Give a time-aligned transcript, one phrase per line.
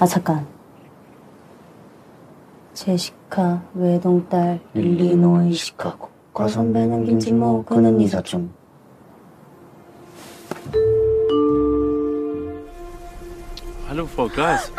[0.00, 0.46] 아 잠깐.
[2.74, 8.52] 제시카 외동딸 일리노이 시카고 과 선배는 김치모 그는 이사촌.
[13.88, 14.72] Hallo, Frau Geis.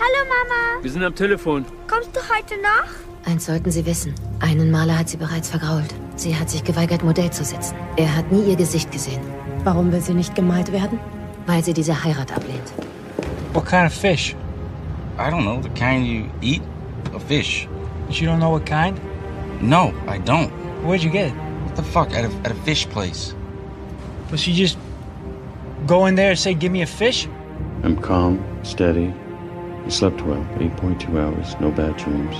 [0.00, 1.64] Hallo Mama, Wir sind am Telefon.
[1.86, 3.30] kommst du heute noch?
[3.30, 4.14] Eins sollten Sie wissen.
[4.40, 5.94] Einen Maler hat sie bereits vergrault.
[6.16, 7.74] Sie hat sich geweigert, Modell zu setzen.
[7.96, 9.20] Er hat nie ihr Gesicht gesehen,
[9.64, 10.98] Warum will sie nicht gemalt werden?
[11.49, 12.71] Weil sie diese Heirat ablehnt.
[13.53, 14.35] What kind of fish?
[15.17, 16.61] I don't know, the kind you eat?
[17.15, 17.67] A fish.
[18.05, 18.95] But You don't know what kind?
[19.59, 20.51] No, I don't.
[20.85, 21.33] Where'd you get it?
[21.65, 22.13] What the fuck?
[22.13, 23.33] At a, at a fish place.
[24.29, 24.77] Was she just
[25.87, 27.27] go in there and say, give me a fish?
[27.83, 29.11] I'm calm, steady.
[29.85, 32.35] I slept well, 8.2 hours, no bad dreams.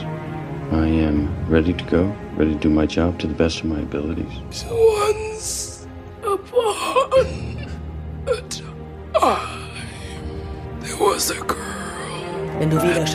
[0.71, 3.79] I am ready to go, ready to do my job to the best of my
[3.79, 4.33] abilities.
[4.51, 5.68] So once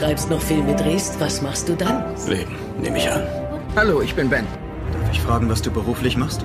[0.05, 2.05] schreibst noch Filme drehst, was machst du dann?
[2.28, 3.22] Leben, nehme ich an.
[3.74, 4.47] Hallo, ich bin Ben.
[4.92, 6.44] Darf ich fragen, was du beruflich machst?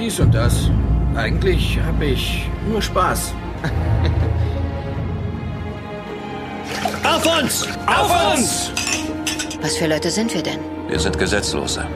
[0.00, 0.68] Dies und das.
[1.14, 3.32] Eigentlich habe ich nur Spaß.
[7.04, 7.68] Auf uns!
[7.86, 8.72] Auf uns!
[9.62, 10.58] Was für Leute sind wir denn?
[10.88, 11.86] Wir sind Gesetzlose.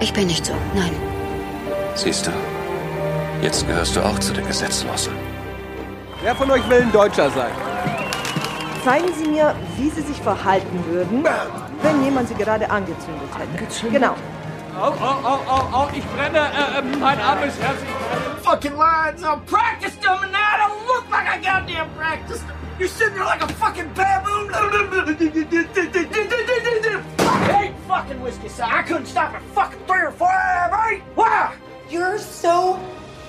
[0.00, 0.52] Ich bin nicht so.
[0.74, 0.92] Nein.
[1.94, 2.30] Siehst du?
[3.40, 5.14] Jetzt gehörst du auch zu den Gesetzlosen.
[6.22, 7.65] Wer von euch will ein Deutscher sein?
[8.86, 11.26] Zeigen Sie mir, wie Sie sich verhalten würden,
[11.82, 13.90] wenn jemand Sie gerade angezündet hätte.
[13.90, 14.14] Genau.
[14.80, 16.38] Au, au, au, au, au, ich brenne.
[16.38, 17.90] Äh, äh, mein Arm ist herzlich.
[18.44, 19.24] Fucking lines.
[19.24, 22.56] I practiced them and now I don't look like I goddamn practiced them.
[22.78, 24.54] You're sitting there like a fucking baboon.
[24.54, 24.60] I
[27.50, 31.02] hate fucking whiskey, so I couldn't stop at fucking three or four, right?
[31.16, 31.56] Why?
[31.90, 32.78] You're so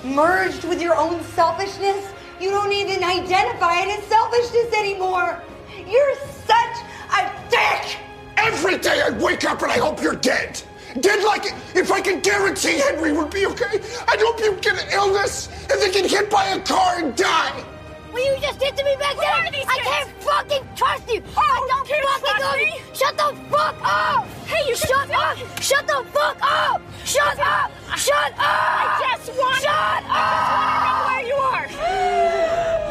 [0.04, 2.06] merged with your own selfishness,
[2.40, 5.42] you don't even identify it as selfishness anymore.
[5.88, 6.76] You're such
[7.16, 7.98] a dick!
[8.36, 10.60] Every day I wake up and I hope you're dead.
[11.00, 13.80] Dead like if I could guarantee Henry would be okay.
[14.06, 17.64] I'd hope you'd get an illness and then get hit by a car and die.
[18.12, 19.32] Well, you just did to me back there.
[19.32, 21.22] I can't fucking trust you.
[21.36, 22.82] Oh, I don't fucking know you.
[22.94, 24.26] Shut the fuck up.
[24.46, 25.38] Hey, you shut up.
[25.62, 26.82] Shut the fuck up.
[27.04, 27.70] Shut up.
[27.96, 28.40] Shut up.
[28.40, 29.56] I just want.
[29.56, 30.10] Shut up.
[30.10, 32.87] I just want to know where you are.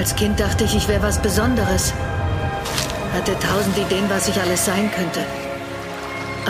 [0.00, 1.92] Als Kind dachte ich, ich wäre was Besonderes.
[3.12, 5.20] Hatte tausend Ideen, was ich alles sein könnte.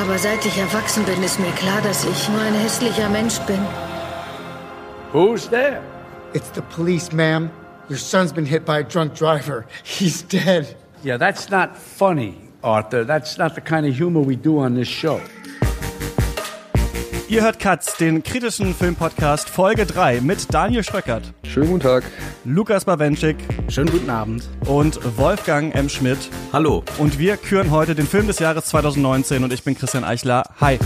[0.00, 3.58] Aber seit ich erwachsen bin, ist mir klar, dass ich nur ein hässlicher Mensch bin.
[5.12, 5.80] Who's there?
[6.32, 7.50] It's the police, ma'am.
[7.88, 9.66] Your son's been hit by a drunk driver.
[9.82, 10.76] He's dead.
[11.02, 13.04] Yeah, that's not funny, Arthur.
[13.04, 15.20] That's not the kind of humor we do on this show.
[17.30, 21.32] Ihr hört Katz, den kritischen Filmpodcast Folge 3 mit Daniel Schröckert.
[21.44, 22.02] Schönen guten Tag.
[22.44, 23.36] Lukas Bawenschik.
[23.68, 24.48] Schönen guten Abend.
[24.66, 25.88] Und Wolfgang M.
[25.88, 26.18] Schmidt.
[26.52, 26.82] Hallo.
[26.98, 30.42] Und wir küren heute den Film des Jahres 2019 und ich bin Christian Eichler.
[30.60, 30.80] Hi.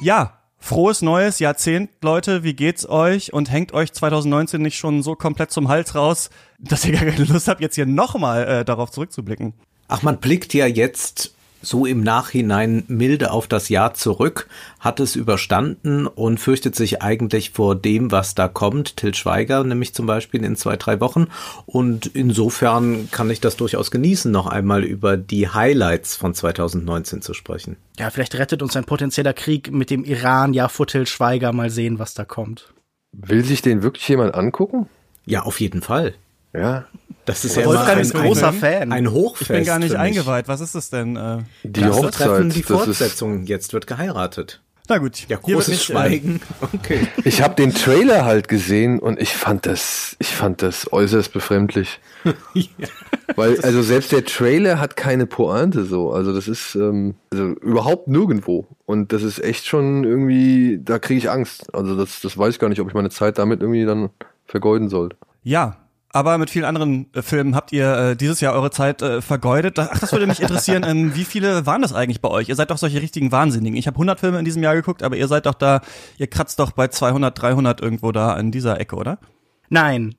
[0.00, 2.44] Ja, frohes neues Jahrzehnt, Leute.
[2.44, 3.32] Wie geht's euch?
[3.32, 7.24] Und hängt euch 2019 nicht schon so komplett zum Hals raus, dass ihr gar keine
[7.24, 9.54] Lust habt, jetzt hier nochmal äh, darauf zurückzublicken?
[9.88, 14.48] Ach, man blickt ja jetzt so im Nachhinein milde auf das Jahr zurück,
[14.80, 18.96] hat es überstanden und fürchtet sich eigentlich vor dem, was da kommt.
[18.96, 21.28] Till Schweiger nämlich zum Beispiel in zwei, drei Wochen.
[21.66, 27.32] Und insofern kann ich das durchaus genießen, noch einmal über die Highlights von 2019 zu
[27.34, 27.76] sprechen.
[27.98, 31.52] Ja, vielleicht rettet uns ein potenzieller Krieg mit dem Iran ja vor Till Schweiger.
[31.52, 32.72] Mal sehen, was da kommt.
[33.12, 34.88] Will sich den wirklich jemand angucken?
[35.26, 36.14] Ja, auf jeden Fall.
[36.52, 36.86] Ja.
[37.24, 38.92] Das ist ja Wolfgang ein, ist großer ein, Fan.
[38.92, 39.50] Ein Hochfest.
[39.50, 40.48] Ich bin gar nicht eingeweiht.
[40.48, 41.16] Was ist das denn?
[41.16, 42.14] Äh, Die das Hochzeit.
[42.14, 43.44] treffen die Fortsetzung.
[43.44, 44.60] Jetzt wird geheiratet.
[44.88, 45.28] Na gut.
[45.28, 46.40] Ja, großes nicht, äh, Schweigen.
[46.74, 47.06] Okay.
[47.24, 52.00] Ich habe den Trailer halt gesehen und ich fand das, ich fand das äußerst befremdlich.
[53.36, 56.10] Weil, also selbst der Trailer hat keine Pointe so.
[56.10, 58.66] Also das ist ähm, also überhaupt nirgendwo.
[58.84, 61.72] Und das ist echt schon irgendwie, da kriege ich Angst.
[61.72, 64.10] Also das, das weiß ich gar nicht, ob ich meine Zeit damit irgendwie dann
[64.46, 65.16] vergeuden sollte.
[65.44, 65.76] Ja,
[66.12, 69.78] aber mit vielen anderen äh, Filmen habt ihr äh, dieses Jahr eure Zeit äh, vergeudet.
[69.78, 70.84] Ach, das würde mich interessieren.
[70.86, 72.48] ähm, wie viele waren das eigentlich bei euch?
[72.48, 73.78] Ihr seid doch solche richtigen Wahnsinnigen.
[73.78, 75.80] Ich habe 100 Filme in diesem Jahr geguckt, aber ihr seid doch da,
[76.18, 79.18] ihr kratzt doch bei 200, 300 irgendwo da in dieser Ecke, oder?
[79.70, 80.14] Nein.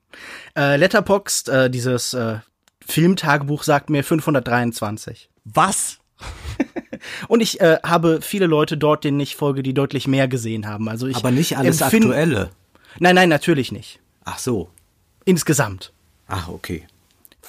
[0.57, 2.39] Äh, Letterboxd, äh, dieses äh,
[2.85, 5.29] Filmtagebuch sagt mir 523.
[5.45, 5.99] Was?
[7.27, 10.89] Und ich äh, habe viele Leute dort, denen ich folge, die deutlich mehr gesehen haben.
[10.89, 12.49] Also ich Aber nicht alles Aktuelle.
[12.99, 13.99] Nein, nein, natürlich nicht.
[14.25, 14.69] Ach so.
[15.25, 15.93] Insgesamt.
[16.27, 16.85] Ach, okay.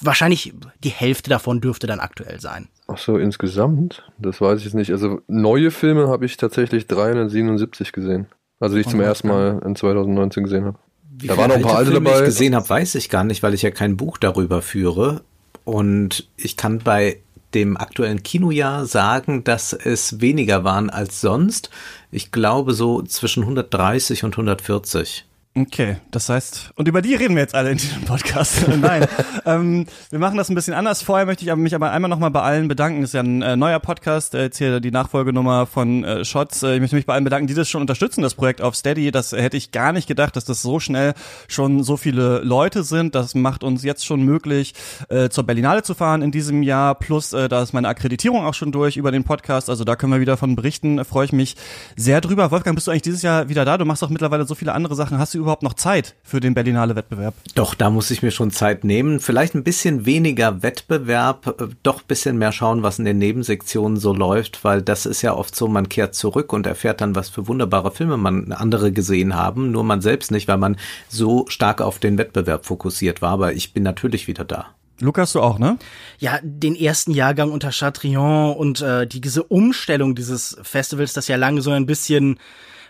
[0.00, 2.68] Wahrscheinlich die Hälfte davon dürfte dann aktuell sein.
[2.88, 4.02] Ach so, insgesamt?
[4.18, 4.90] Das weiß ich jetzt nicht.
[4.90, 8.26] Also neue Filme habe ich tatsächlich 377 gesehen.
[8.60, 10.78] Also die ich zum Und was ersten Mal in 2019 gesehen habe.
[11.10, 12.20] Wie Da viele waren noch ein paar alte Filme dabei.
[12.20, 15.22] ich gesehen habe, weiß ich gar nicht, weil ich ja kein Buch darüber führe.
[15.64, 17.18] Und ich kann bei
[17.54, 21.70] dem aktuellen Kinojahr sagen, dass es weniger waren als sonst.
[22.10, 25.24] Ich glaube so zwischen 130 und 140.
[25.56, 28.66] Okay, das heißt, und über die reden wir jetzt alle in diesem Podcast.
[28.80, 29.06] Nein,
[29.46, 31.00] ähm, wir machen das ein bisschen anders.
[31.02, 33.02] Vorher möchte ich mich aber einmal nochmal bei allen bedanken.
[33.02, 36.64] Das ist ja ein äh, neuer Podcast, äh, jetzt hier die Nachfolgenummer von äh, Shots.
[36.64, 39.12] Äh, ich möchte mich bei allen bedanken, die das schon unterstützen, das Projekt auf Steady.
[39.12, 41.14] Das hätte ich gar nicht gedacht, dass das so schnell
[41.46, 43.14] schon so viele Leute sind.
[43.14, 44.74] Das macht uns jetzt schon möglich,
[45.08, 46.96] äh, zur Berlinale zu fahren in diesem Jahr.
[46.96, 49.70] Plus, äh, da ist meine Akkreditierung auch schon durch über den Podcast.
[49.70, 50.96] Also da können wir wieder von berichten.
[50.96, 51.54] Da freue ich mich
[51.94, 52.50] sehr drüber.
[52.50, 53.78] Wolfgang, bist du eigentlich dieses Jahr wieder da?
[53.78, 55.18] Du machst doch mittlerweile so viele andere Sachen.
[55.18, 57.34] Hast du überhaupt noch Zeit für den Berlinale Wettbewerb?
[57.54, 59.20] Doch, da muss ich mir schon Zeit nehmen.
[59.20, 63.96] Vielleicht ein bisschen weniger Wettbewerb, äh, doch ein bisschen mehr schauen, was in den Nebensektionen
[63.96, 67.28] so läuft, weil das ist ja oft so, man kehrt zurück und erfährt dann, was
[67.28, 70.76] für wunderbare Filme man andere gesehen haben, nur man selbst nicht, weil man
[71.08, 73.30] so stark auf den Wettbewerb fokussiert war.
[73.30, 74.66] Aber ich bin natürlich wieder da.
[75.00, 75.76] Lukas, du auch, ne?
[76.18, 81.36] Ja, den ersten Jahrgang unter Chatrion und äh, die, diese Umstellung dieses Festivals, das ja
[81.36, 82.38] lange so ein bisschen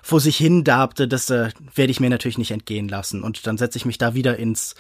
[0.05, 3.23] vor sich hin darbte, das äh, werde ich mir natürlich nicht entgehen lassen.
[3.23, 4.75] Und dann setze ich mich da wieder ins,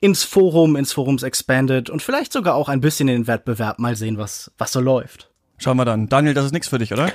[0.00, 3.96] ins Forum, ins Forums Expanded und vielleicht sogar auch ein bisschen in den Wettbewerb mal
[3.96, 5.30] sehen, was, was so läuft.
[5.56, 6.10] Schauen wir dann.
[6.10, 7.10] Daniel, das ist nichts für dich, oder?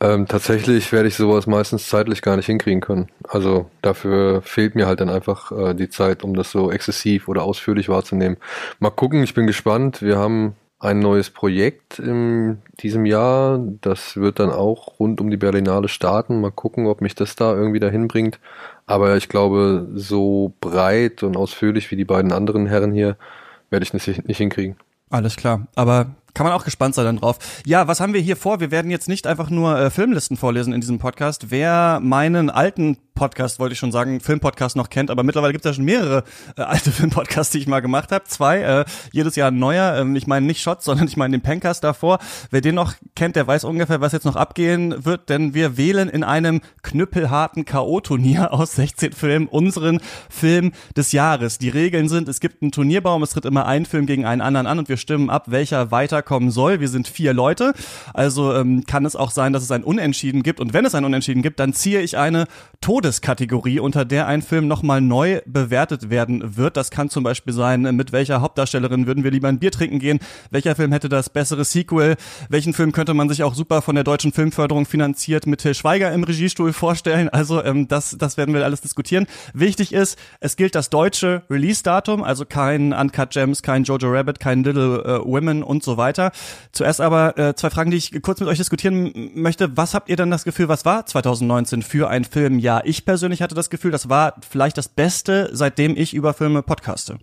[0.00, 3.10] Ähm, tatsächlich werde ich sowas meistens zeitlich gar nicht hinkriegen können.
[3.28, 7.42] Also dafür fehlt mir halt dann einfach äh, die Zeit, um das so exzessiv oder
[7.42, 8.38] ausführlich wahrzunehmen.
[8.78, 10.00] Mal gucken, ich bin gespannt.
[10.00, 13.58] Wir haben ein neues Projekt in diesem Jahr.
[13.80, 16.40] Das wird dann auch rund um die Berlinale starten.
[16.40, 18.38] Mal gucken, ob mich das da irgendwie dahin bringt.
[18.86, 23.16] Aber ich glaube, so breit und ausführlich wie die beiden anderen Herren hier
[23.70, 24.76] werde ich nicht, nicht hinkriegen.
[25.10, 25.66] Alles klar.
[25.74, 27.38] Aber kann man auch gespannt sein dann drauf.
[27.64, 28.60] Ja, was haben wir hier vor?
[28.60, 31.50] Wir werden jetzt nicht einfach nur äh, Filmlisten vorlesen in diesem Podcast.
[31.50, 35.70] Wer meinen alten Podcast, wollte ich schon sagen, Filmpodcast noch kennt, aber mittlerweile gibt es
[35.70, 36.24] ja schon mehrere
[36.56, 38.24] äh, alte Filmpodcasts, die ich mal gemacht habe.
[38.24, 39.96] Zwei, äh, jedes Jahr ein neuer.
[39.96, 42.18] Ähm, ich meine nicht Shots, sondern ich meine den Pencast davor.
[42.50, 46.08] Wer den noch kennt, der weiß ungefähr, was jetzt noch abgehen wird, denn wir wählen
[46.08, 51.58] in einem knüppelharten K.O.-Turnier aus 16 Filmen unseren Film des Jahres.
[51.58, 54.66] Die Regeln sind, es gibt einen Turnierbaum, es tritt immer ein Film gegen einen anderen
[54.66, 56.80] an und wir stimmen ab, welcher weiterkommen soll.
[56.80, 57.74] Wir sind vier Leute,
[58.12, 61.04] also ähm, kann es auch sein, dass es ein Unentschieden gibt und wenn es ein
[61.04, 62.46] Unentschieden gibt, dann ziehe ich eine
[63.04, 66.78] Todeskategorie, unter der ein Film nochmal neu bewertet werden wird.
[66.78, 70.20] Das kann zum Beispiel sein, mit welcher Hauptdarstellerin würden wir lieber ein Bier trinken gehen,
[70.50, 72.16] welcher Film hätte das bessere Sequel,
[72.48, 76.12] welchen Film könnte man sich auch super von der deutschen Filmförderung finanziert mit Till Schweiger
[76.12, 77.28] im Regiestuhl vorstellen.
[77.28, 79.26] Also ähm, das, das werden wir alles diskutieren.
[79.52, 84.64] Wichtig ist, es gilt das deutsche Release-Datum, also kein Uncut Gems, kein Jojo Rabbit, kein
[84.64, 86.32] Little äh, Women und so weiter.
[86.72, 89.76] Zuerst aber äh, zwei Fragen, die ich kurz mit euch diskutieren möchte.
[89.76, 92.86] Was habt ihr denn das Gefühl, was war 2019 für ein Filmjahr?
[93.02, 97.18] Persönlich hatte das Gefühl, das war vielleicht das Beste, seitdem ich über Filme podcaste.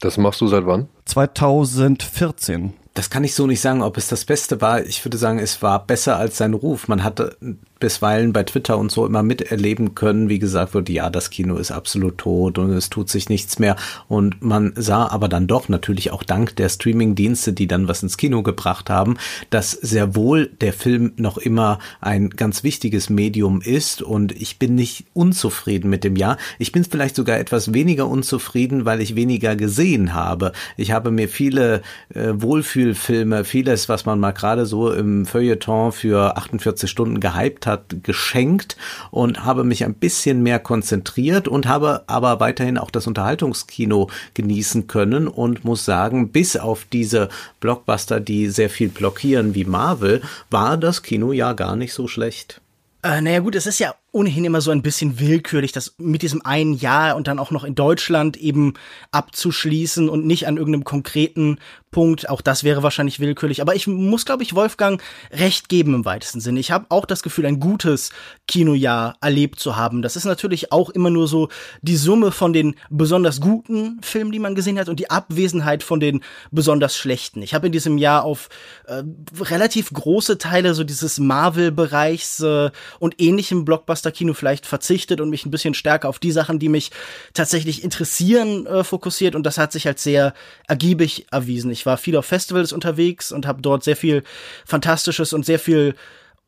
[0.00, 0.88] Das machst du seit wann?
[1.06, 2.72] 2014.
[2.94, 4.82] Das kann ich so nicht sagen, ob es das Beste war.
[4.82, 6.88] Ich würde sagen, es war besser als sein Ruf.
[6.88, 7.36] Man hatte
[7.82, 11.72] bisweilen bei Twitter und so immer miterleben können, wie gesagt wird, ja, das Kino ist
[11.72, 13.74] absolut tot und es tut sich nichts mehr.
[14.06, 18.16] Und man sah aber dann doch natürlich auch dank der Streaming-Dienste, die dann was ins
[18.16, 19.16] Kino gebracht haben,
[19.50, 24.00] dass sehr wohl der Film noch immer ein ganz wichtiges Medium ist.
[24.00, 26.38] Und ich bin nicht unzufrieden mit dem Jahr.
[26.60, 30.52] Ich bin vielleicht sogar etwas weniger unzufrieden, weil ich weniger gesehen habe.
[30.76, 31.82] Ich habe mir viele
[32.14, 37.71] äh, Wohlfühlfilme, vieles, was man mal gerade so im Feuilleton für 48 Stunden gehypt hat,
[38.02, 38.76] geschenkt
[39.10, 44.86] und habe mich ein bisschen mehr konzentriert und habe aber weiterhin auch das Unterhaltungskino genießen
[44.86, 47.28] können und muss sagen, bis auf diese
[47.60, 52.60] Blockbuster, die sehr viel blockieren wie Marvel, war das Kino ja gar nicht so schlecht.
[53.02, 56.44] Äh, naja gut, es ist ja ohnehin immer so ein bisschen willkürlich, das mit diesem
[56.44, 58.74] einen Jahr und dann auch noch in Deutschland eben
[59.10, 61.58] abzuschließen und nicht an irgendeinem konkreten
[61.90, 62.28] Punkt.
[62.28, 63.60] Auch das wäre wahrscheinlich willkürlich.
[63.60, 65.00] Aber ich muss, glaube ich, Wolfgang
[65.30, 66.60] recht geben im weitesten Sinne.
[66.60, 68.10] Ich habe auch das Gefühl, ein gutes
[68.48, 70.02] Kinojahr erlebt zu haben.
[70.02, 71.48] Das ist natürlich auch immer nur so
[71.80, 76.00] die Summe von den besonders guten Filmen, die man gesehen hat und die Abwesenheit von
[76.00, 77.42] den besonders schlechten.
[77.42, 78.48] Ich habe in diesem Jahr auf
[78.86, 79.02] äh,
[79.40, 85.46] relativ große Teile so dieses Marvel-Bereichs äh, und ähnlichem Blockbuster Blockbuster-Kino vielleicht verzichtet und mich
[85.46, 86.90] ein bisschen stärker auf die Sachen, die mich
[87.32, 89.34] tatsächlich interessieren, äh, fokussiert.
[89.34, 90.34] Und das hat sich als sehr
[90.66, 91.70] ergiebig erwiesen.
[91.70, 94.22] Ich war viel auf Festivals unterwegs und habe dort sehr viel
[94.66, 95.94] Fantastisches und sehr viel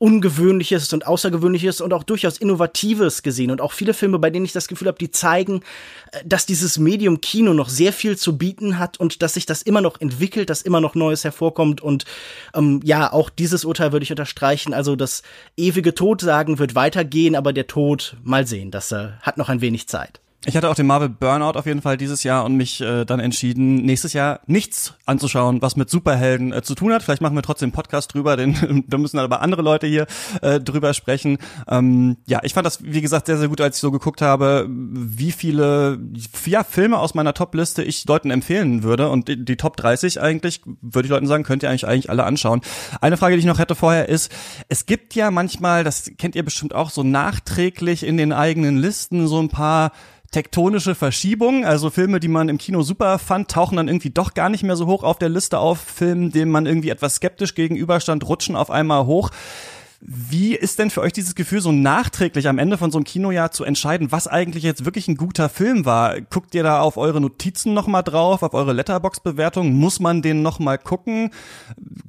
[0.04, 4.52] Ungewöhnliches und Außergewöhnliches und auch durchaus Innovatives gesehen und auch viele Filme, bei denen ich
[4.52, 5.62] das Gefühl habe, die zeigen,
[6.12, 9.62] äh, dass dieses Medium Kino noch sehr viel zu bieten hat und dass sich das
[9.62, 12.04] immer noch entwickelt, dass immer noch Neues hervorkommt und
[12.52, 14.74] ähm, ja, auch dieses Urteil würde ich unterstreichen.
[14.74, 15.22] Also das
[15.56, 19.88] ewige Todsagen wird weitergehen, aber der Tod, mal sehen, das äh, hat noch ein wenig
[19.88, 20.20] Zeit.
[20.46, 23.18] Ich hatte auch den Marvel Burnout auf jeden Fall dieses Jahr und mich äh, dann
[23.18, 27.02] entschieden, nächstes Jahr nichts anzuschauen, was mit Superhelden äh, zu tun hat.
[27.02, 30.06] Vielleicht machen wir trotzdem einen Podcast drüber, denn da müssen aber andere Leute hier
[30.42, 31.38] äh, drüber sprechen.
[31.66, 34.66] Ähm, ja, ich fand das, wie gesagt, sehr, sehr gut, als ich so geguckt habe,
[34.68, 35.98] wie viele
[36.44, 39.08] ja, Filme aus meiner Top-Liste ich Leuten empfehlen würde.
[39.08, 42.24] Und die, die Top 30 eigentlich, würde ich Leuten sagen, könnt ihr eigentlich, eigentlich alle
[42.24, 42.60] anschauen.
[43.00, 44.30] Eine Frage, die ich noch hätte vorher ist,
[44.68, 49.26] es gibt ja manchmal, das kennt ihr bestimmt auch, so nachträglich in den eigenen Listen
[49.26, 49.92] so ein paar
[50.34, 54.48] tektonische Verschiebungen, also Filme, die man im Kino super fand, tauchen dann irgendwie doch gar
[54.48, 55.78] nicht mehr so hoch auf der Liste auf.
[55.78, 59.30] Filmen, denen man irgendwie etwas skeptisch gegenüberstand, rutschen auf einmal hoch.
[60.06, 63.52] Wie ist denn für euch dieses Gefühl, so nachträglich am Ende von so einem Kinojahr
[63.52, 66.20] zu entscheiden, was eigentlich jetzt wirklich ein guter Film war?
[66.20, 69.72] Guckt ihr da auf eure Notizen nochmal drauf, auf eure Letterbox-Bewertung?
[69.72, 71.30] Muss man den nochmal gucken?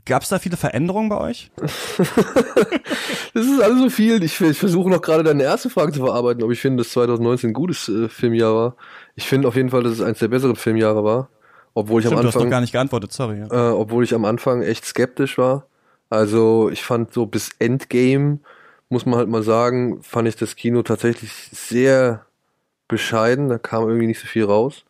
[0.03, 1.51] Gab es da viele Veränderungen bei euch?
[1.57, 4.21] das ist alles so viel.
[4.23, 7.51] Ich, ich versuche noch gerade deine erste Frage zu verarbeiten, ob ich finde, dass 2019
[7.51, 8.75] ein gutes äh, Filmjahr war.
[9.15, 11.29] Ich finde auf jeden Fall, dass es eins der besseren Filmjahre war.
[11.73, 12.31] Obwohl ich Stimmt, am Anfang.
[12.31, 13.39] Du hast doch gar nicht geantwortet, sorry.
[13.39, 13.69] Ja.
[13.69, 15.67] Äh, obwohl ich am Anfang echt skeptisch war.
[16.15, 18.39] Also ich fand so bis Endgame,
[18.89, 22.25] muss man halt mal sagen, fand ich das Kino tatsächlich sehr
[22.87, 23.49] bescheiden.
[23.49, 24.85] Da kam irgendwie nicht so viel raus.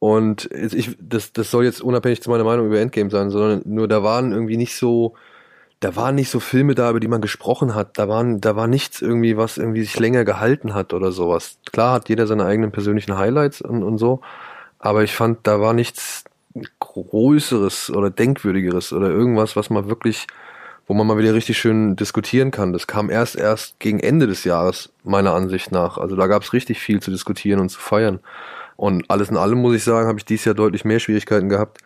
[0.00, 3.88] Und ich, das, das soll jetzt unabhängig zu meiner Meinung über Endgame sein, sondern nur
[3.88, 5.14] da waren irgendwie nicht so,
[5.80, 7.98] da waren nicht so Filme da, über die man gesprochen hat.
[7.98, 11.58] Da waren, da war nichts irgendwie, was irgendwie sich länger gehalten hat oder sowas.
[11.72, 14.20] Klar hat jeder seine eigenen persönlichen Highlights und, und so,
[14.78, 16.24] aber ich fand, da war nichts,
[16.80, 20.26] Größeres oder Denkwürdigeres oder irgendwas, was man wirklich,
[20.86, 22.72] wo man mal wieder richtig schön diskutieren kann.
[22.72, 25.98] Das kam erst erst gegen Ende des Jahres, meiner Ansicht nach.
[25.98, 28.20] Also da gab es richtig viel zu diskutieren und zu feiern.
[28.76, 31.78] Und alles in allem muss ich sagen, habe ich dieses Jahr deutlich mehr Schwierigkeiten gehabt,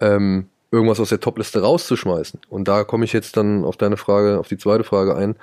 [0.00, 2.40] ähm, irgendwas aus der Topliste rauszuschmeißen.
[2.48, 5.36] Und da komme ich jetzt dann auf deine Frage, auf die zweite Frage ein.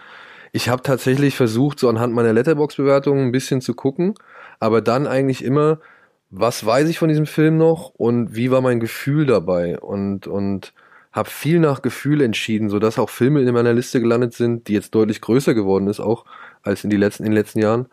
[0.52, 4.16] Ich habe tatsächlich versucht, so anhand meiner Letterbox-Bewertungen ein bisschen zu gucken,
[4.60, 5.80] aber dann eigentlich immer
[6.32, 10.74] was weiß ich von diesem Film noch und wie war mein Gefühl dabei und und
[11.12, 14.74] habe viel nach Gefühl entschieden, so dass auch Filme in meiner Liste gelandet sind, die
[14.74, 16.26] jetzt deutlich größer geworden ist auch
[16.64, 17.88] als in die letzten in den letzten Jahren,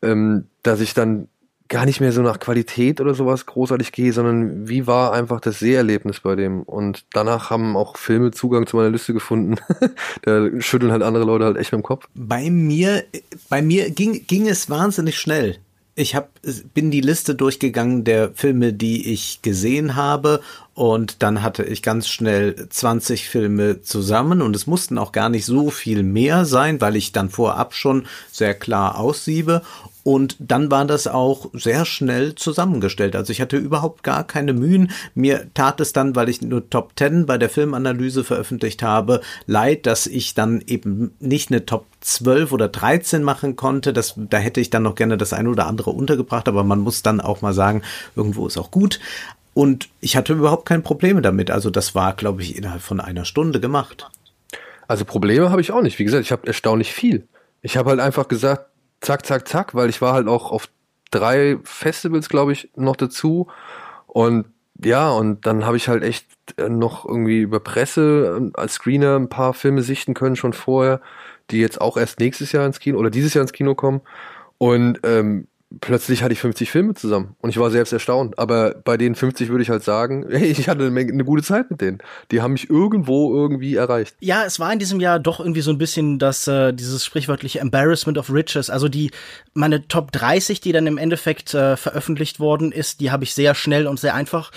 [0.00, 1.28] ähm, dass ich dann
[1.68, 5.58] gar nicht mehr so nach Qualität oder sowas großartig gehe, sondern wie war einfach das
[5.58, 9.56] Seherlebnis bei dem und danach haben auch Filme Zugang zu meiner Liste gefunden.
[10.22, 12.06] da schütteln halt andere Leute halt echt mit dem Kopf.
[12.14, 13.02] Bei mir
[13.48, 15.58] bei mir ging ging es wahnsinnig schnell
[15.94, 16.30] ich hab,
[16.74, 20.40] bin die Liste durchgegangen der Filme, die ich gesehen habe
[20.74, 25.44] und dann hatte ich ganz schnell 20 Filme zusammen und es mussten auch gar nicht
[25.44, 29.62] so viel mehr sein, weil ich dann vorab schon sehr klar aussiebe
[30.04, 33.14] und dann war das auch sehr schnell zusammengestellt.
[33.14, 34.90] Also ich hatte überhaupt gar keine Mühen.
[35.14, 39.86] Mir tat es dann, weil ich nur Top 10 bei der Filmanalyse veröffentlicht habe, leid,
[39.86, 43.92] dass ich dann eben nicht eine Top 12 oder 13 machen konnte.
[43.92, 47.02] Das, da hätte ich dann noch gerne das eine oder andere untergebracht, aber man muss
[47.02, 47.82] dann auch mal sagen,
[48.16, 49.00] irgendwo ist auch gut.
[49.54, 51.50] Und ich hatte überhaupt keine Probleme damit.
[51.50, 54.10] Also das war, glaube ich, innerhalb von einer Stunde gemacht.
[54.88, 55.98] Also Probleme habe ich auch nicht.
[55.98, 57.28] Wie gesagt, ich habe erstaunlich viel.
[57.60, 58.66] Ich habe halt einfach gesagt,
[59.00, 60.68] zack, zack, zack, weil ich war halt auch auf
[61.10, 63.48] drei Festivals, glaube ich, noch dazu.
[64.06, 64.46] Und
[64.82, 69.16] ja, und dann habe ich halt echt äh, noch irgendwie über Presse ähm, als Screener
[69.16, 71.00] ein paar Filme sichten können schon vorher,
[71.50, 74.00] die jetzt auch erst nächstes Jahr ins Kino oder dieses Jahr ins Kino kommen.
[74.58, 75.46] Und ähm,
[75.80, 78.38] plötzlich hatte ich 50 Filme zusammen und ich war selbst erstaunt.
[78.38, 81.70] Aber bei den 50 würde ich halt sagen, hey, ich hatte eine, eine, gute Zeit
[81.70, 81.98] mit denen.
[82.30, 84.16] Die haben mich irgendwo irgendwie erreicht.
[84.20, 87.60] Ja, es war in diesem Jahr doch irgendwie so ein bisschen das, äh, dieses sprichwörtliche
[87.60, 88.70] Embarrassment of Riches.
[88.70, 89.10] Also die,
[89.54, 93.54] meine Top 30, die dann im Endeffekt äh, veröffentlicht worden ist, die habe ich sehr
[93.54, 94.50] schnell und sehr einfach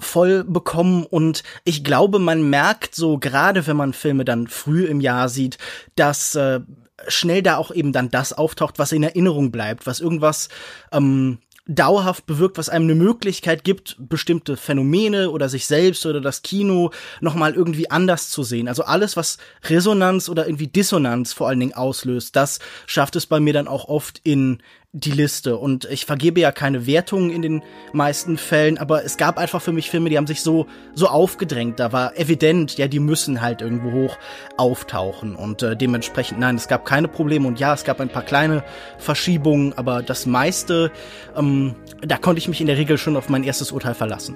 [0.00, 5.00] voll bekommen und ich glaube, man merkt so gerade, wenn man Filme dann früh im
[5.00, 5.58] Jahr sieht,
[5.94, 6.60] dass äh,
[7.08, 10.48] schnell da auch eben dann das auftaucht, was in Erinnerung bleibt, was irgendwas
[10.92, 11.38] ähm,
[11.68, 16.92] dauerhaft bewirkt, was einem eine Möglichkeit gibt, bestimmte Phänomene oder sich selbst oder das Kino
[17.20, 18.68] nochmal irgendwie anders zu sehen.
[18.68, 23.40] Also alles, was Resonanz oder irgendwie Dissonanz vor allen Dingen auslöst, das schafft es bei
[23.40, 24.62] mir dann auch oft in
[24.96, 27.62] die Liste und ich vergebe ja keine Wertungen in den
[27.92, 31.78] meisten Fällen, aber es gab einfach für mich Filme, die haben sich so so aufgedrängt.
[31.78, 34.16] Da war evident, ja, die müssen halt irgendwo hoch
[34.56, 38.22] auftauchen und äh, dementsprechend nein, es gab keine Probleme und ja, es gab ein paar
[38.22, 38.64] kleine
[38.96, 40.90] Verschiebungen, aber das meiste,
[41.36, 44.34] ähm, da konnte ich mich in der Regel schon auf mein erstes Urteil verlassen.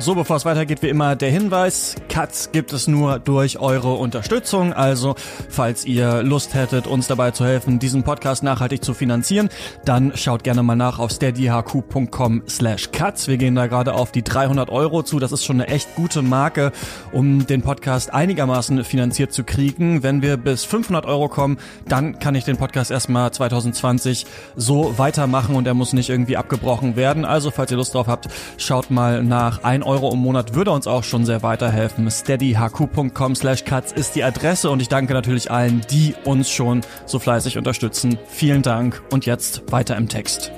[0.00, 4.72] So, bevor es weitergeht, wie immer der Hinweis, Cuts gibt es nur durch eure Unterstützung.
[4.72, 5.16] Also,
[5.48, 9.48] falls ihr Lust hättet, uns dabei zu helfen, diesen Podcast nachhaltig zu finanzieren,
[9.84, 13.26] dann schaut gerne mal nach auf steadyhq.com slash cuts.
[13.26, 15.18] Wir gehen da gerade auf die 300 Euro zu.
[15.18, 16.70] Das ist schon eine echt gute Marke,
[17.10, 20.04] um den Podcast einigermaßen finanziert zu kriegen.
[20.04, 25.56] Wenn wir bis 500 Euro kommen, dann kann ich den Podcast erstmal 2020 so weitermachen
[25.56, 27.24] und er muss nicht irgendwie abgebrochen werden.
[27.24, 28.28] Also, falls ihr Lust drauf habt,
[28.58, 32.10] schaut mal nach 1 Euro im Monat würde uns auch schon sehr weiterhelfen.
[32.10, 37.18] steadyhq.com slash cuts ist die Adresse und ich danke natürlich allen, die uns schon so
[37.18, 38.18] fleißig unterstützen.
[38.28, 40.52] Vielen Dank und jetzt weiter im Text.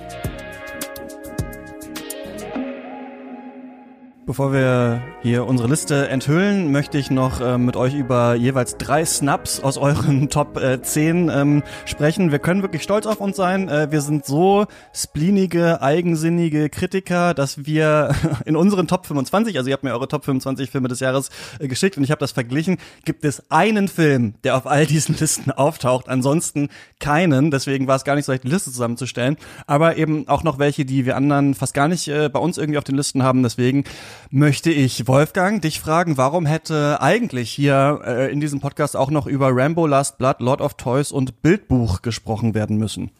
[4.31, 9.05] Bevor wir hier unsere Liste enthüllen, möchte ich noch äh, mit euch über jeweils drei
[9.05, 12.31] Snaps aus euren Top äh, 10 ähm, sprechen.
[12.31, 13.69] Wir können wirklich stolz auf uns sein.
[13.69, 19.73] Äh, wir sind so spleenige, eigensinnige Kritiker, dass wir in unseren Top 25, also ihr
[19.73, 22.79] habt mir eure Top 25 Filme des Jahres äh, geschickt und ich habe das verglichen,
[23.05, 26.69] gibt es einen Film, der auf all diesen Listen auftaucht, ansonsten
[27.01, 27.51] keinen.
[27.51, 29.39] Deswegen war es gar nicht so leicht, die Liste zusammenzustellen.
[29.67, 32.79] Aber eben auch noch welche, die wir anderen fast gar nicht äh, bei uns irgendwie
[32.79, 33.43] auf den Listen haben.
[33.43, 33.83] Deswegen
[34.31, 39.27] möchte ich, Wolfgang, dich fragen, warum hätte eigentlich hier äh, in diesem Podcast auch noch
[39.27, 43.11] über Rambo Last Blood, Lord of Toys und Bildbuch gesprochen werden müssen?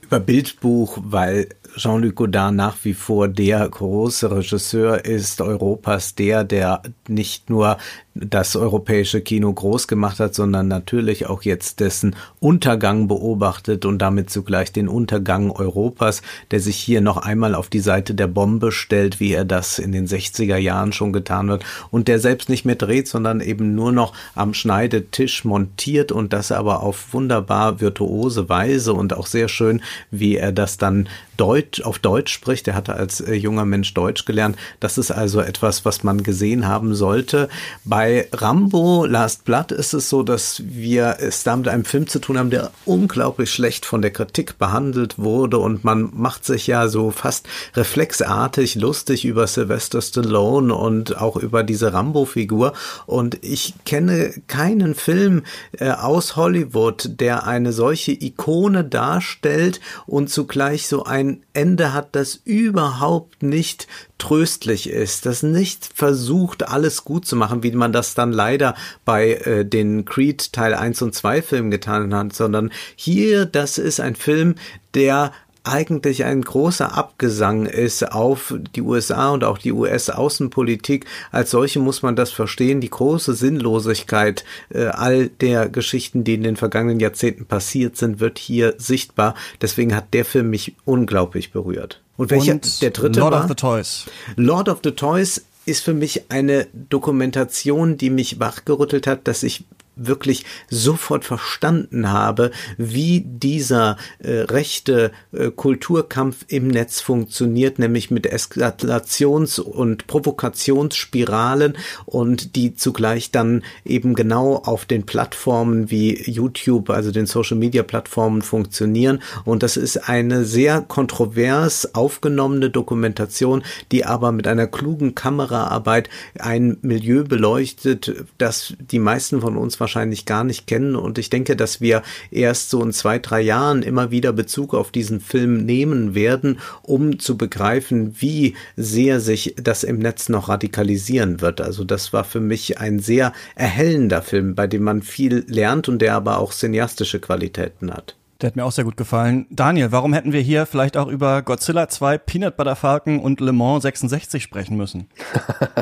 [0.00, 6.82] Über Bildbuch, weil Jean-Luc Godard nach wie vor der große Regisseur ist Europas, der, der
[7.06, 7.76] nicht nur
[8.20, 14.30] das europäische Kino groß gemacht hat, sondern natürlich auch jetzt dessen Untergang beobachtet und damit
[14.30, 19.20] zugleich den Untergang Europas, der sich hier noch einmal auf die Seite der Bombe stellt,
[19.20, 22.76] wie er das in den 60er Jahren schon getan hat und der selbst nicht mehr
[22.76, 28.92] dreht, sondern eben nur noch am Schneidetisch montiert und das aber auf wunderbar virtuose Weise
[28.94, 32.66] und auch sehr schön, wie er das dann Deutsch, auf Deutsch spricht.
[32.68, 34.56] Er hatte als äh, junger Mensch Deutsch gelernt.
[34.80, 37.48] Das ist also etwas, was man gesehen haben sollte.
[37.84, 42.18] Bei Rambo Last Blood ist es so, dass wir es da mit einem Film zu
[42.20, 46.88] tun haben, der unglaublich schlecht von der Kritik behandelt wurde und man macht sich ja
[46.88, 52.72] so fast reflexartig lustig über Sylvester Stallone und auch über diese Rambo-Figur.
[53.06, 55.42] Und ich kenne keinen Film
[55.78, 62.40] äh, aus Hollywood, der eine solche Ikone darstellt und zugleich so ein Ende hat, das
[62.44, 63.86] überhaupt nicht
[64.18, 69.34] tröstlich ist, das nicht versucht, alles gut zu machen, wie man das dann leider bei
[69.34, 74.16] äh, den Creed Teil 1 und 2 Filmen getan hat, sondern hier, das ist ein
[74.16, 74.56] Film,
[74.94, 75.32] der
[75.68, 81.04] eigentlich ein großer Abgesang ist auf die USA und auch die US-Außenpolitik.
[81.30, 82.80] Als solche muss man das verstehen.
[82.80, 88.38] Die große Sinnlosigkeit äh, all der Geschichten, die in den vergangenen Jahrzehnten passiert sind, wird
[88.38, 89.34] hier sichtbar.
[89.60, 92.00] Deswegen hat der Film mich unglaublich berührt.
[92.18, 93.42] Und welcher und der dritte Lord war?
[93.44, 94.04] of the Toys.
[94.36, 99.64] Lord of the Toys ist für mich eine Dokumentation, die mich wachgerüttelt hat, dass ich
[99.98, 108.32] wirklich sofort verstanden habe, wie dieser äh, rechte äh, Kulturkampf im Netz funktioniert, nämlich mit
[108.32, 117.10] Eskalations- und Provokationsspiralen und die zugleich dann eben genau auf den Plattformen wie YouTube, also
[117.10, 119.20] den Social-Media-Plattformen funktionieren.
[119.44, 126.08] Und das ist eine sehr kontrovers aufgenommene Dokumentation, die aber mit einer klugen Kameraarbeit
[126.38, 130.94] ein Milieu beleuchtet, das die meisten von uns wahrscheinlich wahrscheinlich gar nicht kennen.
[130.96, 134.90] Und ich denke, dass wir erst so in zwei, drei Jahren immer wieder Bezug auf
[134.90, 141.40] diesen Film nehmen werden, um zu begreifen, wie sehr sich das im Netz noch radikalisieren
[141.40, 141.62] wird.
[141.62, 146.02] Also das war für mich ein sehr erhellender Film, bei dem man viel lernt und
[146.02, 148.14] der aber auch cineastische Qualitäten hat.
[148.40, 149.46] Der hat mir auch sehr gut gefallen.
[149.50, 153.52] Daniel, warum hätten wir hier vielleicht auch über Godzilla 2, Peanut Butter Falcon und Le
[153.52, 155.08] Mans 66 sprechen müssen?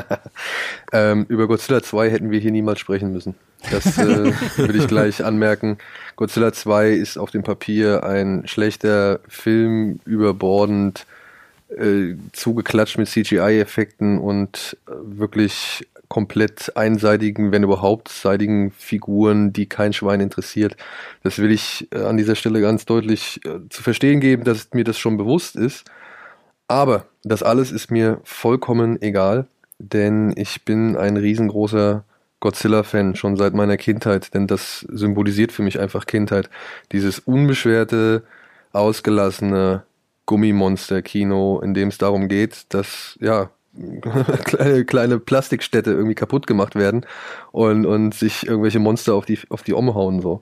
[0.91, 3.35] ähm, über Godzilla 2 hätten wir hier niemals sprechen müssen.
[3.69, 5.77] Das äh, will ich gleich anmerken.
[6.15, 11.05] Godzilla 2 ist auf dem Papier ein schlechter Film, überbordend,
[11.69, 19.93] äh, zugeklatscht mit CGI-Effekten und äh, wirklich komplett einseitigen, wenn überhaupt seitigen Figuren, die kein
[19.93, 20.77] Schwein interessiert.
[21.23, 24.83] Das will ich äh, an dieser Stelle ganz deutlich äh, zu verstehen geben, dass mir
[24.83, 25.85] das schon bewusst ist.
[26.67, 29.47] Aber das alles ist mir vollkommen egal,
[29.79, 32.03] denn ich bin ein riesengroßer
[32.39, 36.49] Godzilla-Fan schon seit meiner Kindheit, denn das symbolisiert für mich einfach Kindheit.
[36.91, 38.23] Dieses unbeschwerte,
[38.73, 39.83] ausgelassene
[40.25, 43.49] Gummimonster-Kino, in dem es darum geht, dass, ja,
[44.45, 47.05] kleine, kleine Plastikstädte irgendwie kaputt gemacht werden
[47.51, 50.41] und, und sich irgendwelche Monster auf die, auf die Omme hauen, so.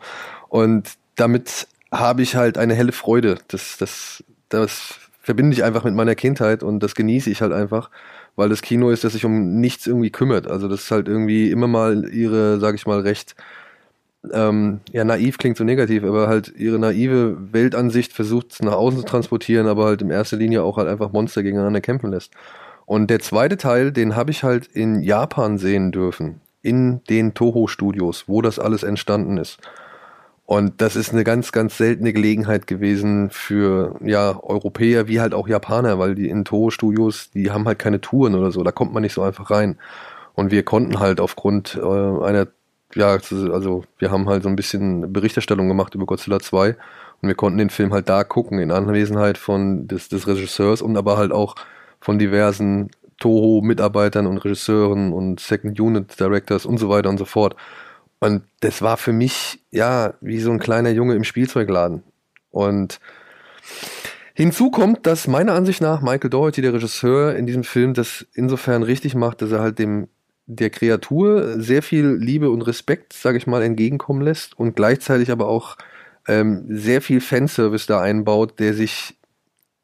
[0.49, 3.37] Und damit habe ich halt eine helle Freude.
[3.47, 7.89] Das, das, das verbinde ich einfach mit meiner Kindheit und das genieße ich halt einfach,
[8.35, 10.47] weil das Kino ist, das sich um nichts irgendwie kümmert.
[10.47, 13.35] Also das ist halt irgendwie immer mal ihre, sag ich mal, recht
[14.33, 19.05] ähm, ja, naiv klingt so negativ, aber halt ihre naive Weltansicht versucht nach außen zu
[19.05, 22.33] transportieren, aber halt in erster Linie auch halt einfach Monster gegeneinander kämpfen lässt.
[22.85, 28.25] Und der zweite Teil, den habe ich halt in Japan sehen dürfen, in den Toho-Studios,
[28.27, 29.59] wo das alles entstanden ist.
[30.45, 35.47] Und das ist eine ganz, ganz seltene Gelegenheit gewesen für ja Europäer wie halt auch
[35.47, 39.01] Japaner, weil die in Toho-Studios, die haben halt keine Touren oder so, da kommt man
[39.01, 39.77] nicht so einfach rein.
[40.35, 42.47] Und wir konnten halt aufgrund äh, einer,
[42.93, 46.75] ja, also wir haben halt so ein bisschen Berichterstellung gemacht über Godzilla 2
[47.21, 50.95] und wir konnten den Film halt da gucken, in Anwesenheit von des, des Regisseurs und
[50.95, 51.55] aber halt auch
[52.05, 57.55] von diversen Toho-Mitarbeitern und Regisseuren und Second Unit Directors und so weiter und so fort.
[58.19, 62.03] Und das war für mich, ja, wie so ein kleiner Junge im Spielzeugladen.
[62.51, 62.99] Und
[64.35, 68.83] hinzu kommt, dass meiner Ansicht nach Michael Doherty, der Regisseur, in diesem Film das insofern
[68.83, 70.07] richtig macht, dass er halt dem
[70.45, 75.47] der Kreatur sehr viel Liebe und Respekt, sage ich mal, entgegenkommen lässt und gleichzeitig aber
[75.47, 75.75] auch
[76.27, 79.15] ähm, sehr viel Fanservice da einbaut, der sich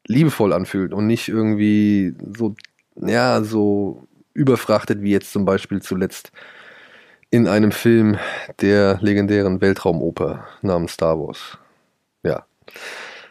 [0.06, 2.54] liebevoll anfühlt und nicht irgendwie so,
[2.96, 6.32] ja, so überfrachtet wie jetzt zum Beispiel zuletzt
[7.30, 8.18] in einem Film
[8.60, 11.58] der legendären Weltraumoper namens Star Wars.
[12.22, 12.44] Ja.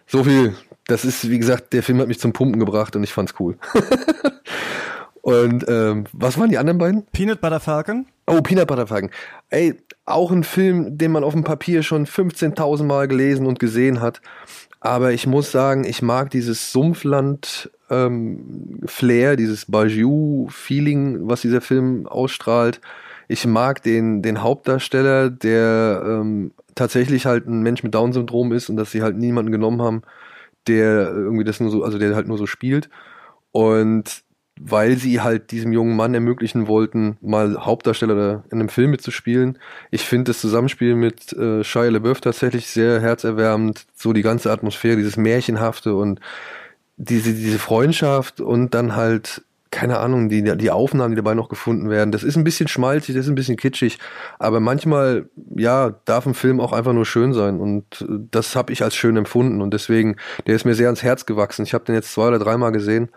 [0.08, 0.56] So viel.
[0.88, 3.58] Das ist, wie gesagt, der Film hat mich zum Pumpen gebracht und ich fand's cool.
[5.22, 7.06] und ähm, was waren die anderen beiden?
[7.12, 8.08] Peanut Butter Falcon.
[8.26, 9.12] Oh, Peanut Butter Falcon.
[9.50, 14.02] Ey, auch ein Film, den man auf dem Papier schon 15.000 Mal gelesen und gesehen
[14.02, 14.22] hat.
[14.82, 22.08] Aber ich muss sagen, ich mag dieses Sumpfland ähm, Flair, dieses Bajou-Feeling, was dieser Film
[22.08, 22.82] ausstrahlt.
[23.28, 28.76] Ich mag den, den Hauptdarsteller, der ähm, tatsächlich halt ein Mensch mit Down-Syndrom ist und
[28.76, 30.02] dass sie halt niemanden genommen haben,
[30.68, 32.90] der irgendwie das nur so, also der halt nur so spielt.
[33.52, 34.24] Und
[34.64, 39.58] weil sie halt diesem jungen Mann ermöglichen wollten, mal Hauptdarsteller in einem Film mitzuspielen.
[39.90, 43.86] Ich finde das Zusammenspiel mit äh, Shia LaBeouf tatsächlich sehr herzerwärmend.
[43.96, 46.20] So die ganze Atmosphäre, dieses Märchenhafte und
[46.98, 49.42] diese, diese Freundschaft und dann halt
[49.74, 53.16] keine Ahnung, die, die Aufnahmen, die dabei noch gefunden werden, das ist ein bisschen schmalzig,
[53.16, 54.00] das ist ein bisschen kitschig,
[54.38, 58.74] aber manchmal, ja, darf ein Film auch einfach nur schön sein und äh, das habe
[58.74, 61.64] ich als schön empfunden und deswegen, der ist mir sehr ans Herz gewachsen.
[61.64, 63.10] Ich habe den jetzt zwei oder dreimal gesehen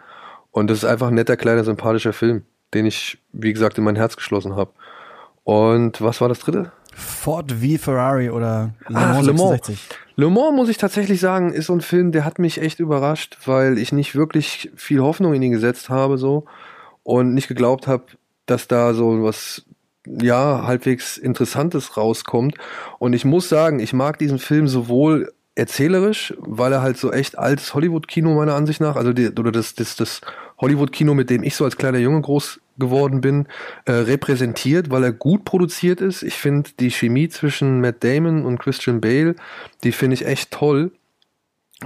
[0.55, 3.97] und das ist einfach ein netter, kleiner, sympathischer Film, den ich, wie gesagt, in mein
[3.97, 4.71] Herz geschlossen habe.
[5.43, 6.71] Und was war das dritte?
[6.93, 9.73] Ford v Ferrari oder Le Mans, Ach, Le Mans.
[10.15, 13.37] Le Mans, muss ich tatsächlich sagen, ist so ein Film, der hat mich echt überrascht,
[13.47, 16.45] weil ich nicht wirklich viel Hoffnung in ihn gesetzt habe so
[17.03, 18.05] und nicht geglaubt habe,
[18.47, 19.65] dass da so was
[20.07, 22.57] ja halbwegs Interessantes rauskommt.
[23.01, 27.39] Und ich muss sagen, ich mag diesen Film sowohl erzählerisch, weil er halt so echt
[27.39, 30.21] altes Hollywood-Kino meiner Ansicht nach, also die, oder das, das, das
[30.59, 33.47] Hollywood-Kino, mit dem ich so als kleiner Junge groß geworden bin,
[33.85, 36.23] äh, repräsentiert, weil er gut produziert ist.
[36.23, 39.37] Ich finde die Chemie zwischen Matt Damon und Christian Bale,
[39.85, 40.91] die finde ich echt toll.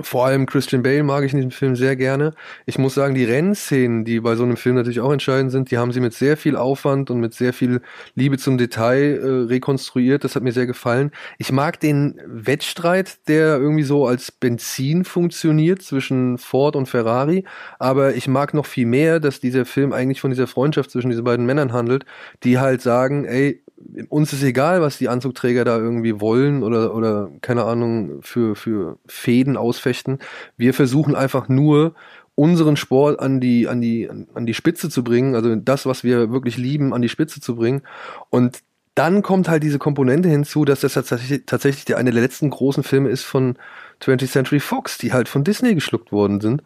[0.03, 2.33] Vor allem Christian Bale mag ich in diesem Film sehr gerne.
[2.67, 5.79] Ich muss sagen, die Rennszenen, die bei so einem Film natürlich auch entscheidend sind, die
[5.79, 7.81] haben sie mit sehr viel Aufwand und mit sehr viel
[8.15, 10.25] Liebe zum Detail äh, rekonstruiert.
[10.25, 11.11] Das hat mir sehr gefallen.
[11.39, 17.45] Ich mag den Wettstreit, der irgendwie so als Benzin funktioniert zwischen Ford und Ferrari.
[17.79, 21.25] Aber ich mag noch viel mehr, dass dieser Film eigentlich von dieser Freundschaft zwischen diesen
[21.25, 22.05] beiden Männern handelt,
[22.45, 23.63] die halt sagen, ey,
[24.09, 28.99] uns ist egal, was die Anzugträger da irgendwie wollen oder, oder keine Ahnung, für, für
[29.07, 30.19] Fäden ausfechten.
[30.57, 31.95] Wir versuchen einfach nur,
[32.39, 36.31] unseren Sport an die, an die, an die Spitze zu bringen, also das, was wir
[36.31, 37.83] wirklich lieben, an die Spitze zu bringen.
[38.31, 38.61] Und
[38.95, 42.85] dann kommt halt diese Komponente hinzu, dass das tatsächlich, tatsächlich der, eine der letzten großen
[42.85, 43.57] Filme ist von
[44.03, 46.63] 20th Century Fox, die halt von Disney geschluckt worden sind.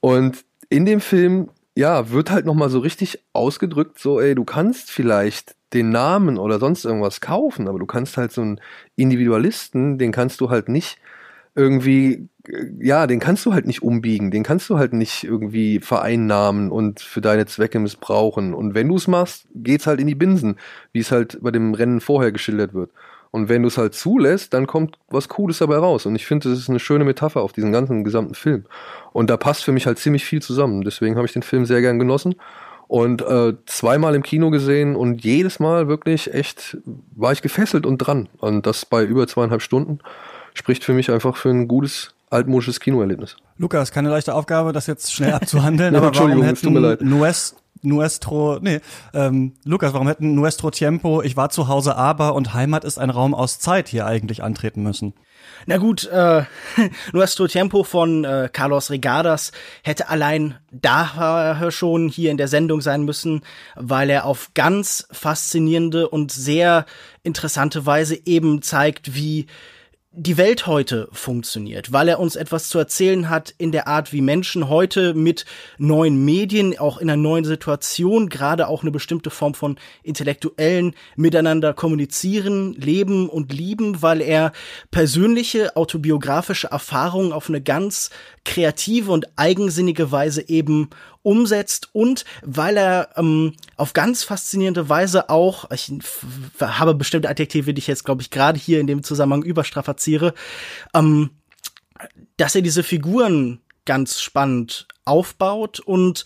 [0.00, 4.90] Und in dem Film, ja, wird halt nochmal so richtig ausgedrückt, so, ey, du kannst
[4.90, 8.60] vielleicht den Namen oder sonst irgendwas kaufen, aber du kannst halt so einen
[8.96, 10.98] Individualisten, den kannst du halt nicht
[11.56, 12.28] irgendwie,
[12.80, 17.00] ja, den kannst du halt nicht umbiegen, den kannst du halt nicht irgendwie vereinnahmen und
[17.00, 18.54] für deine Zwecke missbrauchen.
[18.54, 20.56] Und wenn du es machst, geht's halt in die Binsen,
[20.92, 22.90] wie es halt bei dem Rennen vorher geschildert wird.
[23.34, 26.06] Und wenn du es halt zulässt, dann kommt was Cooles dabei raus.
[26.06, 28.64] Und ich finde, das ist eine schöne Metapher auf diesen ganzen gesamten Film.
[29.12, 30.82] Und da passt für mich halt ziemlich viel zusammen.
[30.82, 32.36] Deswegen habe ich den Film sehr gern genossen.
[32.86, 36.76] Und äh, zweimal im Kino gesehen und jedes Mal wirklich echt
[37.16, 38.28] war ich gefesselt und dran.
[38.38, 39.98] Und das bei über zweieinhalb Stunden
[40.54, 43.36] spricht für mich einfach für ein gutes altmodisches Kinoerlebnis.
[43.58, 46.78] Lukas, keine leichte Aufgabe, das jetzt schnell abzuhandeln, Ja, aber warum Entschuldigung, es tut mir
[46.78, 47.00] leid.
[47.00, 48.80] hätten Nues, Nuestro, nee,
[49.12, 53.10] ähm, Lukas, warum hätten Nuestro Tiempo, ich war zu Hause aber und Heimat ist ein
[53.10, 55.14] Raum aus Zeit hier eigentlich antreten müssen?
[55.66, 56.44] Na gut, äh,
[57.12, 63.04] Nuestro Tiempo von äh, Carlos Regadas hätte allein daher schon hier in der Sendung sein
[63.04, 63.42] müssen,
[63.74, 66.86] weil er auf ganz faszinierende und sehr
[67.22, 69.46] interessante Weise eben zeigt, wie
[70.16, 74.20] die Welt heute funktioniert, weil er uns etwas zu erzählen hat in der Art, wie
[74.20, 75.44] Menschen heute mit
[75.76, 81.74] neuen Medien, auch in einer neuen Situation, gerade auch eine bestimmte Form von intellektuellen miteinander
[81.74, 84.52] kommunizieren, leben und lieben, weil er
[84.92, 88.10] persönliche autobiografische Erfahrungen auf eine ganz
[88.44, 90.90] kreative und eigensinnige Weise eben
[91.22, 95.90] umsetzt und weil er ähm, auf ganz faszinierende Weise auch, ich
[96.60, 100.34] habe bestimmte Adjektive, die ich jetzt, glaube ich, gerade hier in dem Zusammenhang überstrapaziere,
[100.92, 101.30] ähm,
[102.36, 106.24] dass er diese Figuren ganz spannend aufbaut und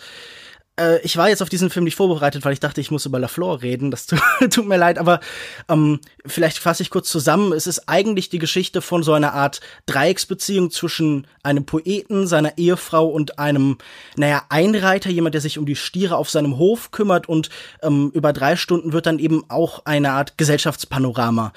[0.79, 3.19] äh, ich war jetzt auf diesen Film nicht vorbereitet, weil ich dachte, ich muss über
[3.19, 3.91] LaFleur reden.
[3.91, 4.07] Das
[4.51, 5.21] tut, mir leid, aber
[5.69, 7.53] ähm, vielleicht fasse ich kurz zusammen.
[7.53, 13.07] Es ist eigentlich die Geschichte von so einer Art Dreiecksbeziehung zwischen einem Poeten, seiner Ehefrau
[13.07, 13.79] und einem,
[14.17, 17.51] naja, Einreiter, jemand, der sich um die Stiere auf seinem Hof kümmert und
[17.83, 21.53] ähm, über drei Stunden wird dann eben auch eine Art Gesellschaftspanorama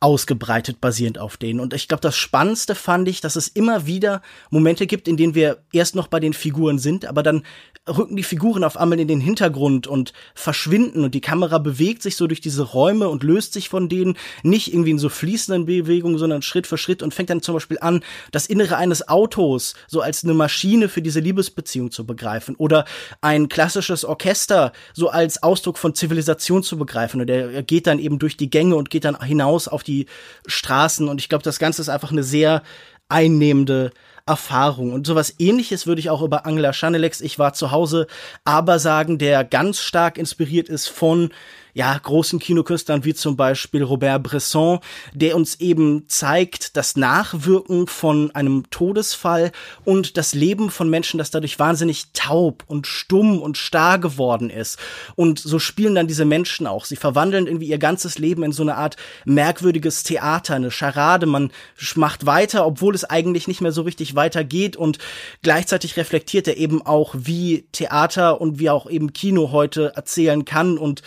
[0.00, 1.60] ausgebreitet basierend auf denen.
[1.60, 5.34] Und ich glaube, das Spannendste fand ich, dass es immer wieder Momente gibt, in denen
[5.34, 7.42] wir erst noch bei den Figuren sind, aber dann
[7.88, 12.16] rücken die Figuren auf einmal in den Hintergrund und verschwinden und die Kamera bewegt sich
[12.16, 16.18] so durch diese Räume und löst sich von denen nicht irgendwie in so fließenden Bewegungen,
[16.18, 20.00] sondern Schritt für Schritt und fängt dann zum Beispiel an, das Innere eines Autos so
[20.00, 22.84] als eine Maschine für diese Liebesbeziehung zu begreifen oder
[23.20, 28.18] ein klassisches Orchester so als Ausdruck von Zivilisation zu begreifen und er geht dann eben
[28.18, 30.06] durch die Gänge und geht dann hinaus auf die
[30.46, 32.62] Straßen und ich glaube, das Ganze ist einfach eine sehr
[33.08, 33.92] einnehmende
[34.26, 34.92] Erfahrung.
[34.92, 38.06] Und sowas ähnliches würde ich auch über Angela Schanelex, ich war zu Hause,
[38.44, 41.30] aber sagen, der ganz stark inspiriert ist von
[41.76, 44.78] ja, großen Kinokünstlern wie zum Beispiel Robert Bresson,
[45.12, 49.52] der uns eben zeigt, das Nachwirken von einem Todesfall
[49.84, 54.78] und das Leben von Menschen, das dadurch wahnsinnig taub und stumm und starr geworden ist.
[55.16, 56.86] Und so spielen dann diese Menschen auch.
[56.86, 61.26] Sie verwandeln irgendwie ihr ganzes Leben in so eine Art merkwürdiges Theater, eine Scharade.
[61.26, 61.52] Man
[61.94, 64.96] macht weiter, obwohl es eigentlich nicht mehr so richtig weitergeht und
[65.42, 70.78] gleichzeitig reflektiert er eben auch, wie Theater und wie auch eben Kino heute erzählen kann
[70.78, 71.02] und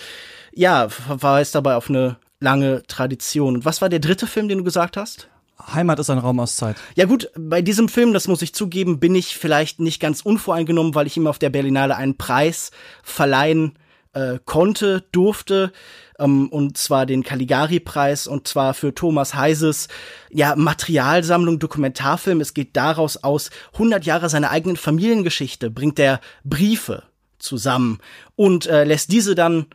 [0.53, 3.55] ja, verweist dabei auf eine lange Tradition.
[3.55, 5.29] Und was war der dritte Film, den du gesagt hast?
[5.73, 6.77] Heimat ist ein Raum aus Zeit.
[6.95, 10.95] Ja gut, bei diesem Film, das muss ich zugeben, bin ich vielleicht nicht ganz unvoreingenommen,
[10.95, 12.71] weil ich ihm auf der Berlinale einen Preis
[13.03, 13.77] verleihen
[14.13, 15.71] äh, konnte, durfte,
[16.17, 19.87] ähm, und zwar den Caligari-Preis, und zwar für Thomas Heises
[20.29, 22.41] ja, Materialsammlung, Dokumentarfilm.
[22.41, 27.03] Es geht daraus aus, 100 Jahre seiner eigenen Familiengeschichte bringt er Briefe
[27.37, 27.99] zusammen
[28.35, 29.67] und äh, lässt diese dann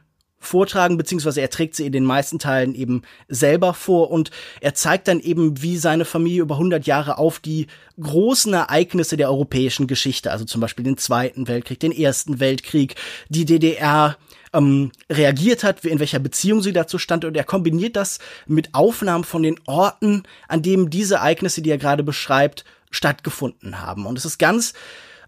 [0.47, 4.31] vortragen, beziehungsweise er trägt sie in den meisten Teilen eben selber vor und
[4.61, 7.67] er zeigt dann eben, wie seine Familie über 100 Jahre auf die
[8.01, 12.97] großen Ereignisse der europäischen Geschichte, also zum Beispiel den Zweiten Weltkrieg, den Ersten Weltkrieg,
[13.29, 14.17] die DDR,
[14.55, 17.25] ähm, reagiert hat, in welcher Beziehung sie dazu stand.
[17.25, 21.79] Und er kombiniert das mit Aufnahmen von den Orten, an denen diese Ereignisse, die er
[21.79, 24.07] gerade beschreibt, stattgefunden haben.
[24.07, 24.73] Und es ist ganz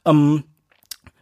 [0.04, 0.44] ähm,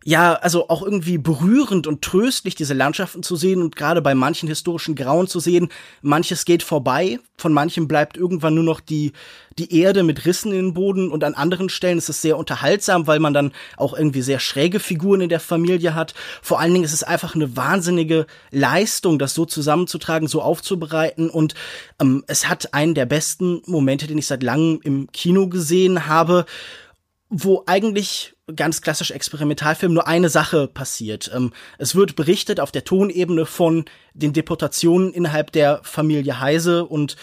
[0.06, 4.46] ja, also auch irgendwie berührend und tröstlich, diese Landschaften zu sehen und gerade bei manchen
[4.46, 5.70] historischen Grauen zu sehen,
[6.02, 9.12] manches geht vorbei, von manchem bleibt irgendwann nur noch die,
[9.58, 13.06] die Erde mit Rissen in den Boden und an anderen Stellen ist es sehr unterhaltsam,
[13.06, 16.12] weil man dann auch irgendwie sehr schräge Figuren in der Familie hat.
[16.42, 21.54] Vor allen Dingen ist es einfach eine wahnsinnige Leistung, das so zusammenzutragen, so aufzubereiten und
[21.98, 26.44] ähm, es hat einen der besten Momente, den ich seit langem im Kino gesehen habe,
[27.30, 31.30] wo eigentlich ganz klassisch Experimentalfilm nur eine Sache passiert.
[31.35, 37.16] Ähm, es wird berichtet auf der Tonebene von den Deportationen innerhalb der Familie Heise und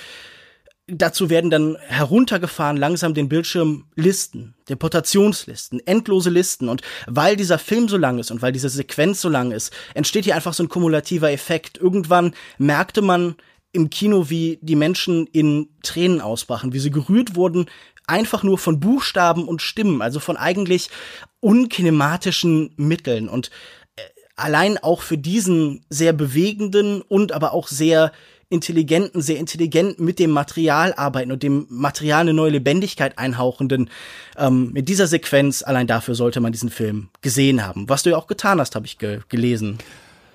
[0.87, 7.87] dazu werden dann heruntergefahren langsam den Bildschirm Listen, Deportationslisten, endlose Listen und weil dieser Film
[7.87, 10.69] so lang ist und weil diese Sequenz so lang ist, entsteht hier einfach so ein
[10.69, 11.77] kumulativer Effekt.
[11.77, 13.35] Irgendwann merkte man
[13.73, 17.67] im Kino, wie die Menschen in Tränen ausbrachen, wie sie gerührt wurden,
[18.11, 20.89] einfach nur von Buchstaben und Stimmen, also von eigentlich
[21.39, 23.49] unkinematischen Mitteln und
[23.95, 24.01] äh,
[24.35, 28.11] allein auch für diesen sehr bewegenden und aber auch sehr
[28.49, 33.89] intelligenten, sehr intelligent mit dem Material arbeiten und dem Material eine neue Lebendigkeit einhauchenden,
[34.37, 37.87] ähm, mit dieser Sequenz, allein dafür sollte man diesen Film gesehen haben.
[37.87, 39.77] Was du ja auch getan hast, habe ich ge gelesen.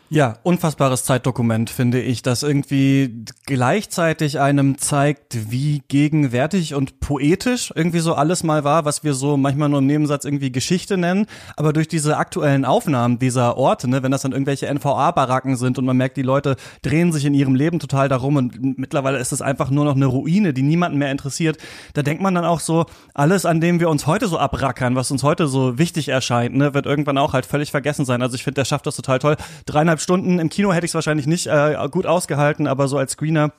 [0.09, 7.99] Ja, unfassbares Zeitdokument, finde ich, das irgendwie gleichzeitig einem zeigt, wie gegenwärtig und poetisch irgendwie
[7.99, 11.27] so alles mal war, was wir so manchmal nur im Nebensatz irgendwie Geschichte nennen.
[11.57, 15.85] Aber durch diese aktuellen Aufnahmen dieser Orte, ne, wenn das dann irgendwelche NVA-Baracken sind und
[15.85, 19.43] man merkt, die Leute drehen sich in ihrem Leben total darum und mittlerweile ist es
[19.43, 21.59] einfach nur noch eine Ruine, die niemanden mehr interessiert,
[21.95, 25.11] da denkt man dann auch so, alles, an dem wir uns heute so abrackern, was
[25.11, 28.23] uns heute so wichtig erscheint, ne, wird irgendwann auch halt völlig vergessen sein.
[28.23, 29.37] Also ich finde, der schafft das total toll.
[29.65, 33.13] Dreieinhalb Stunden im Kino hätte ich es wahrscheinlich nicht äh, gut ausgehalten, aber so als
[33.13, 33.53] Screener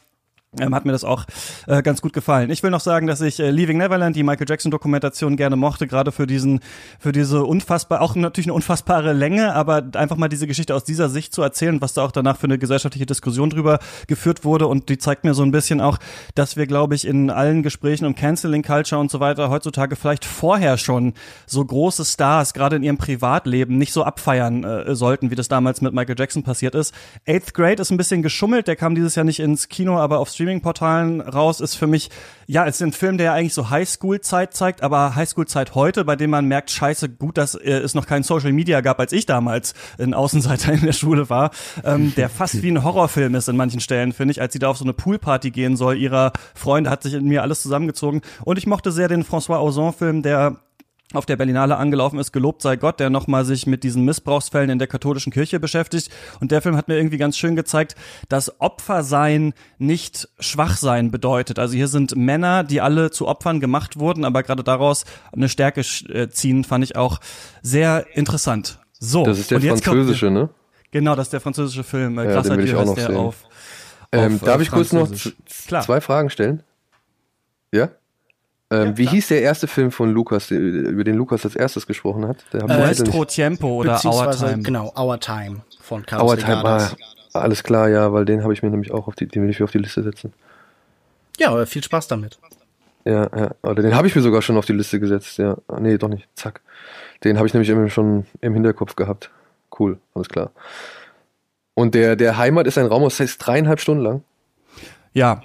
[0.58, 1.26] ähm, hat mir das auch
[1.68, 2.50] äh, ganz gut gefallen.
[2.50, 5.88] Ich will noch sagen, dass ich äh, Leaving Neverland, die Michael Jackson Dokumentation gerne mochte,
[5.88, 6.62] gerade für diesen,
[7.00, 11.10] für diese unfassbar, auch natürlich eine unfassbare Länge, aber einfach mal diese Geschichte aus dieser
[11.10, 14.88] Sicht zu erzählen, was da auch danach für eine gesellschaftliche Diskussion drüber geführt wurde und
[14.88, 15.98] die zeigt mir so ein bisschen auch,
[16.34, 20.24] dass wir, glaube ich, in allen Gesprächen um Canceling Culture und so weiter heutzutage vielleicht
[20.24, 21.14] vorher schon
[21.46, 25.82] so große Stars, gerade in ihrem Privatleben, nicht so abfeiern äh, sollten, wie das damals
[25.82, 26.96] mit Michael Jackson passiert ist.
[27.28, 30.30] Eighth Grade ist ein bisschen geschummelt, der kam dieses Jahr nicht ins Kino, aber auf
[30.38, 32.10] Streaming-Portalen raus, ist für mich,
[32.46, 36.30] ja, es ist ein Film, der eigentlich so Highschool-Zeit zeigt, aber Highschool-Zeit heute, bei dem
[36.30, 39.74] man merkt, scheiße, gut, dass äh, es noch kein Social Media gab, als ich damals
[39.98, 41.50] ein Außenseiter in der Schule war,
[41.84, 44.70] ähm, der fast wie ein Horrorfilm ist in manchen Stellen, finde ich, als sie da
[44.70, 48.22] auf so eine Poolparty gehen soll, ihrer Freunde, hat sich in mir alles zusammengezogen.
[48.46, 50.58] Und ich mochte sehr den François Ozon-Film, der
[51.14, 54.78] auf der Berlinale angelaufen ist, gelobt sei Gott, der nochmal sich mit diesen Missbrauchsfällen in
[54.78, 56.12] der katholischen Kirche beschäftigt.
[56.42, 57.96] Und der Film hat mir irgendwie ganz schön gezeigt,
[58.28, 61.60] dass Opfersein nicht Schwachsein bedeutet.
[61.60, 65.82] Also hier sind Männer, die alle zu Opfern gemacht wurden, aber gerade daraus eine Stärke
[66.10, 67.20] äh, ziehen, fand ich auch
[67.62, 68.80] sehr interessant.
[69.00, 69.24] So.
[69.24, 70.50] Das ist der französische, kommt, ne?
[70.92, 72.18] Genau, das ist der französische Film.
[72.18, 73.36] Äh, ja, Grâce den heißt der auf,
[74.12, 75.10] ähm, auf, Darf ich kurz noch
[75.46, 76.64] zwei Fragen stellen?
[77.72, 77.90] Ja?
[78.70, 82.28] Ähm, ja, wie hieß der erste Film von Lukas, über den Lukas als erstes gesprochen
[82.28, 82.44] hat?
[82.52, 84.60] Der Nuestro Tiempo oder Our Time.
[84.64, 86.92] Genau, Our Time von Carlos Our Time, ah,
[87.34, 89.60] alles klar, ja, weil den habe ich mir nämlich auch auf die, den will ich
[89.60, 90.34] mir auf die Liste setzen.
[91.38, 92.40] Ja, viel Spaß damit.
[93.06, 95.56] Ja, ja, oder den habe ich mir sogar schon auf die Liste gesetzt, ja.
[95.70, 96.60] Ah, nee, doch nicht, zack.
[97.24, 99.32] Den habe ich nämlich immer schon im Hinterkopf gehabt.
[99.80, 100.52] Cool, alles klar.
[101.74, 104.24] Und der, der Heimat ist ein Raum, das heißt dreieinhalb Stunden lang?
[105.14, 105.42] Ja.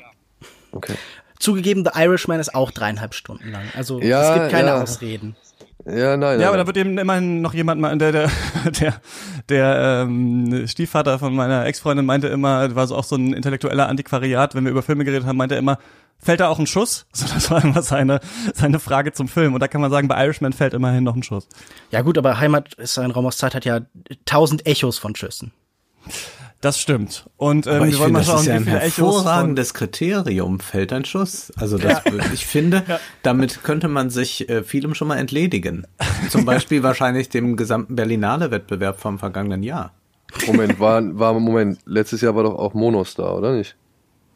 [0.72, 0.94] Okay.
[1.42, 3.64] Zugegeben, The Irishman ist auch dreieinhalb Stunden lang.
[3.76, 4.82] Also ja, es gibt keine ja.
[4.82, 5.34] Ausreden.
[5.84, 6.40] Ja, nein.
[6.40, 8.30] Ja, aber da wird eben immerhin noch jemand mal, der, der,
[8.80, 9.00] der,
[9.48, 14.54] der ähm, Stiefvater von meiner Ex-Freundin meinte immer, war so auch so ein intellektueller Antiquariat,
[14.54, 15.78] wenn wir über Filme geredet haben, meinte er immer,
[16.16, 17.06] fällt da auch ein Schuss?
[17.12, 18.20] So, das war immer seine,
[18.54, 19.54] seine Frage zum Film.
[19.54, 21.48] Und da kann man sagen, bei Irishman fällt immerhin noch ein Schuss.
[21.90, 23.80] Ja gut, aber Heimat ist ein Raum aus Zeit, hat ja
[24.26, 25.50] tausend Echos von Schüssen.
[26.62, 27.28] Das stimmt.
[27.38, 30.60] Und ähm, Aber ich wir wollen finde, mal schauen, das ist ja ein hervorragendes Kriterium,
[30.60, 31.52] fällt ein Schuss.
[31.56, 32.12] Also das, ja.
[32.32, 33.00] ich finde, ja.
[33.24, 35.88] damit könnte man sich äh, vielem schon mal entledigen.
[36.30, 39.92] Zum Beispiel wahrscheinlich dem gesamten Berlinale-Wettbewerb vom vergangenen Jahr.
[40.46, 43.74] Moment, war, war Moment, letztes Jahr war doch auch Monos da, oder nicht?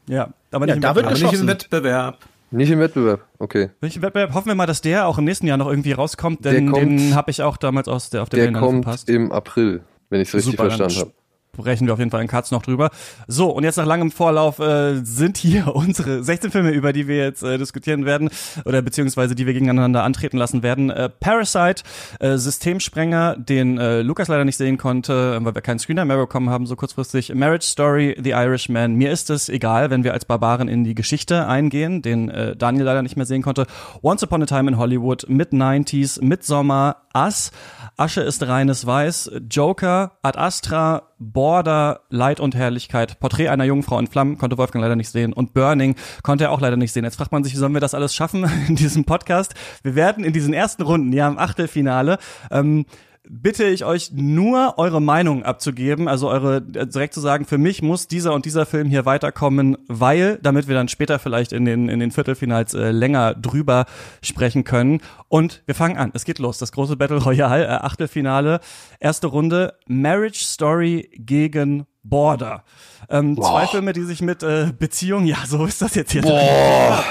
[0.09, 2.19] Ja, aber nicht, ja, im, da wird aber nicht im Wettbewerb.
[2.51, 3.71] Nicht im Wettbewerb, okay.
[3.81, 4.35] Nicht im Wettbewerb.
[4.35, 7.15] Hoffen wir mal, dass der auch im nächsten Jahr noch irgendwie rauskommt, denn kommt, den
[7.15, 9.09] habe ich auch damals aus der auf der Der Berlinale kommt verpasst.
[9.09, 11.13] im April, wenn ich es richtig verstanden habe
[11.57, 12.91] sprechen wir auf jeden Fall in Katz noch drüber.
[13.27, 17.17] So, und jetzt nach langem Vorlauf äh, sind hier unsere 16 Filme, über die wir
[17.17, 18.31] jetzt äh, diskutieren werden,
[18.65, 20.91] oder beziehungsweise die wir gegeneinander antreten lassen werden.
[20.91, 21.83] Äh, Parasite,
[22.21, 26.51] äh, Systemsprenger, den äh, Lukas leider nicht sehen konnte, weil wir keinen Screener mehr bekommen
[26.51, 27.35] haben, so kurzfristig.
[27.35, 28.95] Marriage Story, The Irishman.
[28.95, 32.85] Mir ist es egal, wenn wir als Barbaren in die Geschichte eingehen, den äh, Daniel
[32.85, 33.67] leider nicht mehr sehen konnte.
[34.03, 37.51] Once Upon a Time in Hollywood, Mid-90s, Midsommar, Us,
[37.99, 44.07] Asche ist reines Weiß, Joker, Ad Astra, Border, Leid und Herrlichkeit, Porträt einer Jungfrau in
[44.07, 47.05] Flammen, konnte Wolfgang leider nicht sehen und Burning konnte er auch leider nicht sehen.
[47.05, 49.55] Jetzt fragt man sich, wie sollen wir das alles schaffen in diesem Podcast?
[49.83, 52.19] Wir werden in diesen ersten Runden, ja im Achtelfinale,
[52.51, 52.85] ähm,
[53.29, 57.83] bitte ich euch nur eure Meinung abzugeben, also eure äh, direkt zu sagen, für mich
[57.83, 61.89] muss dieser und dieser Film hier weiterkommen, weil, damit wir dann später vielleicht in den
[61.89, 63.87] in den Viertelfinals äh, länger drüber
[64.23, 65.01] sprechen können.
[65.29, 66.11] Und wir fangen an.
[66.15, 66.59] Es geht los.
[66.59, 68.61] Das große Battle Royale, äh, Achtelfinale,
[69.01, 69.75] erste Runde.
[69.87, 72.65] Marriage Story gegen Border.
[73.09, 76.23] Ähm, Zwei Filme, die sich mit äh, Beziehungen, ja, so ist das jetzt hier.
[76.23, 77.05] Boah.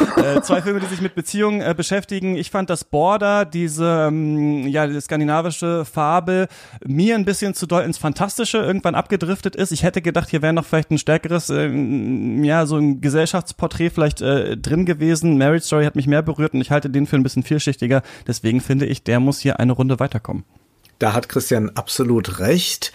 [0.16, 2.36] äh, zwei Filme, die sich mit Beziehungen äh, beschäftigen.
[2.36, 6.48] Ich fand das Border, diese ähm, ja die skandinavische Farbe,
[6.84, 9.72] mir ein bisschen zu doll ins Fantastische irgendwann abgedriftet ist.
[9.72, 14.20] Ich hätte gedacht, hier wäre noch vielleicht ein stärkeres, äh, ja so ein Gesellschaftsporträt vielleicht
[14.20, 15.38] äh, drin gewesen.
[15.38, 18.02] Marriage Story hat mich mehr berührt und ich halte den für ein bisschen vielschichtiger.
[18.26, 20.44] Deswegen finde ich, der muss hier eine Runde weiterkommen.
[21.00, 22.92] Da hat Christian absolut recht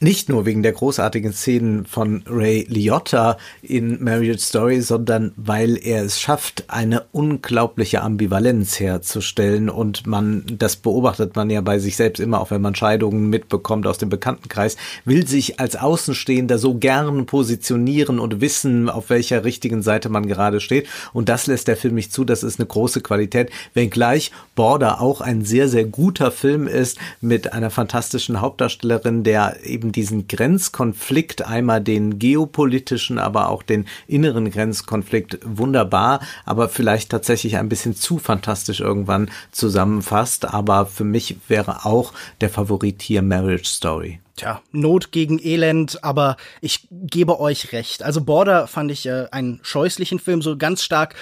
[0.00, 6.04] nicht nur wegen der großartigen Szenen von Ray Liotta in Marriage Story, sondern weil er
[6.04, 9.68] es schafft, eine unglaubliche Ambivalenz herzustellen.
[9.68, 13.86] Und man, das beobachtet man ja bei sich selbst immer, auch wenn man Scheidungen mitbekommt
[13.86, 19.82] aus dem Bekanntenkreis, will sich als Außenstehender so gern positionieren und wissen, auf welcher richtigen
[19.82, 20.86] Seite man gerade steht.
[21.12, 25.20] Und das lässt der Film nicht zu, das ist eine große Qualität, wenngleich Border auch
[25.20, 31.46] ein sehr, sehr guter Film ist mit einer fantastischen Hauptdarstellerin, der eben eben diesen Grenzkonflikt,
[31.46, 38.18] einmal den geopolitischen, aber auch den inneren Grenzkonflikt wunderbar, aber vielleicht tatsächlich ein bisschen zu
[38.18, 40.44] fantastisch irgendwann zusammenfasst.
[40.46, 44.20] Aber für mich wäre auch der Favorit hier Marriage Story.
[44.36, 48.04] Tja, Not gegen Elend, aber ich gebe euch recht.
[48.04, 51.16] Also Border fand ich äh, einen scheußlichen Film, so ganz stark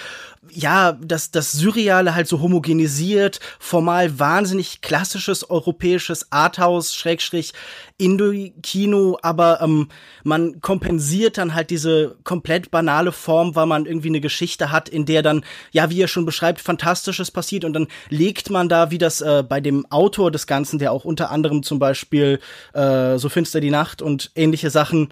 [0.49, 7.53] ja, das, das Surreale halt so homogenisiert, formal wahnsinnig klassisches europäisches Arthouse, Schrägstrich,
[7.97, 9.89] Indo-Kino, aber ähm,
[10.23, 15.05] man kompensiert dann halt diese komplett banale Form, weil man irgendwie eine Geschichte hat, in
[15.05, 18.97] der dann, ja, wie ihr schon beschreibt, Fantastisches passiert und dann legt man da, wie
[18.97, 22.39] das äh, bei dem Autor des Ganzen, der auch unter anderem zum Beispiel
[22.73, 25.09] äh, So finster die Nacht und ähnliche Sachen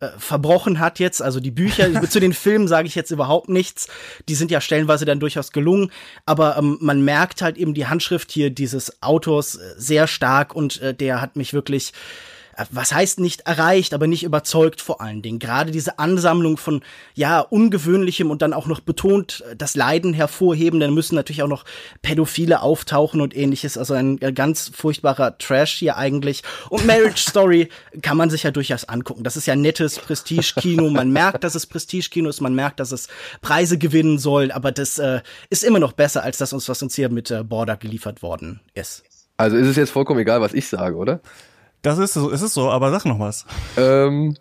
[0.00, 1.20] äh, verbrochen hat jetzt.
[1.20, 3.88] Also die Bücher, zu den Filmen sage ich jetzt überhaupt nichts.
[4.28, 5.90] Die sind ja stellenweise dann durchaus gelungen.
[6.24, 10.80] Aber ähm, man merkt halt eben die Handschrift hier dieses Autors äh, sehr stark und
[10.80, 11.92] äh, der hat mich wirklich
[12.70, 15.38] was heißt nicht erreicht, aber nicht überzeugt vor allen Dingen.
[15.38, 16.82] Gerade diese Ansammlung von,
[17.14, 21.48] ja, ungewöhnlichem und dann auch noch betont äh, das Leiden hervorheben, dann müssen natürlich auch
[21.48, 21.64] noch
[22.02, 23.78] Pädophile auftauchen und ähnliches.
[23.78, 26.42] Also ein äh, ganz furchtbarer Trash hier eigentlich.
[26.68, 27.68] Und Marriage Story
[28.02, 29.22] kann man sich ja durchaus angucken.
[29.22, 30.90] Das ist ja nettes Prestige-Kino.
[30.90, 33.08] Man merkt, dass es Prestige-Kino ist, man merkt, dass es
[33.40, 37.08] Preise gewinnen soll, aber das äh, ist immer noch besser als das, was uns hier
[37.08, 39.04] mit äh, Border geliefert worden ist.
[39.36, 41.20] Also ist es jetzt vollkommen egal, was ich sage, oder?
[41.82, 43.46] Das ist so, ist es so, aber sag noch was.
[43.76, 44.36] Ähm,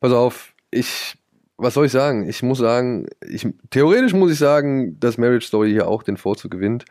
[0.00, 1.16] pass auf, ich,
[1.56, 2.28] was soll ich sagen?
[2.28, 6.50] Ich muss sagen, ich, theoretisch muss ich sagen, dass Marriage Story hier auch den Vorzug
[6.50, 6.84] gewinnt,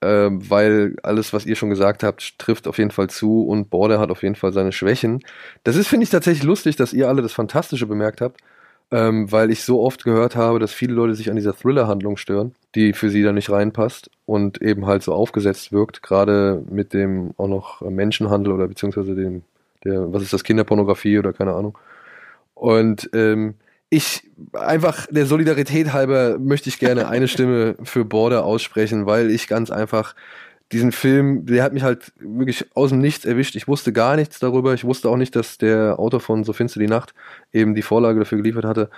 [0.00, 3.98] ähm, weil alles, was ihr schon gesagt habt, trifft auf jeden Fall zu und Border
[3.98, 5.20] hat auf jeden Fall seine Schwächen.
[5.64, 8.40] Das ist, finde ich, tatsächlich lustig, dass ihr alle das Fantastische bemerkt habt
[8.90, 12.54] ähm, weil ich so oft gehört habe, dass viele Leute sich an dieser Thriller-Handlung stören,
[12.74, 17.32] die für sie da nicht reinpasst und eben halt so aufgesetzt wirkt, gerade mit dem
[17.36, 19.42] auch noch Menschenhandel oder beziehungsweise dem,
[19.84, 21.78] der, was ist das, Kinderpornografie oder keine Ahnung.
[22.54, 23.54] Und ähm,
[23.90, 29.48] ich einfach der Solidarität halber möchte ich gerne eine Stimme für Border aussprechen, weil ich
[29.48, 30.14] ganz einfach
[30.72, 33.56] diesen Film, der hat mich halt wirklich aus dem Nichts erwischt.
[33.56, 34.74] Ich wusste gar nichts darüber.
[34.74, 37.14] Ich wusste auch nicht, dass der Autor von So finster die Nacht
[37.52, 38.90] eben die Vorlage dafür geliefert hatte.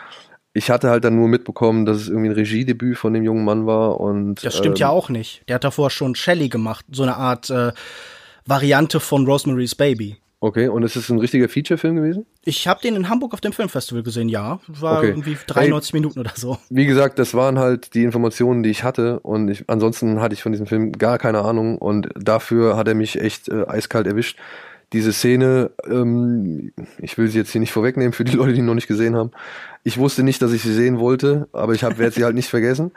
[0.52, 3.66] Ich hatte halt dann nur mitbekommen, dass es irgendwie ein Regiedebüt von dem jungen Mann
[3.66, 4.44] war und.
[4.44, 5.42] Das stimmt ähm, ja auch nicht.
[5.48, 7.72] Der hat davor schon Shelley gemacht, so eine Art äh,
[8.46, 10.16] Variante von Rosemary's Baby.
[10.42, 12.24] Okay, und ist es ein richtiger Feature-Film gewesen?
[12.46, 14.58] Ich habe den in Hamburg auf dem Filmfestival gesehen, ja.
[14.68, 15.08] War okay.
[15.08, 16.56] irgendwie 93 hey, Minuten oder so.
[16.70, 19.20] Wie gesagt, das waren halt die Informationen, die ich hatte.
[19.20, 21.76] Und ich, ansonsten hatte ich von diesem Film gar keine Ahnung.
[21.76, 24.38] Und dafür hat er mich echt äh, eiskalt erwischt.
[24.92, 28.66] Diese Szene, ähm, ich will sie jetzt hier nicht vorwegnehmen für die Leute, die ihn
[28.66, 29.30] noch nicht gesehen haben.
[29.84, 32.92] Ich wusste nicht, dass ich sie sehen wollte, aber ich werde sie halt nicht vergessen.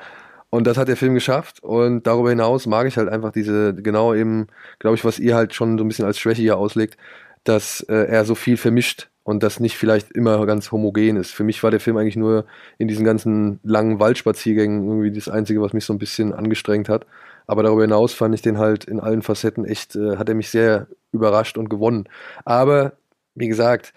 [0.50, 1.64] Und das hat der Film geschafft.
[1.64, 4.48] Und darüber hinaus mag ich halt einfach diese, genau eben,
[4.80, 6.98] glaube ich, was ihr halt schon so ein bisschen als Schwäche hier auslegt,
[7.44, 11.32] dass äh, er so viel vermischt und das nicht vielleicht immer ganz homogen ist.
[11.32, 12.46] Für mich war der Film eigentlich nur
[12.78, 17.06] in diesen ganzen langen Waldspaziergängen irgendwie das Einzige, was mich so ein bisschen angestrengt hat.
[17.48, 20.50] Aber darüber hinaus fand ich den halt in allen Facetten echt, äh, hat er mich
[20.50, 22.08] sehr überrascht und gewonnen.
[22.46, 22.94] Aber,
[23.36, 23.94] wie gesagt,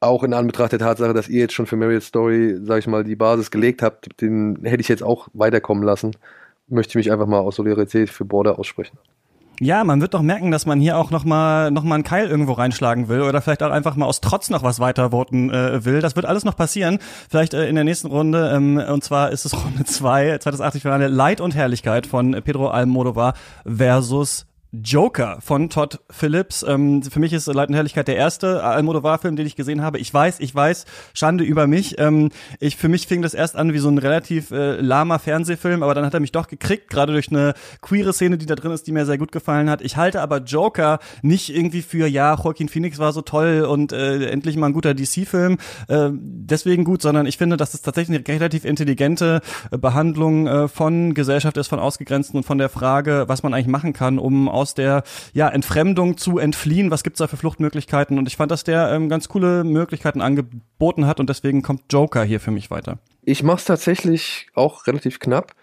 [0.00, 3.04] auch in Anbetracht der Tatsache, dass ihr jetzt schon für Marriott Story, sag ich mal,
[3.04, 6.12] die Basis gelegt habt, den hätte ich jetzt auch weiterkommen lassen,
[6.68, 8.98] möchte ich mich einfach mal aus Solidarität für Border aussprechen.
[9.60, 12.28] Ja, man wird doch merken, dass man hier auch noch mal noch mal einen Keil
[12.28, 16.00] irgendwo reinschlagen will oder vielleicht auch einfach mal aus Trotz noch was weitervoten äh, will.
[16.00, 16.98] Das wird alles noch passieren.
[17.28, 18.52] Vielleicht äh, in der nächsten Runde.
[18.54, 22.68] Ähm, und zwar ist es Runde 2, 2080 für eine Leid und Herrlichkeit von Pedro
[22.68, 23.34] Almodovar
[23.66, 26.62] versus Joker von Todd Phillips.
[26.62, 29.98] Ähm, für mich ist Leid und Herrlichkeit der erste Almodovar-Film, den ich gesehen habe.
[29.98, 31.98] Ich weiß, ich weiß, Schande über mich.
[31.98, 32.28] Ähm,
[32.60, 35.94] ich, für mich fing das erst an wie so ein relativ äh, lahmer Fernsehfilm, aber
[35.94, 38.86] dann hat er mich doch gekriegt, gerade durch eine queere Szene, die da drin ist,
[38.86, 39.80] die mir sehr gut gefallen hat.
[39.80, 44.26] Ich halte aber Joker nicht irgendwie für, ja, Joaquin Phoenix war so toll und äh,
[44.26, 45.56] endlich mal ein guter DC-Film,
[45.88, 49.40] äh, deswegen gut, sondern ich finde, dass es tatsächlich eine relativ intelligente
[49.70, 53.68] äh, Behandlung äh, von Gesellschaft ist, von Ausgegrenzten und von der Frage, was man eigentlich
[53.68, 55.02] machen kann, um aus der
[55.32, 56.90] ja, Entfremdung zu entfliehen.
[56.90, 58.18] Was gibt's da für Fluchtmöglichkeiten?
[58.18, 62.24] Und ich fand, dass der ähm, ganz coole Möglichkeiten angeboten hat und deswegen kommt Joker
[62.24, 62.98] hier für mich weiter.
[63.22, 65.54] Ich mach's tatsächlich auch relativ knapp.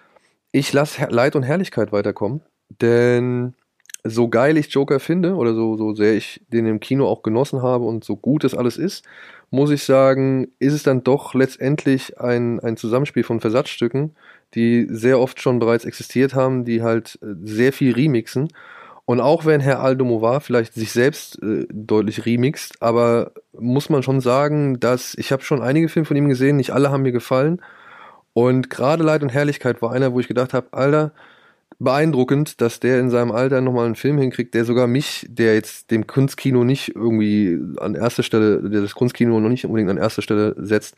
[0.51, 2.41] Ich lasse Leid und Herrlichkeit weiterkommen,
[2.81, 3.55] denn
[4.05, 7.63] so geil ich Joker finde oder so, so sehr ich den im Kino auch genossen
[7.63, 9.03] habe und so gut das alles ist,
[9.49, 14.15] muss ich sagen, ist es dann doch letztendlich ein, ein Zusammenspiel von Versatzstücken,
[14.53, 18.49] die sehr oft schon bereits existiert haben, die halt äh, sehr viel remixen.
[19.05, 24.19] Und auch wenn Herr Aldomovar vielleicht sich selbst äh, deutlich remixt, aber muss man schon
[24.19, 27.61] sagen, dass ich habe schon einige Filme von ihm gesehen, nicht alle haben mir gefallen.
[28.33, 31.11] Und gerade Leid und Herrlichkeit war einer, wo ich gedacht habe, Alter,
[31.79, 35.91] beeindruckend, dass der in seinem Alter nochmal einen Film hinkriegt, der sogar mich, der jetzt
[35.91, 40.21] dem Kunstkino nicht irgendwie an erster Stelle, der das Kunstkino noch nicht unbedingt an erster
[40.21, 40.95] Stelle setzt,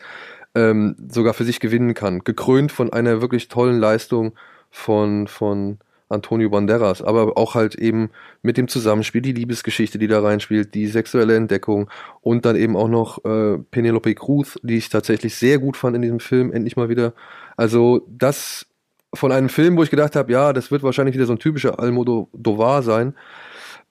[0.56, 2.24] ähm, sogar für sich gewinnen kann.
[2.24, 4.34] Gekrönt von einer wirklich tollen Leistung
[4.72, 5.80] von, von
[6.10, 8.10] Antonio Banderas, aber auch halt eben
[8.42, 11.90] mit dem Zusammenspiel, die Liebesgeschichte, die da reinspielt, die sexuelle Entdeckung
[12.22, 16.02] und dann eben auch noch äh, Penelope Cruz, die ich tatsächlich sehr gut fand in
[16.02, 17.14] diesem Film, endlich mal wieder.
[17.58, 18.66] Also das
[19.14, 21.80] von einem Film, wo ich gedacht habe, ja, das wird wahrscheinlich wieder so ein typischer
[21.80, 23.14] Almodovar sein,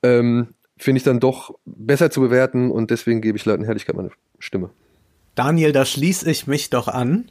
[0.03, 0.49] ähm,
[0.79, 4.71] finde ich dann doch besser zu bewerten und deswegen gebe ich Leuten Herrlichkeit meine Stimme.
[5.35, 7.31] Daniel, da schließe ich mich doch an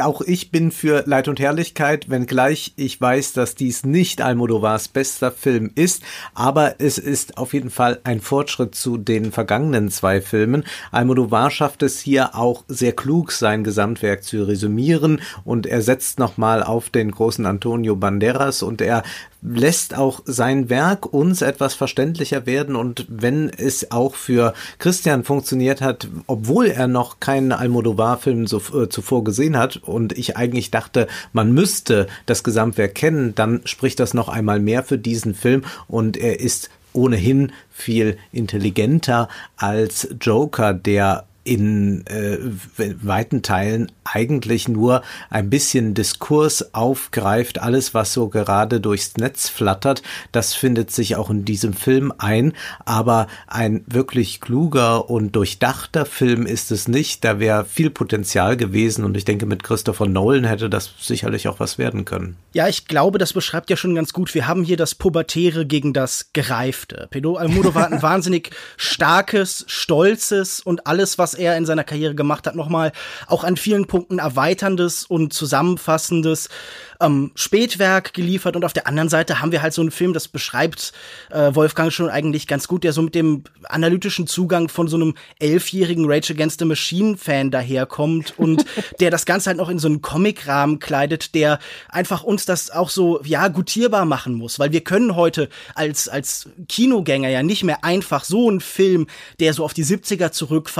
[0.00, 5.30] auch ich bin für Leid und Herrlichkeit, wenngleich ich weiß, dass dies nicht Almodovars bester
[5.30, 6.02] Film ist,
[6.34, 10.64] aber es ist auf jeden Fall ein Fortschritt zu den vergangenen zwei Filmen.
[10.90, 15.20] Almodovar schafft es hier auch sehr klug, sein Gesamtwerk zu resümieren.
[15.44, 18.62] Und er setzt nochmal auf den großen Antonio Banderas.
[18.62, 19.02] Und er
[19.42, 22.76] lässt auch sein Werk uns etwas verständlicher werden.
[22.76, 28.88] Und wenn es auch für Christian funktioniert hat, obwohl er noch keinen Almodovar-Film so, äh,
[28.88, 34.14] zuvor gesehen hat und ich eigentlich dachte, man müsste das Gesamtwerk kennen, dann spricht das
[34.14, 35.64] noch einmal mehr für diesen Film.
[35.88, 42.38] Und er ist ohnehin viel intelligenter als Joker, der in äh,
[42.76, 50.02] weiten Teilen eigentlich nur ein bisschen Diskurs aufgreift, alles was so gerade durchs Netz flattert,
[50.32, 56.46] das findet sich auch in diesem Film ein, aber ein wirklich kluger und durchdachter Film
[56.46, 60.70] ist es nicht, da wäre viel Potenzial gewesen und ich denke mit Christopher Nolan hätte
[60.70, 62.36] das sicherlich auch was werden können.
[62.52, 64.34] Ja, ich glaube, das beschreibt ja schon ganz gut.
[64.34, 67.08] Wir haben hier das Pubertäre gegen das Gereifte.
[67.10, 72.46] Pedro Almodovar hat ein wahnsinnig starkes, stolzes und alles, was er in seiner Karriere gemacht
[72.46, 72.92] hat, nochmal
[73.26, 76.48] auch an vielen Punkten erweiterndes und zusammenfassendes
[77.00, 78.56] ähm, Spätwerk geliefert.
[78.56, 80.92] Und auf der anderen Seite haben wir halt so einen Film, das beschreibt
[81.30, 85.14] äh, Wolfgang schon eigentlich ganz gut, der so mit dem analytischen Zugang von so einem
[85.38, 88.64] elfjährigen Rage Against the Machine Fan daherkommt und
[89.00, 91.58] der das Ganze halt noch in so einen Comic-Rahmen kleidet, der
[91.88, 96.48] einfach uns das auch so, ja, gutierbar machen muss, weil wir können heute als, als
[96.68, 99.06] Kinogänger ja nicht mehr einfach so einen Film,
[99.40, 100.70] der so auf die 70er zurück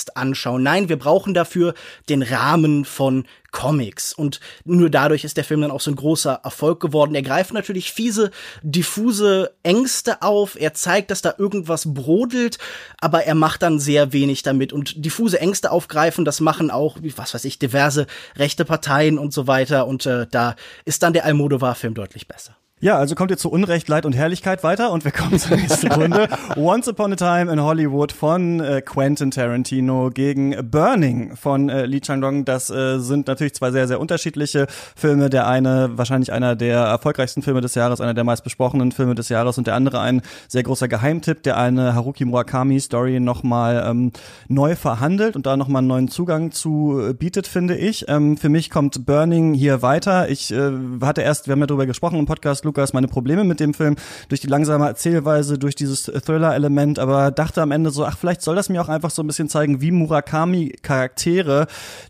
[0.00, 0.62] verweist, anschauen.
[0.62, 1.74] Nein, wir brauchen dafür
[2.08, 4.12] den Rahmen von Comics.
[4.12, 7.14] Und nur dadurch ist der Film dann auch so ein großer Erfolg geworden.
[7.14, 8.30] Er greift natürlich fiese,
[8.62, 10.56] diffuse Ängste auf.
[10.60, 12.58] Er zeigt, dass da irgendwas brodelt,
[13.00, 14.72] aber er macht dann sehr wenig damit.
[14.72, 19.46] Und diffuse Ängste aufgreifen, das machen auch, was weiß ich, diverse rechte Parteien und so
[19.46, 19.86] weiter.
[19.86, 22.59] Und äh, da ist dann der Almodovar-Film deutlich besser.
[22.82, 25.92] Ja, also kommt ihr zu Unrecht, Leid und Herrlichkeit weiter und wir kommen zur nächsten
[25.92, 26.28] Runde.
[26.56, 32.00] Once Upon a Time in Hollywood von äh, Quentin Tarantino gegen Burning von äh, Lee
[32.00, 32.46] Chang-dong.
[32.46, 34.66] Das äh, sind natürlich zwei sehr, sehr unterschiedliche
[34.96, 35.28] Filme.
[35.28, 39.28] Der eine wahrscheinlich einer der erfolgreichsten Filme des Jahres, einer der meist besprochenen Filme des
[39.28, 44.10] Jahres und der andere ein sehr großer Geheimtipp, der eine Haruki Murakami Story nochmal ähm,
[44.48, 48.06] neu verhandelt und da nochmal einen neuen Zugang zu äh, bietet, finde ich.
[48.08, 50.30] Ähm, für mich kommt Burning hier weiter.
[50.30, 50.72] Ich äh,
[51.02, 53.96] hatte erst, wir haben ja darüber gesprochen im Podcast, Lukas meine Probleme mit dem Film
[54.28, 58.54] durch die langsame Erzählweise, durch dieses Thriller-Element, aber dachte am Ende so, ach, vielleicht soll
[58.54, 61.66] das mir auch einfach so ein bisschen zeigen, wie Murakami-Charaktere,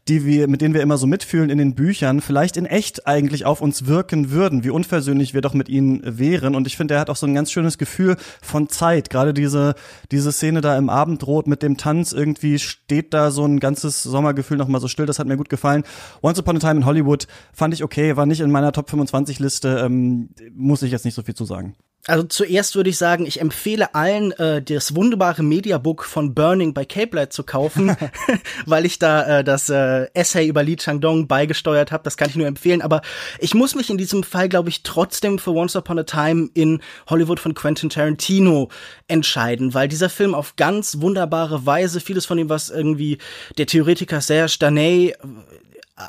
[0.06, 3.46] die wir, mit denen wir immer so mitfühlen in den Büchern, vielleicht in echt eigentlich
[3.46, 6.54] auf uns wirken würden, wie unversöhnlich wir doch mit ihnen wären.
[6.54, 9.08] Und ich finde, er hat auch so ein ganz schönes Gefühl von Zeit.
[9.08, 9.74] Gerade diese,
[10.12, 14.58] diese Szene da im Abendrot mit dem Tanz, irgendwie steht da so ein ganzes Sommergefühl
[14.58, 15.06] nochmal so still.
[15.06, 15.84] Das hat mir gut gefallen.
[16.22, 19.38] Once Upon a Time in Hollywood fand ich okay, war nicht in meiner Top 25
[19.38, 19.80] Liste.
[19.84, 21.74] Ähm, muss ich jetzt nicht so viel zu sagen.
[22.06, 26.86] Also zuerst würde ich sagen, ich empfehle allen, äh, das wunderbare Mediabook von Burning bei
[26.86, 27.94] Cape Light zu kaufen,
[28.66, 32.02] weil ich da äh, das äh, Essay über Lee Chang-dong beigesteuert habe.
[32.02, 32.80] Das kann ich nur empfehlen.
[32.80, 33.02] Aber
[33.38, 36.80] ich muss mich in diesem Fall, glaube ich, trotzdem für Once Upon a Time in
[37.08, 38.70] Hollywood von Quentin Tarantino
[39.06, 43.18] entscheiden, weil dieser Film auf ganz wunderbare Weise vieles von dem, was irgendwie
[43.58, 45.14] der Theoretiker Serge Daney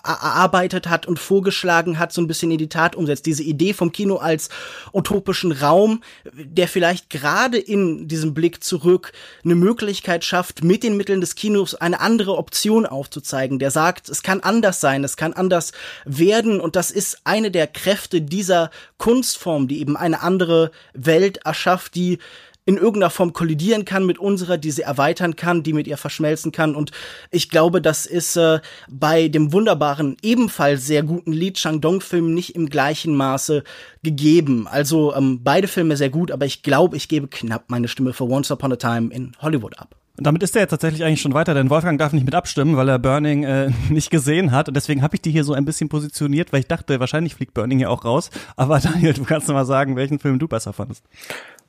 [0.04, 3.26] erarbeitet hat und vorgeschlagen hat, so ein bisschen in die Tat umsetzt.
[3.26, 4.50] Diese Idee vom Kino als
[4.94, 6.02] utopischen Raum,
[6.34, 9.12] der vielleicht gerade in diesem Blick zurück
[9.44, 14.24] eine Möglichkeit schafft, mit den Mitteln des Kinos eine andere Option aufzuzeigen, der sagt, es
[14.24, 15.72] kann anders sein, es kann anders
[16.06, 21.96] werden und das ist eine der Kräfte dieser Kunstform, die eben eine andere Welt erschafft,
[21.96, 22.20] die
[22.66, 26.52] in irgendeiner Form kollidieren kann mit unserer, die sie erweitern kann, die mit ihr verschmelzen
[26.52, 26.76] kann.
[26.76, 26.92] Und
[27.32, 28.60] ich glaube, das ist äh,
[28.90, 33.64] bei dem wunderbaren, ebenfalls sehr guten Li Chang-dong-Film nicht im gleichen Maße
[34.04, 34.68] gegeben.
[34.68, 38.26] Also ähm, beide Filme sehr gut, aber ich glaube, ich gebe knapp meine Stimme für
[38.26, 39.96] Once Upon a Time in Hollywood ab.
[40.18, 42.78] Und damit ist er jetzt tatsächlich eigentlich schon weiter, denn Wolfgang darf nicht mit abstimmen,
[42.78, 44.68] weil er Burning äh, nicht gesehen hat.
[44.68, 47.56] Und deswegen habe ich die hier so ein bisschen positioniert, weil ich dachte, wahrscheinlich fliegt
[47.56, 48.30] Burning hier auch raus.
[48.56, 51.04] Aber Daniel, du kannst mal sagen, welchen Film du besser fandest.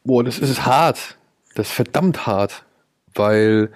[0.05, 1.16] Boah, das ist hart.
[1.55, 2.64] Das ist verdammt hart.
[3.14, 3.70] Weil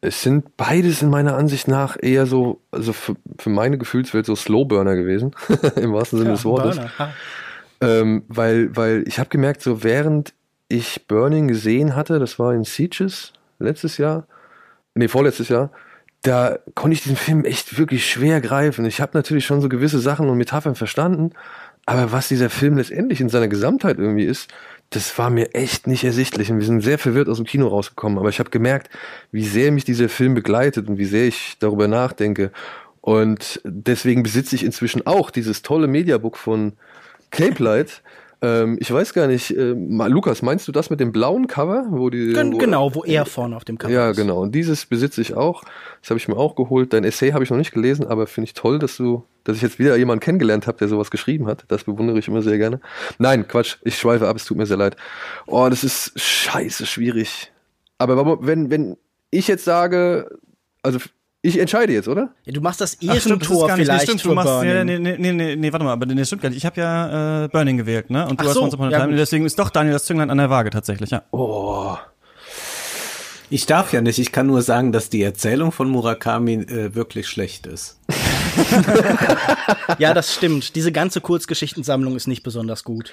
[0.00, 4.36] es sind beides in meiner Ansicht nach eher so, also für, für meine Gefühlswelt so
[4.36, 5.34] Slowburner gewesen,
[5.76, 6.78] im wahrsten Sinne ja, des Wortes.
[7.80, 10.34] Ähm, weil, weil ich habe gemerkt, so während
[10.68, 14.26] ich Burning gesehen hatte, das war in Sieges letztes Jahr,
[14.94, 15.70] nee, vorletztes Jahr,
[16.22, 18.84] da konnte ich diesen Film echt wirklich schwer greifen.
[18.84, 21.30] Ich habe natürlich schon so gewisse Sachen und Metaphern verstanden,
[21.86, 24.50] aber was dieser Film letztendlich in seiner Gesamtheit irgendwie ist,
[24.90, 28.18] das war mir echt nicht ersichtlich und wir sind sehr verwirrt aus dem Kino rausgekommen.
[28.18, 28.88] Aber ich habe gemerkt,
[29.32, 32.52] wie sehr mich dieser Film begleitet und wie sehr ich darüber nachdenke.
[33.00, 36.72] Und deswegen besitze ich inzwischen auch dieses tolle Mediabook von
[37.30, 38.02] Cape Light.
[38.40, 41.86] Ähm, ich weiß gar nicht, äh, Lukas, meinst du das mit dem blauen Cover?
[41.90, 44.16] Wo die, Gen wo, genau, wo er vorne auf dem Cover ja, ist.
[44.16, 44.42] Ja, genau.
[44.42, 45.64] Und dieses besitze ich auch.
[46.00, 46.92] Das habe ich mir auch geholt.
[46.92, 49.62] Dein Essay habe ich noch nicht gelesen, aber finde ich toll, dass du, dass ich
[49.62, 51.64] jetzt wieder jemanden kennengelernt habe, der sowas geschrieben hat.
[51.68, 52.80] Das bewundere ich immer sehr gerne.
[53.18, 54.96] Nein, Quatsch, ich schweife ab, es tut mir sehr leid.
[55.46, 57.50] Oh, das ist scheiße schwierig.
[57.98, 58.96] Aber wenn, wenn
[59.30, 60.30] ich jetzt sage,
[60.82, 61.00] also
[61.40, 62.34] ich entscheide jetzt, oder?
[62.44, 65.84] Ja, du machst das Ehrentor vielleicht stimmt, du machst, nee, nee, nee, nee, nee, warte
[65.84, 66.58] mal, aber nee, stimmt gar nicht.
[66.58, 68.26] Ich habe ja äh, Burning gewählt, ne?
[68.26, 69.16] Und du Ach hast so, Once Upon a ja, Time.
[69.16, 71.22] Deswegen ist doch Daniel das Zünglein an der Waage tatsächlich, ja.
[71.30, 71.96] Oh.
[73.50, 77.28] Ich darf ja nicht, ich kann nur sagen, dass die Erzählung von Murakami äh, wirklich
[77.28, 77.98] schlecht ist.
[79.98, 80.74] ja, das stimmt.
[80.74, 83.12] Diese ganze Kurzgeschichtensammlung ist nicht besonders gut.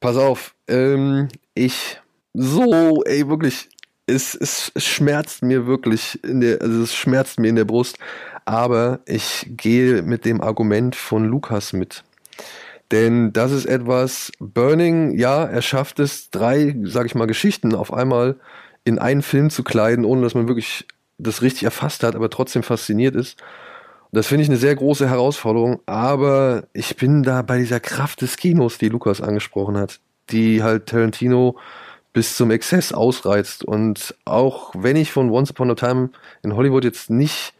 [0.00, 1.98] Pass auf, ähm, ich
[2.34, 3.68] so, ey, wirklich,
[4.06, 7.98] es, es, es schmerzt mir wirklich in der, also es schmerzt mir in der Brust,
[8.44, 12.04] aber ich gehe mit dem Argument von Lukas mit.
[12.92, 17.92] Denn das ist etwas, Burning, ja, er schafft es, drei, sag ich mal, Geschichten auf
[17.92, 18.36] einmal
[18.84, 20.86] in einen Film zu kleiden, ohne dass man wirklich
[21.18, 23.42] das richtig erfasst hat, aber trotzdem fasziniert ist.
[24.12, 28.36] Das finde ich eine sehr große Herausforderung, aber ich bin da bei dieser Kraft des
[28.36, 29.98] Kinos, die Lukas angesprochen hat,
[30.30, 31.58] die halt Tarantino
[32.16, 33.62] bis zum Exzess ausreizt.
[33.62, 36.08] Und auch wenn ich von Once Upon a Time
[36.42, 37.52] in Hollywood jetzt nicht,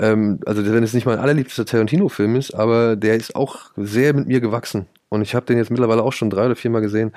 [0.00, 4.26] ähm, also wenn es nicht mein allerliebster Tarantino-Film ist, aber der ist auch sehr mit
[4.26, 4.86] mir gewachsen.
[5.08, 7.12] Und ich habe den jetzt mittlerweile auch schon drei oder viermal gesehen.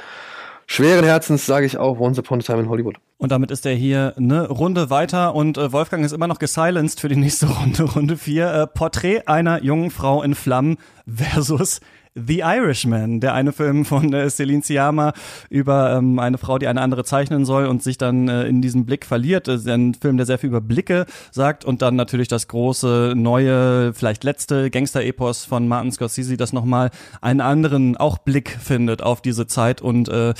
[0.68, 2.98] Schweren Herzens sage ich auch Once Upon a Time in Hollywood.
[3.18, 7.00] Und damit ist er hier eine Runde weiter und äh, Wolfgang ist immer noch gesilenced
[7.00, 8.54] für die nächste Runde, Runde vier.
[8.54, 10.78] Äh, Porträt einer jungen Frau in Flammen
[11.08, 11.82] versus
[12.16, 15.14] The Irishman, der eine Film von äh, Celine Sciamma
[15.50, 18.86] über ähm, eine Frau, die eine andere zeichnen soll und sich dann äh, in diesem
[18.86, 19.48] Blick verliert.
[19.48, 23.14] Das ist ein Film, der sehr viel über Blicke sagt und dann natürlich das große,
[23.16, 26.92] neue, vielleicht letzte Gangster-Epos von Martin Scorsese, das nochmal
[27.22, 30.36] einen anderen auch Blick findet auf diese Zeit und äh,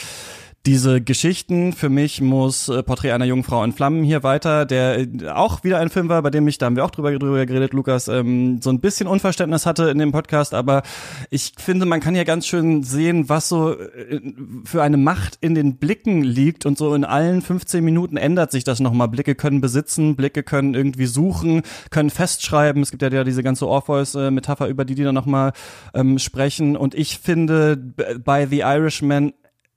[0.66, 1.74] diese Geschichten.
[1.74, 5.64] Für mich muss äh, Porträt einer jungen Frau in Flammen hier weiter, der äh, auch
[5.66, 8.08] wieder ein Film war, bei dem ich, da haben wir auch drüber, drüber geredet, Lukas,
[8.08, 10.84] ähm, so ein bisschen Unverständnis hatte in dem Podcast, aber
[11.30, 14.22] ich finde, man kann ja ganz schön sehen, was so äh,
[14.64, 18.64] für eine Macht in den Blicken liegt und so in allen 15 Minuten ändert sich
[18.64, 19.10] das nochmal.
[19.10, 22.82] Blicke können besitzen, Blicke können irgendwie suchen, können festschreiben.
[22.82, 25.52] Es gibt ja, ja diese ganze Orpheus-Metapher, über die die dann nochmal
[25.94, 29.34] ähm, sprechen und ich finde, bei The Irishman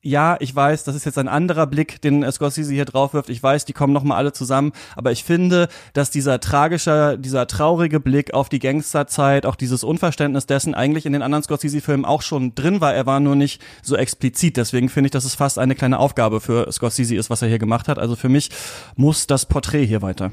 [0.07, 3.29] ja, ich weiß, das ist jetzt ein anderer Blick, den Scorsese hier drauf wirft.
[3.29, 4.73] Ich weiß, die kommen nochmal alle zusammen.
[4.95, 10.47] Aber ich finde, dass dieser tragische, dieser traurige Blick auf die Gangsterzeit, auch dieses Unverständnis
[10.47, 12.95] dessen eigentlich in den anderen Scorsese-Filmen auch schon drin war.
[12.95, 14.57] Er war nur nicht so explizit.
[14.57, 17.59] Deswegen finde ich, dass es fast eine kleine Aufgabe für Scorsese ist, was er hier
[17.59, 17.99] gemacht hat.
[17.99, 18.51] Also für mich
[18.95, 20.31] muss das Porträt hier weiter.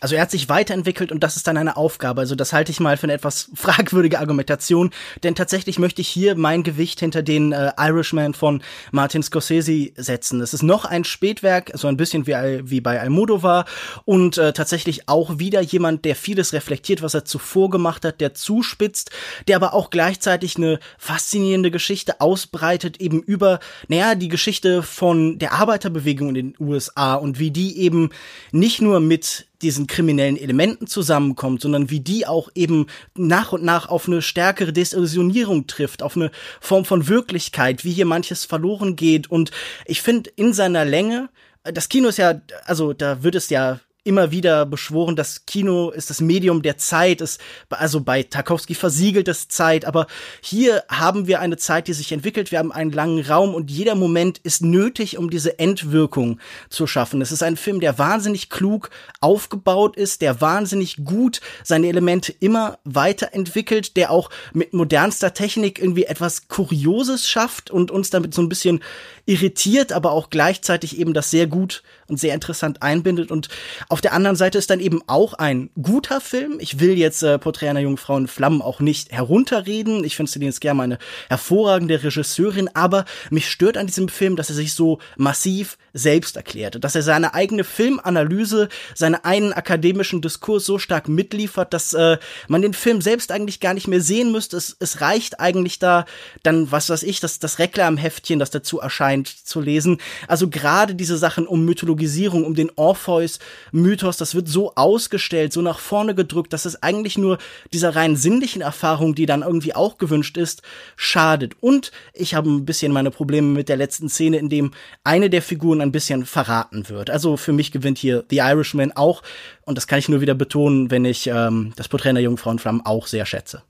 [0.00, 2.20] Also er hat sich weiterentwickelt und das ist dann eine Aufgabe.
[2.20, 4.90] Also das halte ich mal für eine etwas fragwürdige Argumentation,
[5.22, 10.40] denn tatsächlich möchte ich hier mein Gewicht hinter den äh, Irishman von Martin Scorsese setzen.
[10.40, 12.34] Es ist noch ein Spätwerk, so ein bisschen wie,
[12.64, 13.64] wie bei Almodovar
[14.04, 18.34] und äh, tatsächlich auch wieder jemand, der vieles reflektiert, was er zuvor gemacht hat, der
[18.34, 19.10] zuspitzt,
[19.48, 25.52] der aber auch gleichzeitig eine faszinierende Geschichte ausbreitet, eben über, naja, die Geschichte von der
[25.52, 28.10] Arbeiterbewegung in den USA und wie die eben
[28.52, 32.86] nicht nur mit diesen kriminellen Elementen zusammenkommt, sondern wie die auch eben
[33.16, 36.30] nach und nach auf eine stärkere Desillusionierung trifft, auf eine
[36.60, 39.30] Form von Wirklichkeit, wie hier manches verloren geht.
[39.30, 39.50] Und
[39.84, 41.28] ich finde in seiner Länge,
[41.64, 46.08] das Kino ist ja, also da wird es ja immer wieder beschworen, das Kino ist
[46.08, 47.38] das Medium der Zeit, ist
[47.68, 50.06] also bei Tarkovsky versiegelt das Zeit, aber
[50.40, 53.94] hier haben wir eine Zeit, die sich entwickelt, wir haben einen langen Raum und jeder
[53.94, 56.40] Moment ist nötig, um diese Endwirkung
[56.70, 57.20] zu schaffen.
[57.20, 58.88] Es ist ein Film, der wahnsinnig klug
[59.20, 66.04] aufgebaut ist, der wahnsinnig gut seine Elemente immer weiterentwickelt, der auch mit modernster Technik irgendwie
[66.04, 68.80] etwas Kurioses schafft und uns damit so ein bisschen
[69.26, 73.30] irritiert, aber auch gleichzeitig eben das sehr gut und sehr interessant einbindet.
[73.30, 73.48] Und
[73.88, 76.58] auf der anderen Seite ist dann eben auch ein guter Film.
[76.60, 80.04] Ich will jetzt äh, Porträt einer jungen Frau in Flammen auch nicht herunterreden.
[80.04, 80.98] Ich finde Celine Sciamma eine
[81.28, 86.80] hervorragende Regisseurin, aber mich stört an diesem Film, dass er sich so massiv selbst erklärte,
[86.80, 92.62] dass er seine eigene Filmanalyse, seinen einen akademischen Diskurs so stark mitliefert, dass äh, man
[92.62, 94.56] den Film selbst eigentlich gar nicht mehr sehen müsste.
[94.56, 96.06] Es, es reicht eigentlich da
[96.42, 99.98] dann, was weiß ich, das, das Reklamheftchen, das dazu erscheint, zu lesen.
[100.26, 101.64] Also gerade diese Sachen um
[101.98, 107.18] Mythologisierung, um den Orpheus-Mythos, das wird so ausgestellt, so nach vorne gedrückt, dass es eigentlich
[107.18, 107.38] nur
[107.72, 110.62] dieser rein sinnlichen Erfahrung, die dann irgendwie auch gewünscht ist,
[110.96, 111.56] schadet.
[111.60, 114.72] Und ich habe ein bisschen meine Probleme mit der letzten Szene, in dem
[115.04, 117.10] eine der Figuren ein bisschen verraten wird.
[117.10, 119.22] Also für mich gewinnt hier The Irishman auch,
[119.64, 122.52] und das kann ich nur wieder betonen, wenn ich ähm, das Porträt einer jungen Frau
[122.52, 123.62] in Flammen auch sehr schätze.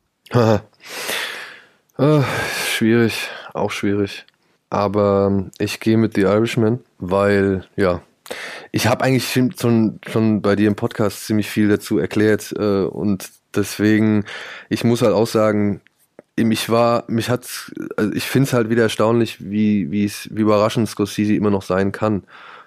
[1.97, 2.23] oh,
[2.77, 4.27] schwierig, auch schwierig.
[4.71, 8.03] Aber ähm, ich gehe mit The Irishman, weil, ja,
[8.73, 13.31] ich habe eigentlich schon, schon bei dir im Podcast ziemlich viel dazu erklärt äh, und
[13.55, 14.25] deswegen,
[14.69, 15.81] ich muss halt auch sagen,
[16.37, 20.89] mich war, mich hat, also ich finde es halt wieder erstaunlich, wie, wie wie überraschend
[20.89, 22.25] Scorsese immer noch sein kann.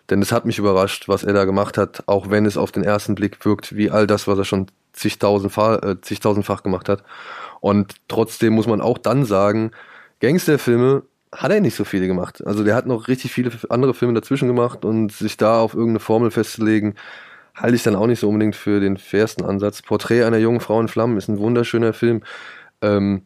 [0.09, 2.83] Denn es hat mich überrascht, was er da gemacht hat, auch wenn es auf den
[2.83, 7.03] ersten Blick wirkt, wie all das, was er schon zigtausendfach, äh, zigtausendfach gemacht hat.
[7.61, 9.71] Und trotzdem muss man auch dann sagen,
[10.19, 11.03] Gangsterfilme
[11.33, 12.45] hat er nicht so viele gemacht.
[12.45, 15.99] Also der hat noch richtig viele andere Filme dazwischen gemacht und sich da auf irgendeine
[15.99, 16.95] Formel festzulegen,
[17.55, 19.81] halte ich dann auch nicht so unbedingt für den fairsten Ansatz.
[19.81, 22.21] Porträt einer jungen Frau in Flammen ist ein wunderschöner Film.
[22.81, 23.23] Ähm,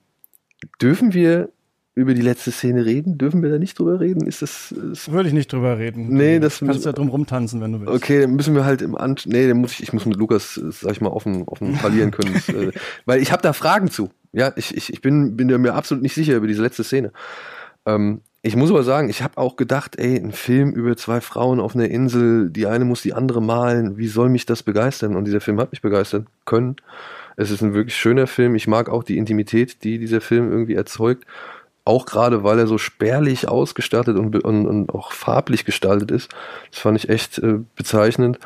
[0.82, 1.49] dürfen wir
[1.95, 3.18] über die letzte Szene reden?
[3.18, 4.28] Dürfen wir da nicht drüber reden?
[4.28, 4.72] Ist das.
[4.72, 6.10] Ist Würde ich nicht drüber reden.
[6.10, 7.93] Nee, das du kannst ja drum rumtanzen, wenn du willst.
[7.93, 10.56] Okay, dann müssen wir halt im An Nee, dann muss ich, ich muss mit Lukas,
[10.56, 12.34] sag ich mal, offen, offen verlieren können.
[12.47, 12.72] das, äh,
[13.06, 14.10] weil ich habe da Fragen zu.
[14.34, 17.14] Ja, ich, ich, ich bin, bin mir absolut nicht sicher über diese letzte Szene.
[17.86, 21.60] Ähm, ich muss aber sagen, ich habe auch gedacht, ey, ein Film über zwei Frauen
[21.60, 25.16] auf einer Insel, die eine muss die andere malen, wie soll mich das begeistern?
[25.16, 26.76] Und dieser Film hat mich begeistern können.
[27.38, 28.54] Es ist ein wirklich schöner Film.
[28.54, 31.26] Ich mag auch die Intimität, die dieser Film irgendwie erzeugt.
[31.86, 36.32] Auch gerade, weil er so spärlich ausgestattet und, und, und auch farblich gestaltet ist.
[36.70, 38.40] Das fand ich echt äh, bezeichnend.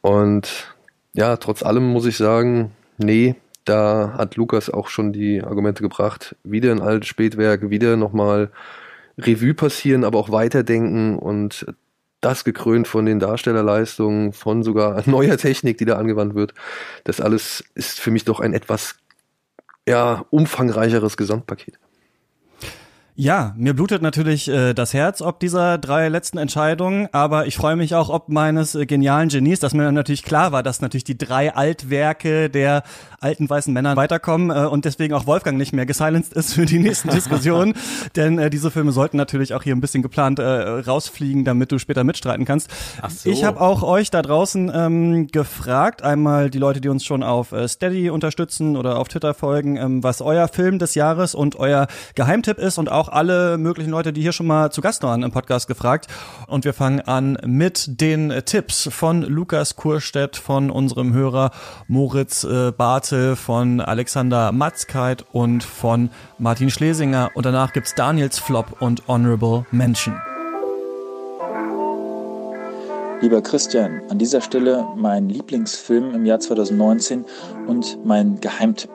[0.00, 0.74] Und
[1.12, 3.36] ja, trotz allem muss ich sagen, nee,
[3.68, 6.36] da hat Lukas auch schon die Argumente gebracht.
[6.44, 8.50] Wieder ein altes Spätwerk, wieder nochmal
[9.18, 11.66] Revue passieren, aber auch weiterdenken und
[12.20, 16.54] das gekrönt von den Darstellerleistungen, von sogar neuer Technik, die da angewandt wird.
[17.04, 18.96] Das alles ist für mich doch ein etwas
[19.86, 21.78] ja, umfangreicheres Gesamtpaket.
[23.20, 27.74] Ja, mir blutet natürlich äh, das Herz ob dieser drei letzten Entscheidungen, aber ich freue
[27.74, 31.18] mich auch ob meines äh, genialen Genies, dass mir natürlich klar war, dass natürlich die
[31.18, 32.84] drei Altwerke der
[33.18, 36.78] alten weißen Männer weiterkommen äh, und deswegen auch Wolfgang nicht mehr gesilenced ist für die
[36.78, 37.74] nächsten Diskussionen,
[38.14, 41.80] denn äh, diese Filme sollten natürlich auch hier ein bisschen geplant äh, rausfliegen, damit du
[41.80, 42.70] später mitstreiten kannst.
[43.02, 43.28] Ach so.
[43.28, 47.50] Ich habe auch euch da draußen ähm, gefragt, einmal die Leute, die uns schon auf
[47.50, 51.88] äh, Steady unterstützen oder auf Twitter folgen, ähm, was euer Film des Jahres und euer
[52.14, 55.22] Geheimtipp ist und auch auch alle möglichen Leute, die hier schon mal zu Gast waren
[55.22, 56.06] im Podcast gefragt.
[56.46, 61.50] Und wir fangen an mit den Tipps von Lukas Kurstedt, von unserem Hörer
[61.86, 67.30] Moritz äh, Bartel, von Alexander Matzkeit und von Martin Schlesinger.
[67.34, 70.20] Und danach gibt's Daniels Flop und Honorable Mention.
[73.20, 77.24] Lieber Christian, an dieser Stelle mein Lieblingsfilm im Jahr 2019
[77.66, 78.90] und mein Geheimtipp.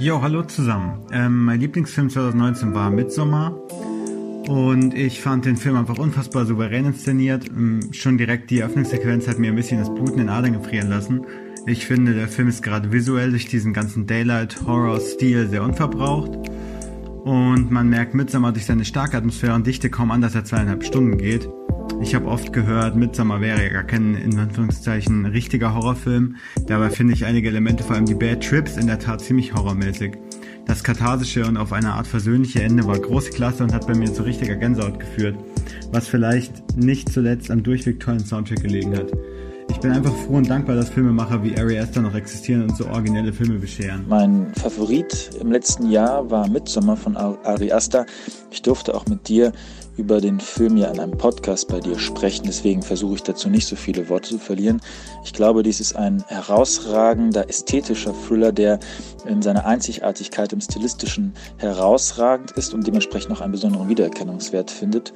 [0.00, 1.00] Jo, hallo zusammen.
[1.10, 3.50] Ähm, mein Lieblingsfilm 2019 war Midsommar.
[4.46, 7.48] Und ich fand den Film einfach unfassbar souverän inszeniert.
[7.48, 10.88] Ähm, schon direkt die Eröffnungssequenz hat mir ein bisschen das Blut in den Adern gefrieren
[10.88, 11.26] lassen.
[11.66, 16.48] Ich finde, der Film ist gerade visuell durch diesen ganzen Daylight-Horror-Stil sehr unverbraucht.
[17.24, 20.84] Und man merkt Midsommar durch seine starke Atmosphäre und Dichte kaum an, dass er zweieinhalb
[20.84, 21.48] Stunden geht.
[22.00, 26.36] Ich habe oft gehört, Midsommar wäre ja gar kein, in Anführungszeichen, richtiger Horrorfilm.
[26.66, 30.16] Dabei finde ich einige Elemente, vor allem die Bad Trips, in der Tat ziemlich horrormäßig.
[30.66, 34.12] Das katharsische und auf eine Art versöhnliche Ende war große Klasse und hat bei mir
[34.12, 35.36] zu richtiger Gänsehaut geführt,
[35.92, 39.10] was vielleicht nicht zuletzt am durchweg tollen Soundtrack gelegen hat.
[39.70, 42.86] Ich bin einfach froh und dankbar, dass Filmemacher wie Ari Aster noch existieren und so
[42.86, 44.04] originelle Filme bescheren.
[44.08, 48.06] Mein Favorit im letzten Jahr war Midsommar von Ari Aster.
[48.50, 49.52] Ich durfte auch mit dir
[49.98, 53.66] über den Film ja in einem Podcast bei dir sprechen, deswegen versuche ich dazu nicht
[53.66, 54.80] so viele Worte zu verlieren.
[55.24, 58.78] Ich glaube, dies ist ein herausragender ästhetischer Thriller, der
[59.26, 65.12] in seiner Einzigartigkeit im Stilistischen herausragend ist und dementsprechend auch einen besonderen Wiedererkennungswert findet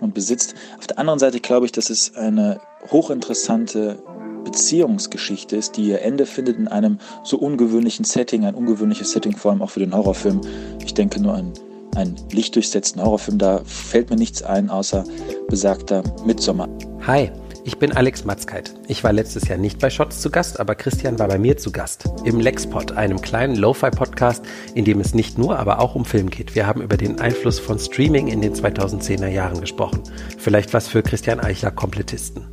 [0.00, 0.54] und besitzt.
[0.78, 2.60] Auf der anderen Seite glaube ich, dass es eine
[2.90, 4.02] hochinteressante
[4.44, 9.52] Beziehungsgeschichte ist, die ihr Ende findet in einem so ungewöhnlichen Setting, ein ungewöhnliches Setting, vor
[9.52, 10.40] allem auch für den Horrorfilm.
[10.84, 11.52] Ich denke nur an
[11.96, 13.38] einen lichtdurchsetzten Horrorfilm.
[13.38, 15.04] Da fällt mir nichts ein, außer
[15.48, 16.68] besagter Midsommer.
[17.06, 17.30] Hi,
[17.66, 18.74] ich bin Alex Matzkeit.
[18.88, 21.72] Ich war letztes Jahr nicht bei Shots zu Gast, aber Christian war bei mir zu
[21.72, 22.10] Gast.
[22.24, 26.54] Im Lexpod, einem kleinen Lo-Fi-Podcast, in dem es nicht nur, aber auch um Film geht.
[26.54, 30.02] Wir haben über den Einfluss von Streaming in den 2010er Jahren gesprochen.
[30.36, 32.48] Vielleicht was für Christian Eichler Komplettisten.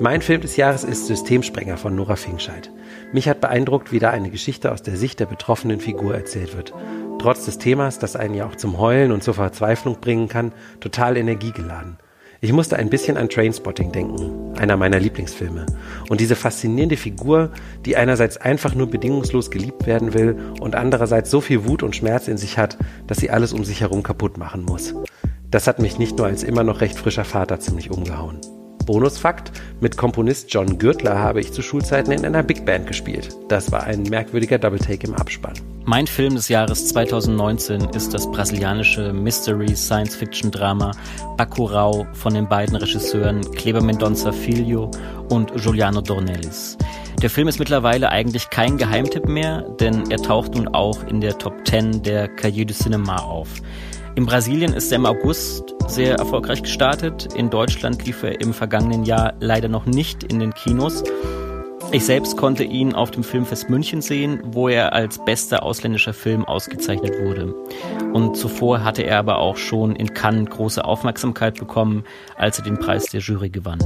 [0.00, 2.70] Mein Film des Jahres ist Systemsprenger von Nora Fingscheid.
[3.12, 6.72] Mich hat beeindruckt, wie da eine Geschichte aus der Sicht der betroffenen Figur erzählt wird.
[7.20, 11.18] Trotz des Themas, das einen ja auch zum Heulen und zur Verzweiflung bringen kann, total
[11.18, 11.98] energiegeladen.
[12.40, 15.66] Ich musste ein bisschen an Trainspotting denken, einer meiner Lieblingsfilme.
[16.08, 17.50] Und diese faszinierende Figur,
[17.84, 22.26] die einerseits einfach nur bedingungslos geliebt werden will und andererseits so viel Wut und Schmerz
[22.26, 24.94] in sich hat, dass sie alles um sich herum kaputt machen muss.
[25.50, 28.40] Das hat mich nicht nur als immer noch recht frischer Vater ziemlich umgehauen.
[28.86, 33.36] Bonusfakt, mit Komponist John Gürtler habe ich zu Schulzeiten in einer Big Band gespielt.
[33.48, 35.54] Das war ein merkwürdiger Double-Take im Abspann.
[35.84, 40.92] Mein Film des Jahres 2019 ist das brasilianische Mystery-Science-Fiction-Drama
[41.36, 44.90] Bacurau von den beiden Regisseuren Kleber Mendonça Filho
[45.30, 46.76] und Juliano Dornelles.
[47.22, 51.36] Der Film ist mittlerweile eigentlich kein Geheimtipp mehr, denn er taucht nun auch in der
[51.36, 53.48] Top 10 der Cahiers du Cinema auf.
[54.20, 57.32] In Brasilien ist er im August sehr erfolgreich gestartet.
[57.34, 61.02] In Deutschland lief er im vergangenen Jahr leider noch nicht in den Kinos.
[61.92, 66.44] Ich selbst konnte ihn auf dem Filmfest München sehen, wo er als bester ausländischer Film
[66.44, 67.52] ausgezeichnet wurde.
[68.12, 72.04] Und zuvor hatte er aber auch schon in Cannes große Aufmerksamkeit bekommen,
[72.36, 73.80] als er den Preis der Jury gewann.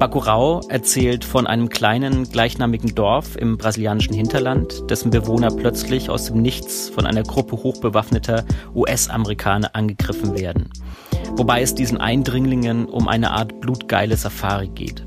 [0.00, 6.42] Bacurau erzählt von einem kleinen gleichnamigen Dorf im brasilianischen Hinterland, dessen Bewohner plötzlich aus dem
[6.42, 8.44] Nichts von einer Gruppe hochbewaffneter
[8.74, 10.70] US-Amerikaner angegriffen werden.
[11.36, 15.06] Wobei es diesen Eindringlingen um eine Art blutgeile Safari geht.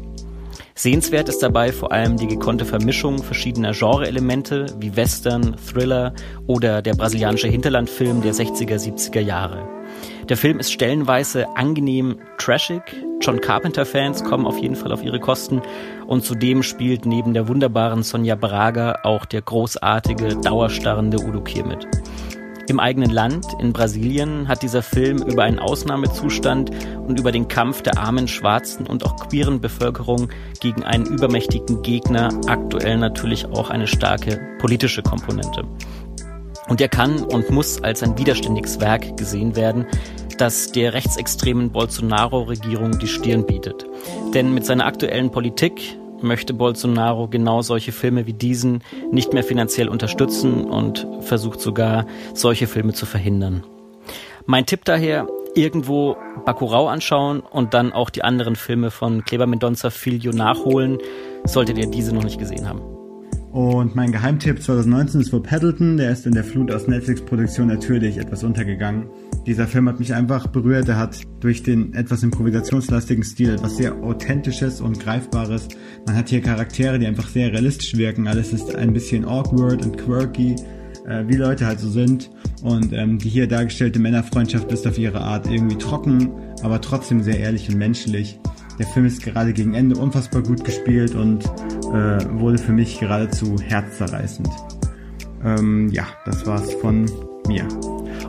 [0.78, 6.14] Sehenswert ist dabei vor allem die gekonnte Vermischung verschiedener Genre-Elemente wie Western, Thriller
[6.48, 9.66] oder der brasilianische Hinterlandfilm der 60er, 70er Jahre.
[10.28, 12.82] Der Film ist stellenweise angenehm trashig.
[13.22, 15.62] John Carpenter-Fans kommen auf jeden Fall auf ihre Kosten.
[16.08, 21.88] Und zudem spielt neben der wunderbaren Sonja Braga auch der großartige, dauerstarrende Udo Kier mit.
[22.68, 26.72] Im eigenen Land, in Brasilien, hat dieser Film über einen Ausnahmezustand
[27.08, 30.30] und über den Kampf der armen, schwarzen und auch queeren Bevölkerung
[30.62, 35.64] gegen einen übermächtigen Gegner aktuell natürlich auch eine starke politische Komponente.
[36.68, 39.86] Und er kann und muss als ein widerständiges Werk gesehen werden,
[40.40, 43.86] das der rechtsextremen Bolsonaro-Regierung die Stirn bietet.
[44.34, 49.88] Denn mit seiner aktuellen Politik möchte Bolsonaro genau solche Filme wie diesen nicht mehr finanziell
[49.88, 53.64] unterstützen und versucht sogar, solche Filme zu verhindern.
[54.46, 59.90] Mein Tipp daher, irgendwo Bacurau anschauen und dann auch die anderen Filme von Kleber Mendonça
[59.90, 60.98] Filho nachholen,
[61.46, 62.82] solltet ihr diese noch nicht gesehen haben.
[63.56, 65.96] Und mein Geheimtipp 2019 ist für Paddleton.
[65.96, 69.08] Der ist in der Flut aus Netflix-Produktion natürlich etwas untergegangen.
[69.46, 70.90] Dieser Film hat mich einfach berührt.
[70.90, 75.68] Er hat durch den etwas improvisationslastigen Stil etwas sehr Authentisches und Greifbares.
[76.08, 78.28] Man hat hier Charaktere, die einfach sehr realistisch wirken.
[78.28, 80.56] Alles ist ein bisschen awkward und quirky,
[81.08, 82.32] äh, wie Leute halt so sind.
[82.64, 86.32] Und ähm, die hier dargestellte Männerfreundschaft ist auf ihre Art irgendwie trocken,
[86.64, 88.40] aber trotzdem sehr ehrlich und menschlich.
[88.80, 91.46] Der Film ist gerade gegen Ende unfassbar gut gespielt und
[91.94, 94.50] äh, wurde für mich geradezu herzzerreißend.
[95.44, 97.06] Ähm, ja, das war's von
[97.48, 97.68] mir.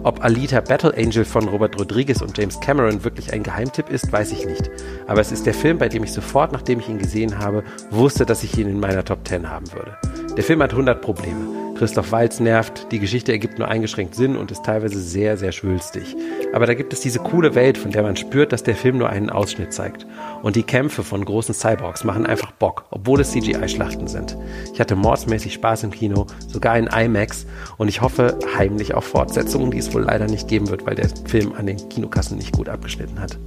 [0.03, 4.33] Ob Alita Battle Angel von Robert Rodriguez und James Cameron wirklich ein Geheimtipp ist, weiß
[4.33, 4.71] ich nicht.
[5.07, 8.27] Aber es ist der Film, bei dem ich sofort, nachdem ich ihn gesehen habe, wusste,
[8.27, 9.97] dass ich ihn in meiner Top 10 haben würde.
[10.37, 11.66] Der Film hat 100 Probleme.
[11.77, 16.17] Christoph Walz nervt, die Geschichte ergibt nur eingeschränkt Sinn und ist teilweise sehr, sehr schwülstig.
[16.55, 19.11] Aber da gibt es diese coole Welt, von der man spürt, dass der Film nur
[19.11, 20.07] einen Ausschnitt zeigt.
[20.43, 24.39] Und die Kämpfe von großen Cyborgs machen einfach Bock, obwohl es CGI-Schlachten sind.
[24.73, 27.47] Ich hatte mordsmäßig Spaß im Kino, sogar in IMAX
[27.77, 31.11] und ich hoffe heimlich auf Fortsetzungen, die es wohl leider nicht geben wird, weil der
[31.27, 33.39] Film an den Kinokassen nicht gut abgeschnitten hat.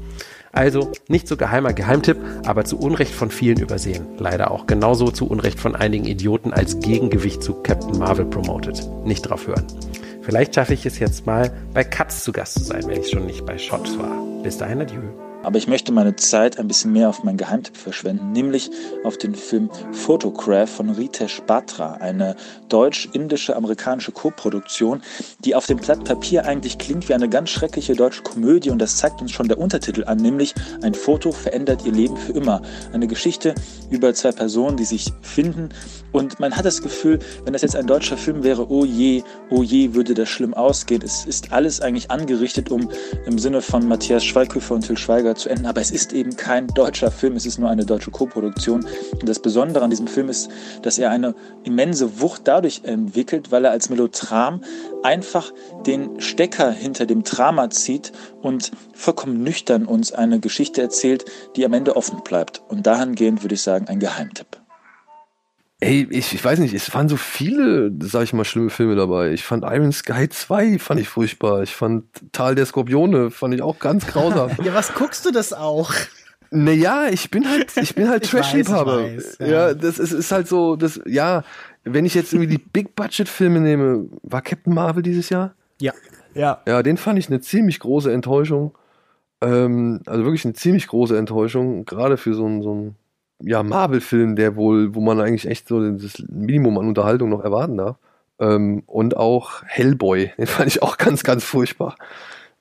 [0.51, 4.05] Also nicht so geheimer Geheimtipp, aber zu Unrecht von vielen übersehen.
[4.17, 8.87] Leider auch genauso zu Unrecht von einigen Idioten als Gegengewicht zu Captain Marvel promoted.
[9.05, 9.65] Nicht drauf hören.
[10.21, 13.25] Vielleicht schaffe ich es jetzt mal bei Katz zu Gast zu sein, wenn ich schon
[13.25, 14.43] nicht bei Shots war.
[14.43, 15.28] Bis dahin, adieu.
[15.41, 18.69] Aber ich möchte meine Zeit ein bisschen mehr auf meinen Geheimtipp verschwenden, nämlich
[19.03, 22.35] auf den Film Photograph von Ritesh Batra, eine
[22.67, 25.01] deutsch-indische amerikanische Koproduktion,
[25.45, 28.97] die auf dem Blatt Papier eigentlich klingt wie eine ganz schreckliche deutsche Komödie und das
[28.97, 32.61] zeigt uns schon der Untertitel an, nämlich ein Foto verändert ihr Leben für immer.
[32.91, 33.55] Eine Geschichte
[33.89, 35.69] über zwei Personen, die sich finden
[36.11, 39.63] und man hat das Gefühl, wenn das jetzt ein deutscher Film wäre, oh je, oh
[39.63, 41.01] je, würde das schlimm ausgehen.
[41.03, 42.89] Es ist alles eigentlich angerichtet, um
[43.25, 46.67] im Sinne von Matthias Schweighöfer und Till Schweiger zu enden, aber es ist eben kein
[46.67, 48.86] deutscher Film, es ist nur eine deutsche Koproduktion.
[49.13, 50.49] Und das Besondere an diesem Film ist,
[50.82, 54.61] dass er eine immense Wucht dadurch entwickelt, weil er als Melodram
[55.03, 55.51] einfach
[55.86, 58.11] den Stecker hinter dem Drama zieht
[58.41, 61.25] und vollkommen nüchtern uns eine Geschichte erzählt,
[61.55, 62.61] die am Ende offen bleibt.
[62.67, 64.59] Und dahingehend würde ich sagen, ein Geheimtipp.
[65.82, 69.32] Ey, ich, ich weiß nicht, es waren so viele, sag ich mal, schlimme Filme dabei.
[69.32, 71.63] Ich fand Iron Sky 2 fand ich furchtbar.
[71.63, 72.03] Ich fand
[72.34, 74.51] Tal der Skorpione fand ich auch ganz grausam.
[74.61, 75.93] ja, was guckst du das auch?
[76.51, 79.07] Naja, ich bin halt, ich bin halt Trash-Liebhaber.
[79.39, 79.45] Ja.
[79.47, 81.43] ja, das ist, ist halt so, das, ja,
[81.86, 85.53] wenn ich jetzt irgendwie die Big-Budget-Filme nehme, war Captain Marvel dieses Jahr?
[85.80, 85.93] Ja.
[86.34, 86.61] Ja.
[86.67, 88.77] Ja, den fand ich eine ziemlich große Enttäuschung.
[89.41, 92.95] Ähm, also wirklich eine ziemlich große Enttäuschung, gerade für so ein, so ein
[93.41, 97.77] ja, Marvel-Film, der wohl, wo man eigentlich echt so das Minimum an Unterhaltung noch erwarten
[97.77, 97.97] darf.
[98.39, 101.95] Ähm, und auch Hellboy, den fand ich auch ganz, ganz furchtbar.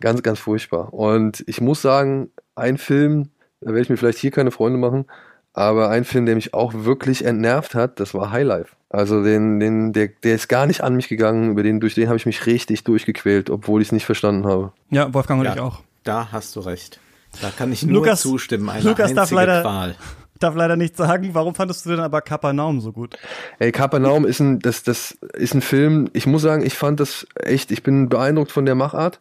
[0.01, 0.93] Ganz, ganz furchtbar.
[0.95, 5.07] Und ich muss sagen, ein Film, da werde ich mir vielleicht hier keine Freunde machen,
[5.53, 8.77] aber ein Film, der mich auch wirklich entnervt hat, das war Highlife.
[8.91, 12.07] Also den, den, der, der ist gar nicht an mich gegangen, über den, durch den
[12.07, 14.73] habe ich mich richtig durchgequält, obwohl ich es nicht verstanden habe.
[14.91, 15.81] Ja, Wolfgang und ja, ich auch.
[16.05, 17.01] Da hast du recht.
[17.43, 18.69] Da kann ich nur Lukas, zustimmen.
[18.69, 19.97] Eine Lukas darf leider, Qual
[20.39, 21.31] darf leider nicht sagen.
[21.33, 23.17] Warum fandest du denn aber Kapernaum so gut?
[23.59, 26.09] Ey, Kapernaum ist ein, das, das ist ein Film.
[26.13, 29.21] Ich muss sagen, ich fand das echt, ich bin beeindruckt von der Machart,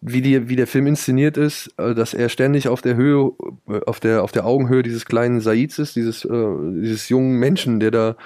[0.00, 3.32] wie die, wie der Film inszeniert ist, äh, dass er ständig auf der Höhe,
[3.68, 7.80] äh, auf der, auf der Augenhöhe dieses kleinen Saids ist, dieses, äh, dieses jungen Menschen,
[7.80, 8.16] der da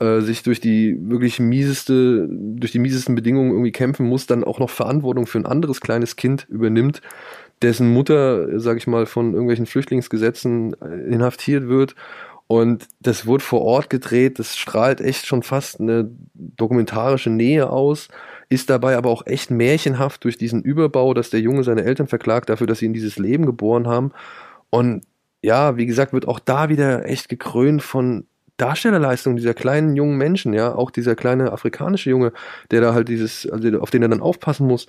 [0.00, 4.58] äh, sich durch die wirklich mieseste, durch die miesesten Bedingungen irgendwie kämpfen muss, dann auch
[4.58, 7.02] noch Verantwortung für ein anderes kleines Kind übernimmt
[7.62, 11.94] dessen Mutter, sag ich mal, von irgendwelchen Flüchtlingsgesetzen äh, inhaftiert wird.
[12.46, 18.08] Und das wird vor Ort gedreht, das strahlt echt schon fast eine dokumentarische Nähe aus,
[18.48, 22.48] ist dabei aber auch echt märchenhaft durch diesen Überbau, dass der Junge seine Eltern verklagt
[22.48, 24.12] dafür, dass sie in dieses Leben geboren haben.
[24.70, 25.04] Und
[25.42, 30.54] ja, wie gesagt, wird auch da wieder echt gekrönt von Darstellerleistung dieser kleinen jungen Menschen,
[30.54, 32.32] ja, auch dieser kleine afrikanische Junge,
[32.70, 34.88] der da halt dieses, also auf den er dann aufpassen muss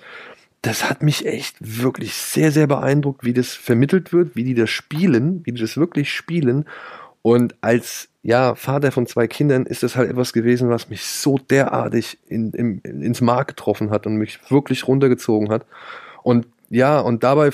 [0.62, 4.70] das hat mich echt wirklich sehr, sehr beeindruckt, wie das vermittelt wird, wie die das
[4.70, 6.66] spielen, wie die das wirklich spielen.
[7.22, 11.38] Und als ja, Vater von zwei Kindern ist das halt etwas gewesen, was mich so
[11.38, 15.64] derartig in, in, ins Mark getroffen hat und mich wirklich runtergezogen hat.
[16.22, 17.50] Und ja, und dabei,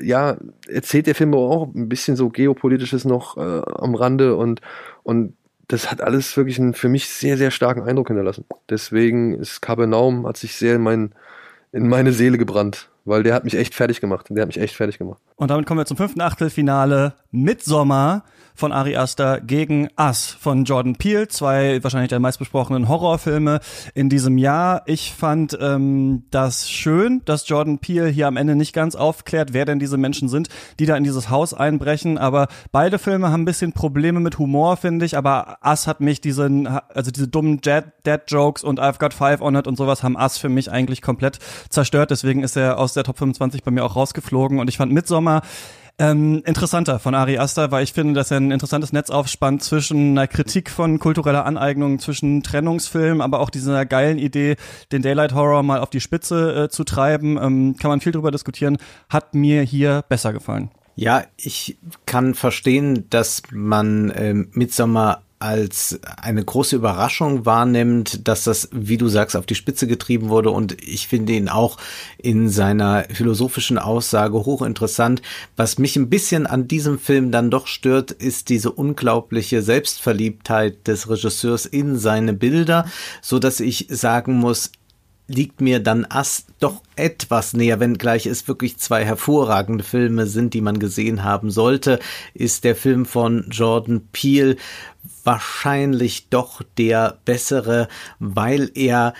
[0.00, 0.36] ja,
[0.66, 4.60] erzählt der Film auch ein bisschen so geopolitisches noch äh, am Rande und,
[5.04, 5.34] und
[5.68, 8.44] das hat alles wirklich einen für mich sehr, sehr starken Eindruck hinterlassen.
[8.68, 11.14] Deswegen ist Cabernaum, hat sich sehr in meinen
[11.72, 14.26] in meine Seele gebrannt, weil der hat mich echt fertig gemacht.
[14.30, 15.20] Der hat mich echt fertig gemacht.
[15.36, 17.14] Und damit kommen wir zum fünften Achtelfinale.
[17.30, 18.24] Midsommer
[18.58, 21.28] von Ari Aster gegen Us von Jordan Peele.
[21.28, 23.60] Zwei wahrscheinlich der meistbesprochenen Horrorfilme
[23.94, 24.82] in diesem Jahr.
[24.86, 29.64] Ich fand ähm, das schön, dass Jordan Peele hier am Ende nicht ganz aufklärt, wer
[29.64, 30.48] denn diese Menschen sind,
[30.80, 32.18] die da in dieses Haus einbrechen.
[32.18, 35.16] Aber beide Filme haben ein bisschen Probleme mit Humor, finde ich.
[35.16, 39.68] Aber Us hat mich diesen, also diese dummen Dead-Jokes und I've Got Five on It
[39.68, 41.38] und sowas haben Us für mich eigentlich komplett
[41.68, 42.10] zerstört.
[42.10, 44.58] Deswegen ist er aus der Top 25 bei mir auch rausgeflogen.
[44.58, 45.42] Und ich fand Midsommar
[45.98, 50.10] ähm, interessanter von Ari Aster, weil ich finde, dass er ein interessantes Netz aufspannt zwischen
[50.10, 54.56] einer Kritik von kultureller Aneignung, zwischen Trennungsfilm, aber auch dieser geilen Idee,
[54.92, 57.36] den Daylight Horror mal auf die Spitze äh, zu treiben.
[57.36, 58.78] Ähm, kann man viel drüber diskutieren.
[59.08, 60.70] Hat mir hier besser gefallen.
[60.94, 68.68] Ja, ich kann verstehen, dass man äh, Midsommar als eine große Überraschung wahrnimmt, dass das,
[68.72, 70.50] wie du sagst, auf die Spitze getrieben wurde.
[70.50, 71.78] Und ich finde ihn auch
[72.18, 75.22] in seiner philosophischen Aussage hochinteressant.
[75.56, 81.08] Was mich ein bisschen an diesem Film dann doch stört, ist diese unglaubliche Selbstverliebtheit des
[81.08, 82.86] Regisseurs in seine Bilder,
[83.22, 84.72] so dass ich sagen muss,
[85.28, 90.62] liegt mir dann Ass doch etwas näher, wenngleich es wirklich zwei hervorragende Filme sind, die
[90.62, 92.00] man gesehen haben sollte,
[92.34, 94.56] ist der Film von Jordan Peele
[95.28, 99.12] wahrscheinlich doch der bessere, weil er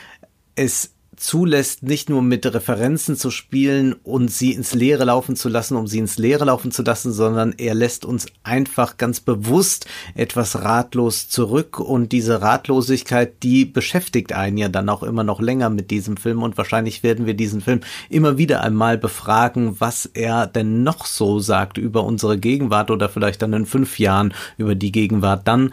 [0.55, 5.77] es zulässt, nicht nur mit Referenzen zu spielen und sie ins Leere laufen zu lassen,
[5.77, 10.63] um sie ins Leere laufen zu lassen, sondern er lässt uns einfach ganz bewusst etwas
[10.63, 15.91] ratlos zurück und diese Ratlosigkeit, die beschäftigt einen ja dann auch immer noch länger mit
[15.91, 20.83] diesem Film und wahrscheinlich werden wir diesen Film immer wieder einmal befragen, was er denn
[20.83, 25.47] noch so sagt über unsere Gegenwart oder vielleicht dann in fünf Jahren über die Gegenwart
[25.47, 25.73] dann.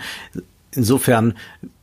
[0.71, 1.35] Insofern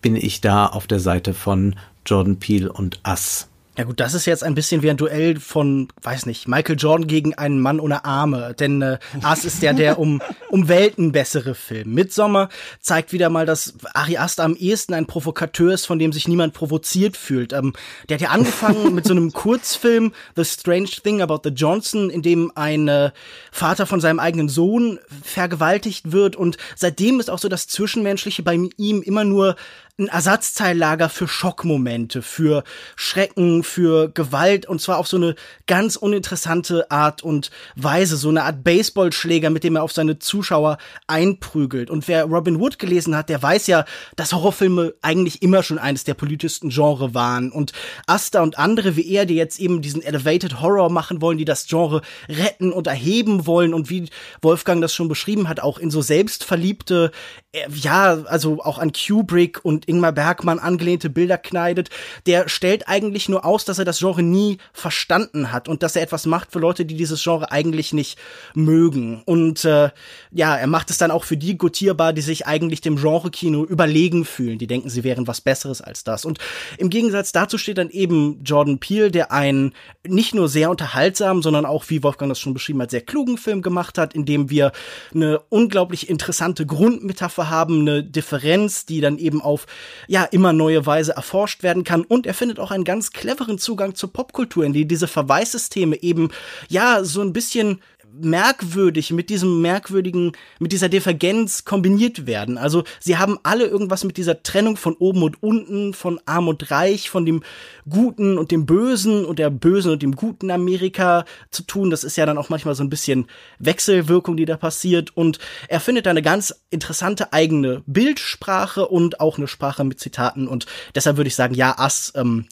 [0.02, 3.48] bin ich da auf der Seite von Jordan Peele und Us.
[3.78, 7.06] Ja gut, das ist jetzt ein bisschen wie ein Duell von, weiß nicht, Michael Jordan
[7.06, 8.52] gegen einen Mann ohne Arme.
[8.52, 10.20] Denn äh, As ist ja der um,
[10.50, 11.94] um Welten bessere Film.
[11.94, 12.50] Midsommar
[12.80, 16.52] zeigt wieder mal, dass Ari Aster am ehesten ein Provokateur ist, von dem sich niemand
[16.52, 17.54] provoziert fühlt.
[17.54, 17.72] Ähm,
[18.10, 22.20] der hat ja angefangen mit so einem Kurzfilm, The Strange Thing About the Johnson, in
[22.20, 23.10] dem ein äh,
[23.52, 26.36] Vater von seinem eigenen Sohn vergewaltigt wird.
[26.36, 29.56] Und seitdem ist auch so das Zwischenmenschliche bei ihm immer nur
[29.98, 32.64] ein Ersatzteillager für Schockmomente, für
[32.96, 35.34] Schrecken, für Gewalt und zwar auf so eine
[35.66, 40.78] ganz uninteressante Art und Weise, so eine Art Baseballschläger, mit dem er auf seine Zuschauer
[41.06, 41.90] einprügelt.
[41.90, 43.84] Und wer Robin Wood gelesen hat, der weiß ja,
[44.16, 47.72] dass Horrorfilme eigentlich immer schon eines der politischsten Genre waren und
[48.06, 51.66] Asta und andere wie er, die jetzt eben diesen Elevated Horror machen wollen, die das
[51.66, 54.08] Genre retten und erheben wollen und wie
[54.40, 57.12] Wolfgang das schon beschrieben hat, auch in so selbstverliebte,
[57.52, 61.90] äh, ja, also auch an Kubrick und Ingmar Bergmann angelehnte Bilder kneidet,
[62.26, 66.02] der stellt eigentlich nur aus, dass er das Genre nie verstanden hat und dass er
[66.02, 68.18] etwas macht für Leute, die dieses Genre eigentlich nicht
[68.54, 69.22] mögen.
[69.24, 69.90] Und äh,
[70.30, 74.24] ja, er macht es dann auch für die gutierbar, die sich eigentlich dem Genre-Kino überlegen
[74.24, 76.24] fühlen, die denken, sie wären was Besseres als das.
[76.24, 76.38] Und
[76.78, 79.72] im Gegensatz dazu steht dann eben Jordan Peele, der einen
[80.06, 83.62] nicht nur sehr unterhaltsamen, sondern auch, wie Wolfgang das schon beschrieben hat, sehr klugen Film
[83.62, 84.72] gemacht hat, in dem wir
[85.14, 89.66] eine unglaublich interessante Grundmetapher haben, eine Differenz, die dann eben auf
[90.06, 92.02] ja immer neue Weise erforscht werden kann.
[92.02, 96.30] Und er findet auch einen ganz cleveren Zugang zur Popkultur, in die diese Verweissysteme eben
[96.68, 97.80] ja so ein bisschen
[98.20, 102.58] merkwürdig mit diesem merkwürdigen, mit dieser Divergenz kombiniert werden.
[102.58, 106.70] Also sie haben alle irgendwas mit dieser Trennung von oben und unten, von arm und
[106.70, 107.42] reich, von dem
[107.88, 111.90] Guten und dem Bösen und der Bösen und dem Guten Amerika zu tun.
[111.90, 113.26] Das ist ja dann auch manchmal so ein bisschen
[113.58, 115.16] Wechselwirkung, die da passiert.
[115.16, 115.38] Und
[115.68, 120.48] er findet da eine ganz interessante eigene Bildsprache und auch eine Sprache mit Zitaten.
[120.48, 122.46] Und deshalb würde ich sagen, ja, Ass ähm,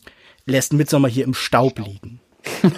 [0.46, 2.20] lässt Midsommer hier im Staub liegen.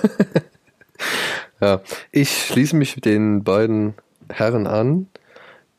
[1.63, 3.95] Ja, ich schließe mich den beiden
[4.29, 5.07] Herren an,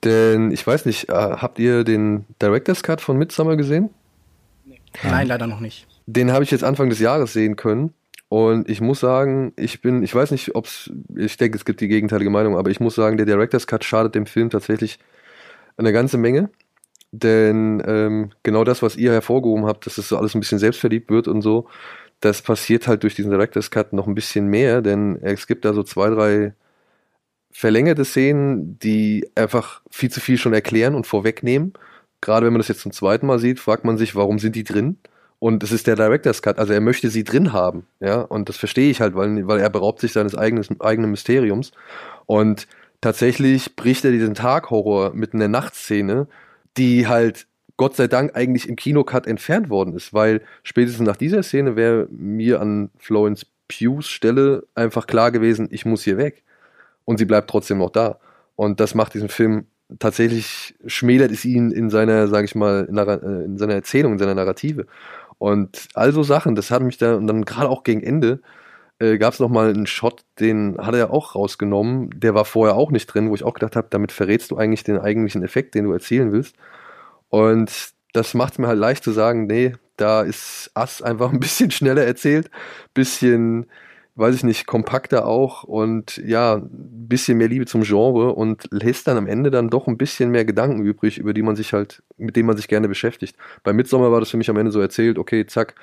[0.05, 3.89] denn ich weiß nicht, äh, habt ihr den Director's Cut von Midsummer gesehen?
[5.03, 5.85] Nein, leider noch nicht.
[6.05, 7.93] Den habe ich jetzt Anfang des Jahres sehen können.
[8.29, 11.81] Und ich muss sagen, ich bin, ich weiß nicht, ob es, ich denke, es gibt
[11.81, 14.99] die gegenteilige Meinung, aber ich muss sagen, der Director's Cut schadet dem Film tatsächlich
[15.75, 16.49] eine ganze Menge.
[17.11, 21.11] Denn ähm, genau das, was ihr hervorgehoben habt, dass es so alles ein bisschen selbstverliebt
[21.11, 21.67] wird und so,
[22.23, 25.73] das passiert halt durch diesen Director's Cut noch ein bisschen mehr, denn es gibt da
[25.73, 26.53] so zwei, drei
[27.51, 31.73] verlängerte Szenen, die einfach viel zu viel schon erklären und vorwegnehmen.
[32.21, 34.63] Gerade wenn man das jetzt zum zweiten Mal sieht, fragt man sich, warum sind die
[34.63, 34.97] drin?
[35.39, 38.55] Und es ist der Director's Cut, also er möchte sie drin haben, ja, und das
[38.55, 41.73] verstehe ich halt, weil, weil er beraubt sich seines eigenen, eigenen Mysteriums.
[42.25, 42.67] Und
[43.01, 46.27] tatsächlich bricht er diesen Taghorror mit einer Nachtszene,
[46.77, 47.47] die halt
[47.77, 52.07] Gott sei Dank eigentlich im Kinocut entfernt worden ist, weil spätestens nach dieser Szene wäre
[52.11, 56.43] mir an Florence Pughs Stelle einfach klar gewesen, ich muss hier weg.
[57.05, 58.19] Und sie bleibt trotzdem noch da.
[58.55, 59.65] Und das macht diesen Film
[59.99, 64.35] tatsächlich, schmälert es ihn in seiner, sag ich mal, äh, in seiner Erzählung, in seiner
[64.35, 64.85] Narrative.
[65.37, 68.41] Und all so Sachen, das hat mich da, und dann gerade auch gegen Ende,
[68.99, 72.91] äh, gab es nochmal einen Shot, den hat er auch rausgenommen, der war vorher auch
[72.91, 75.85] nicht drin, wo ich auch gedacht habe, damit verrätst du eigentlich den eigentlichen Effekt, den
[75.85, 76.55] du erzielen willst.
[77.33, 81.39] Und das macht es mir halt leicht zu sagen, nee, da ist Ass einfach ein
[81.39, 82.51] bisschen schneller erzählt,
[82.93, 83.65] bisschen,
[84.13, 89.07] weiß ich nicht, kompakter auch und ja, ein bisschen mehr Liebe zum Genre und lässt
[89.07, 92.03] dann am Ende dann doch ein bisschen mehr Gedanken übrig, über die man sich halt,
[92.17, 93.35] mit denen man sich gerne beschäftigt.
[93.63, 95.73] Bei Midsommer war das für mich am Ende so erzählt, okay, zack,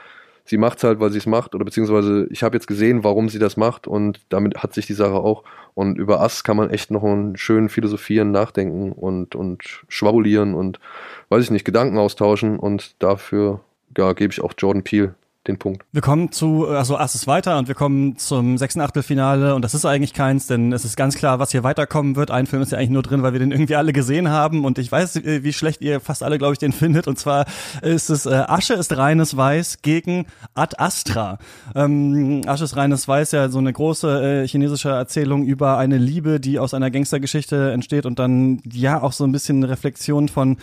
[0.44, 3.28] sie macht es halt, weil sie es macht, oder beziehungsweise ich habe jetzt gesehen, warum
[3.28, 5.44] sie das macht und damit hat sich die Sache auch.
[5.74, 10.80] Und über Ass kann man echt noch einen schönen philosophieren, nachdenken und, und schwabulieren und,
[11.28, 13.60] weiß ich nicht, Gedanken austauschen und dafür,
[13.96, 15.14] ja, gebe ich auch Jordan Peele
[15.50, 15.84] den Punkt.
[15.92, 19.74] Wir kommen zu, also Ass ist weiter und wir kommen zum sechsten Achtelfinale und das
[19.74, 22.30] ist eigentlich keins, denn es ist ganz klar, was hier weiterkommen wird.
[22.30, 24.78] Ein Film ist ja eigentlich nur drin, weil wir den irgendwie alle gesehen haben und
[24.78, 27.46] ich weiß, äh, wie schlecht ihr fast alle, glaube ich, den findet und zwar
[27.82, 31.38] ist es äh, Asche ist reines Weiß gegen Ad Astra.
[31.74, 36.40] Ähm, Asche ist reines Weiß ja so eine große äh, chinesische Erzählung über eine Liebe,
[36.40, 40.56] die aus einer Gangstergeschichte entsteht und dann ja auch so ein bisschen Reflexion von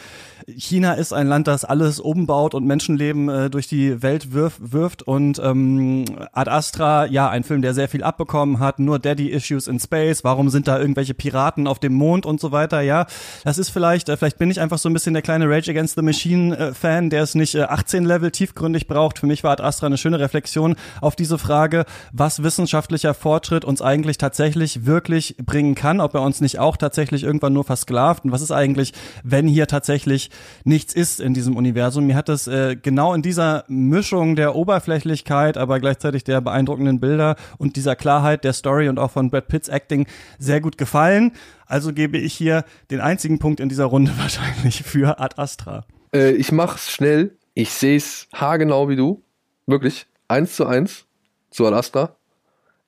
[0.56, 4.72] China ist ein Land, das alles umbaut und Menschenleben äh, durch die Welt wirft
[5.04, 9.80] und ähm, Ad Astra, ja, ein Film, der sehr viel abbekommen hat, nur Daddy-Issues in
[9.80, 13.06] Space, warum sind da irgendwelche Piraten auf dem Mond und so weiter, ja,
[13.44, 15.96] das ist vielleicht, äh, vielleicht bin ich einfach so ein bisschen der kleine Rage Against
[15.96, 19.20] the Machine-Fan, äh, der es nicht äh, 18 Level tiefgründig braucht.
[19.20, 23.82] Für mich war Ad Astra eine schöne Reflexion auf diese Frage, was wissenschaftlicher Fortschritt uns
[23.82, 28.26] eigentlich tatsächlich wirklich bringen kann, ob er uns nicht auch tatsächlich irgendwann nur versklavt.
[28.26, 28.94] Und was ist eigentlich,
[29.24, 30.30] wenn hier tatsächlich
[30.64, 32.06] nichts ist in diesem Universum.
[32.06, 37.36] Mir hat das äh, genau in dieser Mischung der Oberflächlichkeit, aber gleichzeitig der beeindruckenden Bilder
[37.58, 40.08] und dieser Klarheit der Story und auch von Brad Pitts Acting
[40.38, 41.32] sehr gut gefallen.
[41.66, 45.86] Also gebe ich hier den einzigen Punkt in dieser Runde wahrscheinlich für Ad Astra.
[46.14, 47.38] Äh, ich mach's schnell.
[47.54, 49.24] Ich sehe es haargenau wie du.
[49.66, 50.08] Wirklich.
[50.28, 51.06] Eins zu eins
[51.50, 52.16] zu Ad Astra.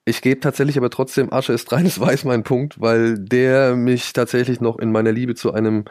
[0.06, 4.60] Ich gebe tatsächlich aber trotzdem Asche ist reines Weiß meinen Punkt, weil der mich tatsächlich
[4.60, 5.86] noch in meiner Liebe zu einem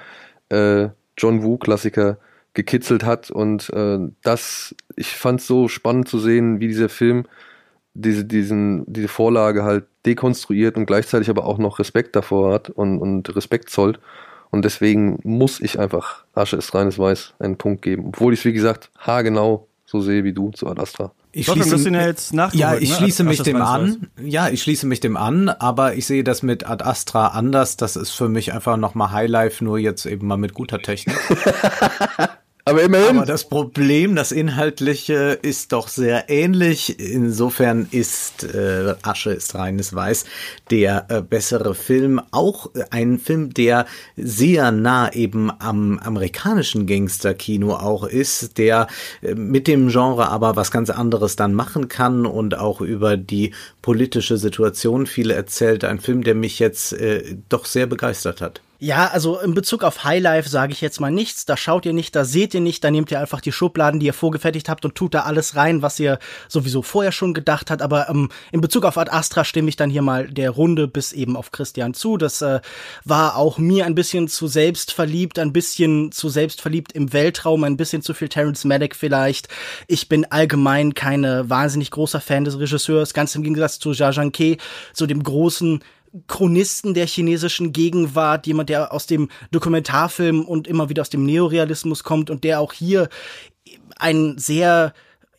[0.49, 2.19] äh, John Woo-Klassiker
[2.55, 3.31] gekitzelt hat.
[3.31, 7.27] Und äh, das, ich fand es so spannend zu sehen, wie dieser Film
[7.95, 12.99] diese, diesen, diese Vorlage halt dekonstruiert und gleichzeitig aber auch noch Respekt davor hat und,
[12.99, 13.99] und Respekt zollt.
[14.51, 18.07] Und deswegen muss ich einfach Asche ist reines Weiß einen Punkt geben.
[18.09, 21.13] Obwohl ich es, wie gesagt, haargenau so sehe wie du zu Ad Astra.
[21.33, 22.97] Ich schließe, ja, jetzt ja, ich ne?
[22.97, 24.09] schließe mich dem an.
[24.23, 27.77] Ja, ich schließe mich dem an, aber ich sehe das mit Ad Astra anders.
[27.79, 31.17] Das ist für mich einfach nochmal Highlife, nur jetzt eben mal mit guter Technik.
[32.69, 33.17] Aber immerhin.
[33.17, 37.01] Aber das Problem, das Inhaltliche, ist doch sehr ähnlich.
[37.01, 40.27] Insofern ist äh, Asche ist reines Weiß
[40.71, 42.21] der äh, bessere Film.
[42.31, 43.87] Auch äh, ein Film, der
[44.17, 48.89] sehr nah eben am amerikanischen Gangsterkino auch ist, der
[49.23, 53.55] äh, mit dem Genre aber was ganz anderes dann machen kann und auch über die
[53.81, 55.85] politische Situation viel erzählt.
[55.85, 58.61] Ein Film, der mich jetzt äh, doch sehr begeistert hat.
[58.81, 61.45] Ja, also in Bezug auf Highlife sage ich jetzt mal nichts.
[61.45, 64.07] Da schaut ihr nicht, da seht ihr nicht, da nehmt ihr einfach die Schubladen, die
[64.07, 67.83] ihr vorgefertigt habt und tut da alles rein, was ihr sowieso vorher schon gedacht habt.
[67.83, 71.13] Aber ähm, in Bezug auf Ad Astra stimme ich dann hier mal der Runde bis
[71.13, 72.19] eben auf Christian zu.
[72.19, 72.61] Das äh,
[73.05, 78.03] war auch mir ein bisschen zu selbstverliebt, ein bisschen zu selbstverliebt im Weltraum, ein bisschen
[78.03, 79.49] zu viel Terrence Malick vielleicht.
[79.89, 84.57] Ich bin allgemein keine wahnsinnig großer Fan des Regisseurs, ganz im Gegensatz zu Jia Zhangke,
[84.93, 85.81] so dem großen
[86.27, 92.05] Chronisten der chinesischen Gegenwart, jemand, der aus dem Dokumentarfilm und immer wieder aus dem Neorealismus
[92.05, 93.09] kommt und der auch hier
[93.99, 94.93] einen sehr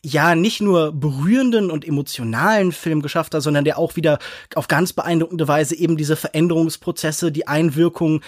[0.03, 4.19] ja nicht nur berührenden und emotionalen Film geschafft hat, sondern der auch wieder
[4.55, 8.21] auf ganz beeindruckende Weise eben diese Veränderungsprozesse, die Einwirkung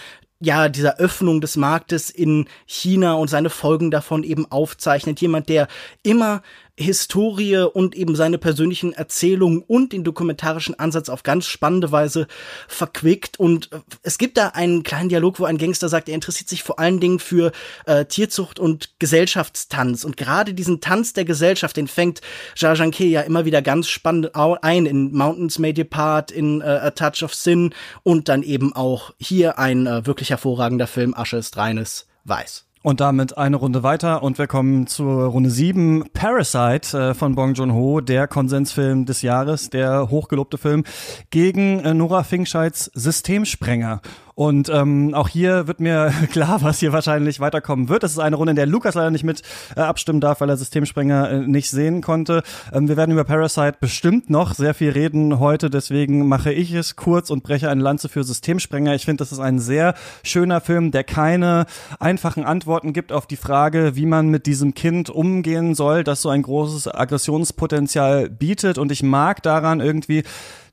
[0.43, 5.21] ja, dieser Öffnung des Marktes in China und seine Folgen davon eben aufzeichnet.
[5.21, 5.67] Jemand, der
[6.01, 6.41] immer
[6.81, 12.27] Historie und eben seine persönlichen Erzählungen und den dokumentarischen Ansatz auf ganz spannende Weise
[12.67, 13.39] verquickt.
[13.39, 16.63] Und äh, es gibt da einen kleinen Dialog, wo ein Gangster sagt, er interessiert sich
[16.63, 17.51] vor allen Dingen für
[17.85, 20.03] äh, Tierzucht und Gesellschaftstanz.
[20.03, 22.21] Und gerade diesen Tanz der Gesellschaft, den fängt
[22.55, 26.91] Jia Zhangke ja immer wieder ganz spannend ein in Mountains May Depart, in äh, A
[26.91, 31.57] Touch of Sin und dann eben auch hier ein äh, wirklich hervorragender Film, Asche ist
[31.57, 32.70] reines Weiß.
[32.83, 36.05] Und damit eine Runde weiter und wir kommen zur Runde 7.
[36.13, 40.83] Parasite äh, von Bong Joon-ho, der Konsensfilm des Jahres, der hochgelobte Film
[41.29, 44.01] gegen äh, Nora Finkscheids Systemsprenger.
[44.41, 48.01] Und ähm, auch hier wird mir klar, was hier wahrscheinlich weiterkommen wird.
[48.01, 49.43] Das ist eine Runde, in der Lukas leider nicht mit
[49.75, 52.41] äh, abstimmen darf, weil er Systemsprenger äh, nicht sehen konnte.
[52.73, 56.95] Ähm, wir werden über Parasite bestimmt noch sehr viel reden heute, deswegen mache ich es
[56.95, 58.95] kurz und breche eine Lanze für Systemsprenger.
[58.95, 59.93] Ich finde, das ist ein sehr
[60.23, 61.67] schöner Film, der keine
[61.99, 66.29] einfachen Antworten gibt auf die Frage, wie man mit diesem Kind umgehen soll, das so
[66.29, 68.79] ein großes Aggressionspotenzial bietet.
[68.79, 70.23] Und ich mag daran irgendwie,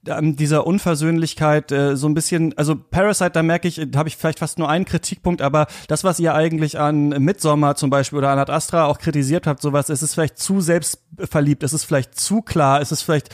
[0.08, 4.38] ähm, dieser Unversöhnlichkeit äh, so ein bisschen, also Parasite, da merke ich, habe ich vielleicht
[4.38, 8.38] fast nur einen Kritikpunkt, aber das, was ihr eigentlich an Midsommar zum Beispiel oder an
[8.38, 12.42] Ad Astra auch kritisiert habt, sowas, es ist vielleicht zu selbstverliebt, es ist vielleicht zu
[12.42, 13.28] klar, es ist vielleicht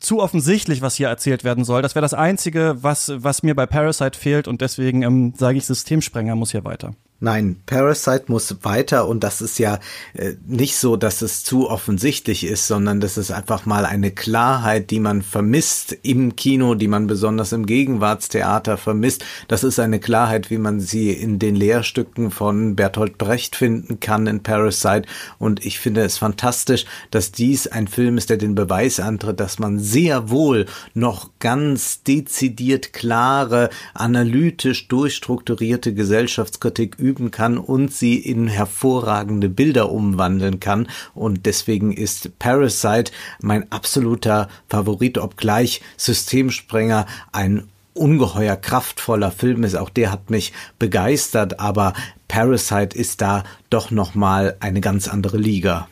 [0.00, 1.82] zu offensichtlich, was hier erzählt werden soll.
[1.82, 5.66] Das wäre das Einzige, was, was mir bei Parasite fehlt und deswegen ähm, sage ich,
[5.66, 6.94] Systemsprenger muss hier weiter.
[7.20, 9.78] Nein, Parasite muss weiter und das ist ja
[10.14, 14.90] äh, nicht so, dass es zu offensichtlich ist, sondern das ist einfach mal eine Klarheit,
[14.90, 19.24] die man vermisst im Kino, die man besonders im Gegenwartstheater vermisst.
[19.46, 24.26] Das ist eine Klarheit, wie man sie in den Lehrstücken von Bertolt Brecht finden kann
[24.26, 25.04] in Parasite
[25.38, 29.60] und ich finde es fantastisch, dass dies ein Film ist, der den Beweis antritt, dass
[29.60, 38.48] man sehr wohl noch ganz dezidiert klare, analytisch durchstrukturierte Gesellschaftskritik üben kann und sie in
[38.48, 40.88] hervorragende Bilder umwandeln kann.
[41.14, 43.12] Und deswegen ist Parasite
[43.42, 49.76] mein absoluter Favorit, obgleich Systemsprenger ein ungeheuer kraftvoller Film ist.
[49.76, 51.92] Auch der hat mich begeistert, aber
[52.26, 55.88] Parasite ist da doch noch mal eine ganz andere Liga.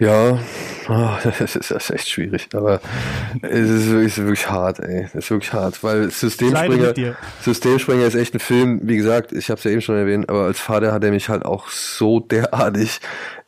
[0.00, 0.40] Ja,
[0.88, 2.80] oh, das, ist, das echt schwierig, aber
[3.42, 5.04] es ist wirklich, ist wirklich hart, ey.
[5.04, 9.58] Es ist wirklich hart, weil Systemspringer, Systemspringer ist echt ein Film, wie gesagt, ich habe
[9.58, 13.00] es ja eben schon erwähnt, aber als Vater hat er mich halt auch so derartig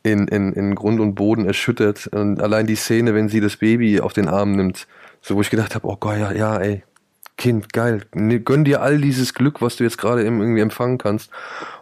[0.03, 2.07] in, in, in Grund und Boden erschüttert.
[2.07, 4.87] Und allein die Szene, wenn sie das Baby auf den Arm nimmt,
[5.21, 6.83] so wo ich gedacht habe, oh Gott, ja, ja, ey,
[7.37, 11.29] Kind, geil, gönn dir all dieses Glück, was du jetzt gerade irgendwie empfangen kannst.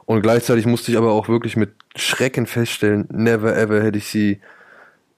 [0.03, 4.41] Und gleichzeitig musste ich aber auch wirklich mit Schrecken feststellen, never ever hätte ich sie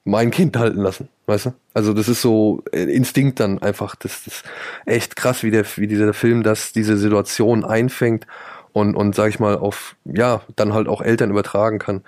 [0.08, 1.54] mein Kind halten lassen, weißt du?
[1.74, 4.46] Also das ist so äh, Instinkt dann einfach, das, das ist
[4.86, 8.26] echt krass, wie der, wie dieser Film das, diese Situation einfängt
[8.72, 12.04] und, und sag ich mal, auf, ja, dann halt auch Eltern übertragen kann.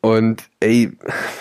[0.00, 0.96] Und ey,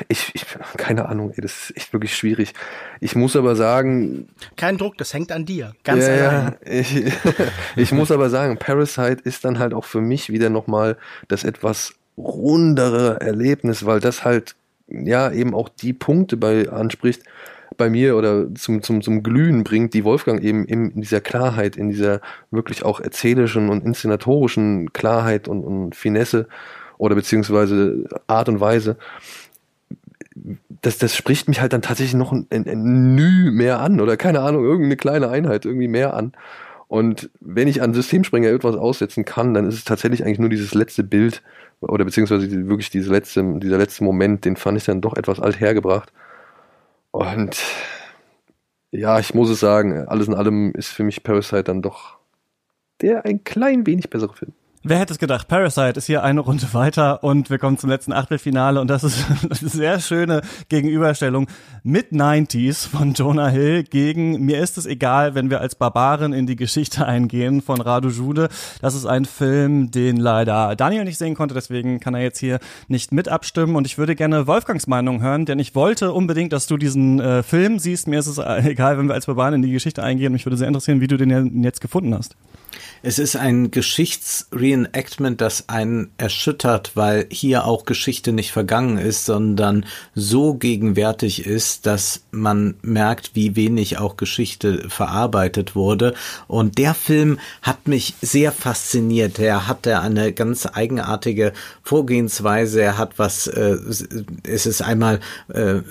[0.07, 0.45] ich, ich,
[0.77, 2.53] keine Ahnung, ey, das ist echt wirklich schwierig.
[2.99, 4.29] Ich muss aber sagen.
[4.55, 5.73] Kein Druck, das hängt an dir.
[5.83, 6.55] Ganz ja, allein.
[6.65, 7.13] Ich,
[7.75, 10.97] ich muss aber sagen, Parasite ist dann halt auch für mich wieder nochmal
[11.27, 14.55] das etwas rundere Erlebnis, weil das halt
[14.87, 17.23] ja eben auch die Punkte bei anspricht
[17.75, 21.89] bei mir oder zum, zum, zum Glühen bringt, die Wolfgang eben in dieser Klarheit, in
[21.89, 26.47] dieser wirklich auch erzählischen und inszenatorischen Klarheit und, und Finesse
[26.97, 28.97] oder beziehungsweise Art und Weise.
[30.81, 34.17] Das, das spricht mich halt dann tatsächlich noch ein, ein, ein Nü mehr an oder
[34.17, 36.33] keine Ahnung, irgendeine kleine Einheit irgendwie mehr an.
[36.87, 40.73] Und wenn ich an Systemspringer etwas aussetzen kann, dann ist es tatsächlich eigentlich nur dieses
[40.73, 41.43] letzte Bild,
[41.81, 45.59] oder beziehungsweise wirklich diese letzte, dieser letzte Moment, den fand ich dann doch etwas alt
[45.59, 46.11] hergebracht.
[47.11, 47.61] Und
[48.91, 52.17] ja, ich muss es sagen, alles in allem ist für mich Parasite dann doch
[53.01, 54.53] der ein klein wenig bessere Film.
[54.83, 55.47] Wer hätte es gedacht?
[55.47, 59.25] Parasite ist hier eine Runde weiter und wir kommen zum letzten Achtelfinale und das ist
[59.43, 61.47] eine sehr schöne Gegenüberstellung
[61.81, 66.45] mit 90s von Jonah Hill gegen Mir ist es egal, wenn wir als Barbaren in
[66.45, 68.49] die Geschichte eingehen von Radu Jude.
[68.79, 72.59] Das ist ein Film, den leider Daniel nicht sehen konnte, deswegen kann er jetzt hier
[72.87, 76.67] nicht mit abstimmen und ich würde gerne Wolfgangs Meinung hören, denn ich wollte unbedingt, dass
[76.67, 78.07] du diesen äh, Film siehst.
[78.07, 80.33] Mir ist es egal, wenn wir als Barbaren in die Geschichte eingehen.
[80.33, 82.35] Mich würde sehr interessieren, wie du den jetzt gefunden hast.
[83.03, 89.85] Es ist ein Geschichtsreenactment, das einen erschüttert, weil hier auch Geschichte nicht vergangen ist, sondern
[90.15, 96.13] so gegenwärtig ist, dass man merkt, wie wenig auch Geschichte verarbeitet wurde.
[96.47, 99.39] Und der Film hat mich sehr fasziniert.
[99.39, 101.53] Er hatte eine ganz eigenartige
[101.83, 102.81] Vorgehensweise.
[102.81, 103.77] Er hat was, äh,
[104.43, 105.19] es ist einmal
[105.53, 105.81] äh,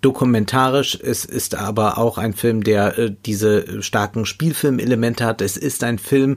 [0.00, 5.40] dokumentarisch, es ist aber auch ein Film, der äh, diese starken Spielfilmelemente hat.
[5.40, 6.36] Es ist ein Film,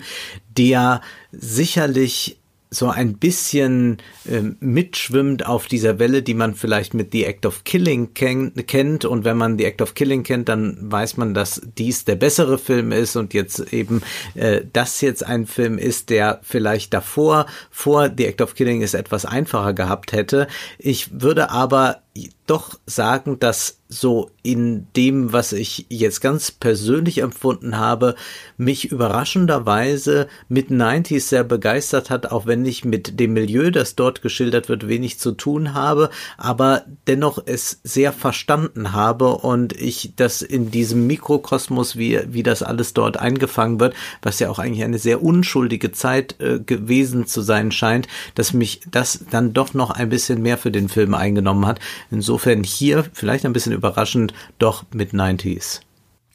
[0.57, 1.01] der
[1.31, 2.38] sicherlich
[2.73, 7.65] so ein bisschen äh, mitschwimmt auf dieser Welle, die man vielleicht mit The Act of
[7.65, 9.03] Killing ken kennt.
[9.03, 12.57] Und wenn man The Act of Killing kennt, dann weiß man, dass dies der bessere
[12.57, 14.01] Film ist und jetzt eben
[14.35, 18.93] äh, das jetzt ein Film ist, der vielleicht davor, vor The Act of Killing es
[18.93, 20.47] etwas einfacher gehabt hätte.
[20.79, 22.03] Ich würde aber
[22.45, 28.15] doch sagen, dass so in dem, was ich jetzt ganz persönlich empfunden habe,
[28.57, 34.21] mich überraschenderweise mit 90s sehr begeistert hat, auch wenn ich mit dem Milieu, das dort
[34.21, 40.41] geschildert wird, wenig zu tun habe, aber dennoch es sehr verstanden habe und ich das
[40.41, 44.99] in diesem Mikrokosmos, wie, wie das alles dort eingefangen wird, was ja auch eigentlich eine
[44.99, 50.09] sehr unschuldige Zeit äh, gewesen zu sein scheint, dass mich das dann doch noch ein
[50.09, 51.79] bisschen mehr für den Film eingenommen hat.
[52.11, 55.79] Insofern hier vielleicht ein bisschen überraschend, doch mit 90s.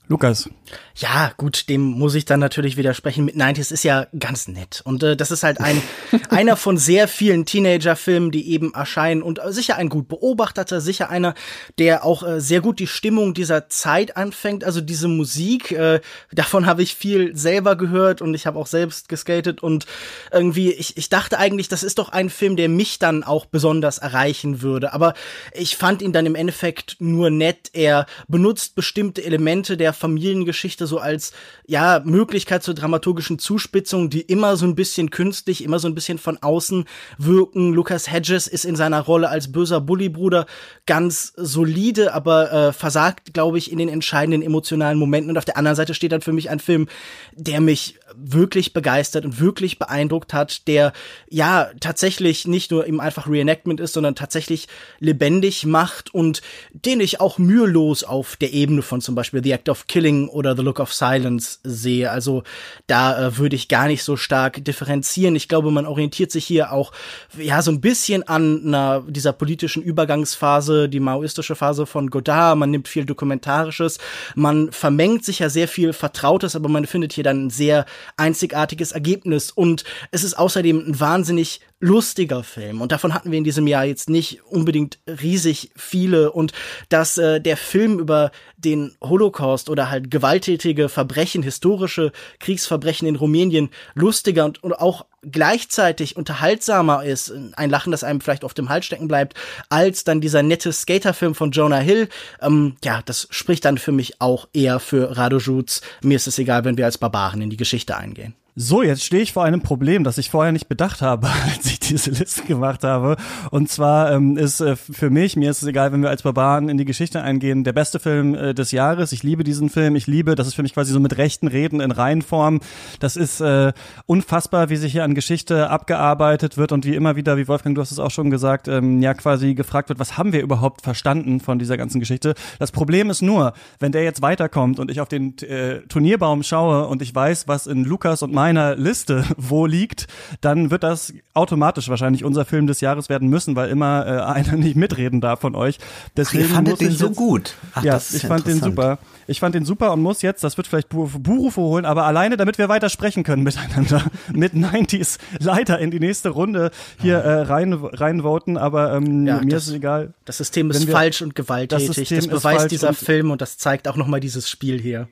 [0.08, 0.48] Lukas.
[0.96, 3.24] Ja, gut, dem muss ich dann natürlich widersprechen.
[3.24, 4.82] Mit 90s ist ja ganz nett.
[4.84, 5.82] Und äh, das ist halt ein
[6.30, 9.22] einer von sehr vielen Teenager-Filmen, die eben erscheinen.
[9.22, 11.34] Und äh, sicher ein gut beobachteter, sicher einer,
[11.78, 14.64] der auch äh, sehr gut die Stimmung dieser Zeit anfängt.
[14.64, 16.00] Also diese Musik, äh,
[16.32, 19.62] davon habe ich viel selber gehört und ich habe auch selbst geskatet.
[19.62, 19.86] Und
[20.32, 23.98] irgendwie, ich, ich dachte eigentlich, das ist doch ein Film, der mich dann auch besonders
[23.98, 24.92] erreichen würde.
[24.92, 25.14] Aber
[25.52, 27.70] ich fand ihn dann im Endeffekt nur nett.
[27.72, 31.32] Er benutzt bestimmte Elemente der Familiengeschichte so als
[31.66, 36.18] ja Möglichkeit zur dramaturgischen Zuspitzung, die immer so ein bisschen künstlich, immer so ein bisschen
[36.18, 36.84] von außen
[37.18, 37.72] wirken.
[37.72, 40.46] Lucas Hedges ist in seiner Rolle als böser Bullybruder
[40.86, 45.30] ganz solide, aber äh, versagt, glaube ich, in den entscheidenden emotionalen Momenten.
[45.30, 46.88] Und auf der anderen Seite steht dann für mich ein Film,
[47.34, 50.92] der mich wirklich begeistert und wirklich beeindruckt hat, der
[51.28, 54.68] ja tatsächlich nicht nur eben einfach Reenactment ist, sondern tatsächlich
[55.00, 56.42] lebendig macht und
[56.72, 60.56] den ich auch mühelos auf der Ebene von zum Beispiel The Act of Killing oder
[60.56, 62.10] The Look of Silence sehe.
[62.10, 62.42] Also
[62.86, 65.36] da äh, würde ich gar nicht so stark differenzieren.
[65.36, 66.92] Ich glaube, man orientiert sich hier auch
[67.36, 72.58] ja so ein bisschen an einer, dieser politischen Übergangsphase, die maoistische Phase von Godard.
[72.58, 73.98] Man nimmt viel Dokumentarisches,
[74.34, 77.86] man vermengt sich ja sehr viel Vertrautes, aber man findet hier dann ein sehr
[78.16, 79.50] einzigartiges Ergebnis.
[79.50, 82.80] Und es ist außerdem ein wahnsinnig lustiger Film.
[82.80, 86.32] Und davon hatten wir in diesem Jahr jetzt nicht unbedingt riesig viele.
[86.32, 86.52] Und
[86.88, 93.68] dass äh, der Film über den Holocaust oder halt gewalttätige Verbrechen, historische Kriegsverbrechen in Rumänien
[93.94, 98.86] lustiger und, und auch gleichzeitig unterhaltsamer ist, ein Lachen, das einem vielleicht auf dem Hals
[98.86, 99.34] stecken bleibt,
[99.68, 102.08] als dann dieser nette Skaterfilm von Jonah Hill.
[102.40, 105.82] Ähm, ja, das spricht dann für mich auch eher für Radojuts.
[106.02, 108.34] Mir ist es egal, wenn wir als Barbaren in die Geschichte eingehen.
[108.58, 111.78] So, jetzt stehe ich vor einem Problem, das ich vorher nicht bedacht habe, als ich
[111.78, 113.16] diese Liste gemacht habe.
[113.50, 116.70] Und zwar ähm, ist äh, für mich, mir ist es egal, wenn wir als Barbaren
[116.70, 119.12] in die Geschichte eingehen, der beste Film äh, des Jahres.
[119.12, 119.94] Ich liebe diesen Film.
[119.94, 122.60] Ich liebe, das ist für mich quasi so mit rechten Reden in Reihenform.
[122.98, 123.74] Das ist äh,
[124.06, 127.82] unfassbar, wie sich hier an Geschichte abgearbeitet wird und wie immer wieder, wie Wolfgang, du
[127.82, 131.40] hast es auch schon gesagt, ähm, ja quasi gefragt wird, was haben wir überhaupt verstanden
[131.40, 132.34] von dieser ganzen Geschichte.
[132.58, 136.86] Das Problem ist nur, wenn der jetzt weiterkommt und ich auf den äh, Turnierbaum schaue
[136.86, 140.06] und ich weiß, was in Lukas und meiner Liste wo liegt,
[140.40, 144.52] dann wird das automatisch wahrscheinlich unser Film des Jahres werden müssen, weil immer äh, einer
[144.56, 145.78] nicht mitreden darf von euch.
[146.16, 147.54] Deswegen Ach, ihr fandet den jetzt, so gut.
[147.74, 148.98] Ach, ja, ich fand den super.
[149.28, 152.58] Ich fand den super und muss jetzt, das wird vielleicht Burufe holen, aber alleine, damit
[152.58, 156.70] wir weiter sprechen können miteinander, mit 90s leider in die nächste Runde
[157.00, 160.14] hier äh, rein reinvoten, aber ähm, ja, mir das, ist es egal.
[160.24, 162.08] Das System ist wir, falsch und gewalttätig.
[162.08, 165.08] Das, das beweist dieser Film und das zeigt auch nochmal dieses Spiel hier.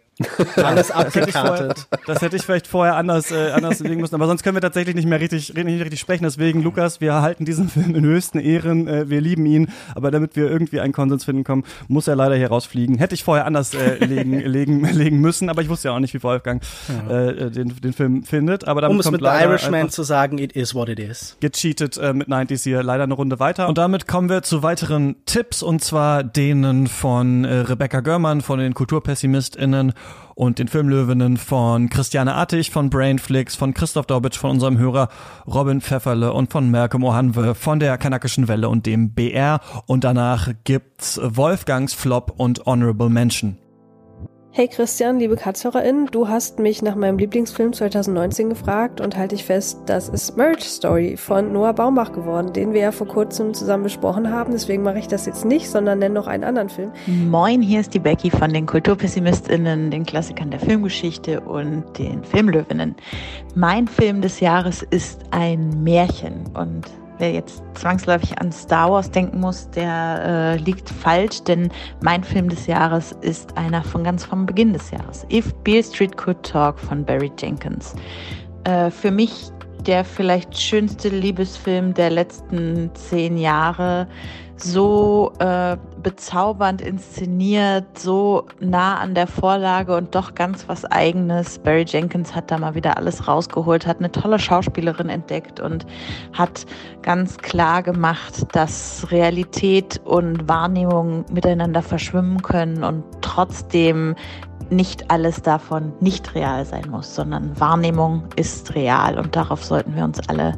[0.56, 1.86] Alles abgekartet.
[1.90, 4.14] Das, das hätte ich vielleicht vorher anders, äh, anders legen müssen.
[4.14, 6.22] Aber sonst können wir tatsächlich nicht mehr richtig, nicht richtig sprechen.
[6.22, 8.86] Deswegen, Lukas, wir halten diesen Film in höchsten Ehren.
[8.86, 9.68] Äh, wir lieben ihn.
[9.94, 12.98] Aber damit wir irgendwie einen Konsens finden kommen, muss er leider hier rausfliegen.
[12.98, 15.48] Hätte ich vorher anders äh, legen, legen, legen müssen.
[15.48, 16.62] Aber ich wusste ja auch nicht, wie Wolfgang
[17.08, 17.30] ja.
[17.30, 18.68] äh, den, den Film findet.
[18.68, 21.36] Aber um es mit The Irishman zu sagen, it is what it is.
[21.40, 23.68] Gecheatet äh, mit 90s hier leider eine Runde weiter.
[23.68, 25.62] Und damit kommen wir zu weiteren Tipps.
[25.62, 29.92] Und zwar denen von äh, Rebecca Görmann, von den KulturpessimistInnen
[30.34, 35.08] und den Filmlöwinnen von Christiane Artig, von Brainflix, von Christoph Dobitsch, von unserem Hörer
[35.46, 39.60] Robin Pfefferle und von Merke Mohanwe von der Kanakischen Welle und dem BR.
[39.86, 43.58] Und danach gibt's Wolfgangs Flop und Honorable Mention.
[44.56, 49.44] Hey Christian, liebe KatzhörerInnen, du hast mich nach meinem Lieblingsfilm 2019 gefragt und halte ich
[49.44, 53.82] fest, das ist Marriage Story von Noah Baumbach geworden, den wir ja vor kurzem zusammen
[53.82, 54.52] besprochen haben.
[54.52, 56.92] Deswegen mache ich das jetzt nicht, sondern nenne noch einen anderen Film.
[57.28, 62.94] Moin, hier ist die Becky von den KulturpessimistInnen, den Klassikern der Filmgeschichte und den Filmlöwinnen.
[63.56, 66.84] Mein Film des Jahres ist ein Märchen und
[67.18, 71.70] wer jetzt zwangsläufig an Star Wars denken muss, der äh, liegt falsch, denn
[72.02, 75.26] mein Film des Jahres ist einer von ganz vom Beginn des Jahres.
[75.30, 77.94] If Beale Street Could Talk von Barry Jenkins.
[78.64, 79.50] Äh, für mich
[79.86, 84.08] der vielleicht schönste Liebesfilm der letzten zehn Jahre
[84.56, 91.58] so äh, bezaubernd inszeniert, so nah an der Vorlage und doch ganz was eigenes.
[91.58, 95.86] Barry Jenkins hat da mal wieder alles rausgeholt, hat eine tolle Schauspielerin entdeckt und
[96.32, 96.66] hat
[97.02, 104.14] ganz klar gemacht, dass Realität und Wahrnehmung miteinander verschwimmen können und trotzdem
[104.70, 110.04] nicht alles davon nicht real sein muss, sondern Wahrnehmung ist real und darauf sollten wir
[110.04, 110.52] uns alle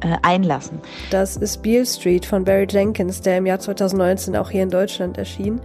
[0.00, 0.80] äh, einlassen.
[1.10, 5.18] Das ist Beale Street von Barry Jenkins, der im Jahr 2019 auch hier in Deutschland
[5.18, 5.60] erschien.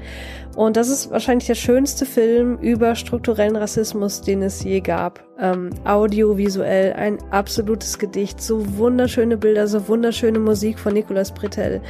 [0.55, 5.23] Und das ist wahrscheinlich der schönste Film über strukturellen Rassismus, den es je gab.
[5.39, 11.81] Ähm, audiovisuell ein absolutes Gedicht, so wunderschöne Bilder, so wunderschöne Musik von Nicolas Britell.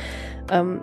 [0.51, 0.81] Ähm,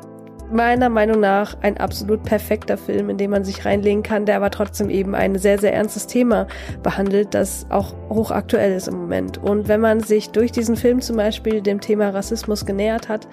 [0.55, 4.51] meiner Meinung nach ein absolut perfekter Film, in dem man sich reinlegen kann, der aber
[4.51, 6.47] trotzdem eben ein sehr, sehr ernstes Thema
[6.83, 9.39] behandelt, das auch hochaktuell ist im Moment.
[9.39, 13.29] Und wenn man sich durch diesen Film zum Beispiel dem Thema Rassismus genähert hat,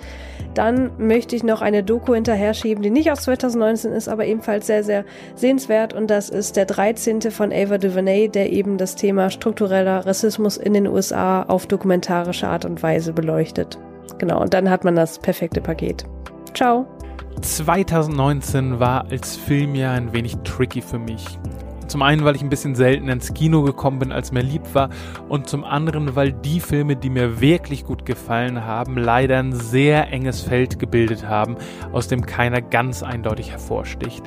[0.54, 4.68] dann möchte ich noch eine Doku hinterher schieben, die nicht aus 2019 ist, aber ebenfalls
[4.68, 5.94] sehr, sehr sehenswert.
[5.94, 7.22] Und das ist der 13.
[7.32, 12.66] von Ava DuVernay, der eben das Thema struktureller Rassismus in den USA auf dokumentarische Art
[12.66, 13.78] und Weise beleuchtet.
[14.18, 16.06] Genau, und dann hat man das perfekte Paket.
[16.54, 16.86] Ciao.
[17.42, 21.40] 2019 war als Filmjahr ein wenig tricky für mich.
[21.88, 24.90] Zum einen, weil ich ein bisschen selten ins Kino gekommen bin, als mir lieb war,
[25.28, 30.08] und zum anderen, weil die Filme, die mir wirklich gut gefallen haben, leider ein sehr
[30.14, 31.58] enges Feld gebildet haben,
[31.92, 34.24] aus dem keiner ganz eindeutig hervorsticht.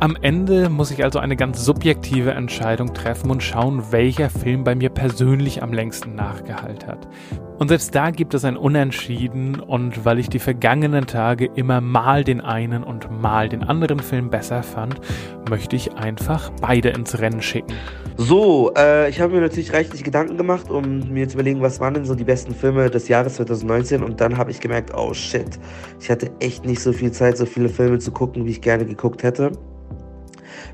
[0.00, 4.74] Am Ende muss ich also eine ganz subjektive Entscheidung treffen und schauen, welcher Film bei
[4.74, 7.08] mir persönlich am längsten nachgehalten hat.
[7.58, 12.24] Und selbst da gibt es ein Unentschieden und weil ich die vergangenen Tage immer mal
[12.24, 15.00] den einen und mal den anderen Film besser fand,
[15.48, 17.74] möchte ich einfach beide ins Rennen schicken.
[18.16, 21.94] So, äh, ich habe mir natürlich reichlich Gedanken gemacht, um mir zu überlegen, was waren
[21.94, 25.58] denn so die besten Filme des Jahres 2019 und dann habe ich gemerkt, oh shit,
[26.00, 28.84] ich hatte echt nicht so viel Zeit, so viele Filme zu gucken, wie ich gerne
[28.84, 29.52] geguckt hätte.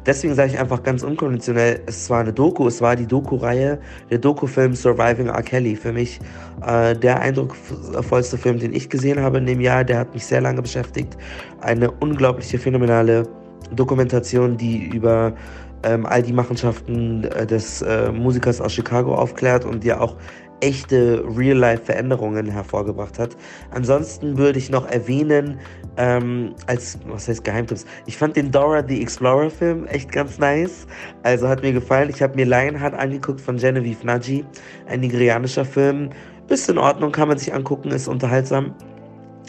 [0.07, 3.79] Deswegen sage ich einfach ganz unkonventionell, es war eine Doku, es war die Doku-Reihe,
[4.11, 5.43] der Doku-Film Surviving R.
[5.43, 5.77] Kelly.
[5.77, 6.19] Für mich
[6.67, 10.41] äh, der eindrucksvollste Film, den ich gesehen habe in dem Jahr, der hat mich sehr
[10.41, 11.17] lange beschäftigt.
[11.61, 13.29] Eine unglaubliche, phänomenale
[13.75, 15.35] Dokumentation, die über
[15.83, 20.17] ähm, all die Machenschaften äh, des äh, Musikers aus Chicago aufklärt und ja auch
[20.61, 23.37] echte Real-Life-Veränderungen hervorgebracht hat.
[23.70, 25.59] Ansonsten würde ich noch erwähnen,
[25.97, 30.87] ähm, als, was heißt Geheimtipps, ich fand den Dora the Explorer-Film echt ganz nice.
[31.23, 32.11] Also hat mir gefallen.
[32.11, 34.45] Ich habe mir Lionheart angeguckt von Genevieve Nagy,
[34.87, 36.11] ein nigerianischer Film.
[36.49, 38.74] Ist in Ordnung, kann man sich angucken, ist unterhaltsam.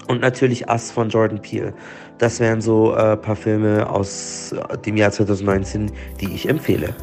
[0.07, 1.73] Und natürlich Us von Jordan Peele.
[2.17, 4.53] Das wären so ein äh, paar Filme aus
[4.85, 6.93] dem Jahr 2019, die ich empfehle.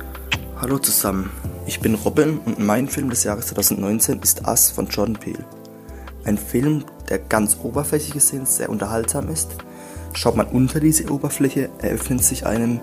[0.60, 1.30] Hallo zusammen,
[1.69, 5.45] ich bin Robin und mein Film des Jahres 2019 ist Us von Jordan Peele.
[6.24, 9.51] Ein Film, der ganz oberflächlich gesehen sehr unterhaltsam ist.
[10.15, 12.81] Schaut man unter diese Oberfläche, eröffnen sich einem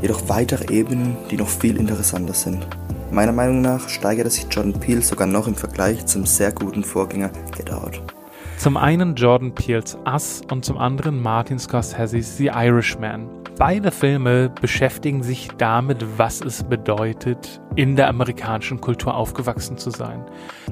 [0.00, 2.66] jedoch weitere Ebenen, die noch viel interessanter sind.
[3.10, 7.30] Meiner Meinung nach steigerte sich Jordan Peele sogar noch im Vergleich zum sehr guten Vorgänger
[7.54, 8.02] Get Out.
[8.62, 13.28] Zum einen Jordan Peels Us und zum anderen Martin Scorsese's The Irishman.
[13.58, 20.24] Beide Filme beschäftigen sich damit, was es bedeutet, in der amerikanischen Kultur aufgewachsen zu sein.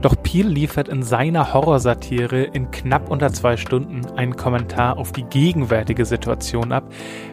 [0.02, 5.24] Doch Peel liefert in seiner Horrorsatire in knapp unter zwei Stunden einen Kommentar auf die
[5.24, 6.84] gegenwärtige Situation ab,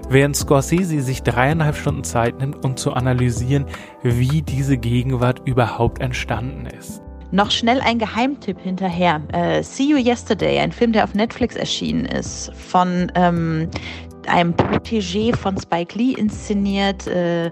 [0.09, 3.67] während Scorsese sich dreieinhalb Stunden Zeit nimmt, um zu analysieren,
[4.01, 7.03] wie diese Gegenwart überhaupt entstanden ist.
[7.31, 9.21] Noch schnell ein Geheimtipp hinterher.
[9.33, 13.69] Äh, See You Yesterday, ein Film, der auf Netflix erschienen ist, von ähm,
[14.27, 17.05] einem Protégé von Spike Lee inszeniert.
[17.07, 17.51] Äh,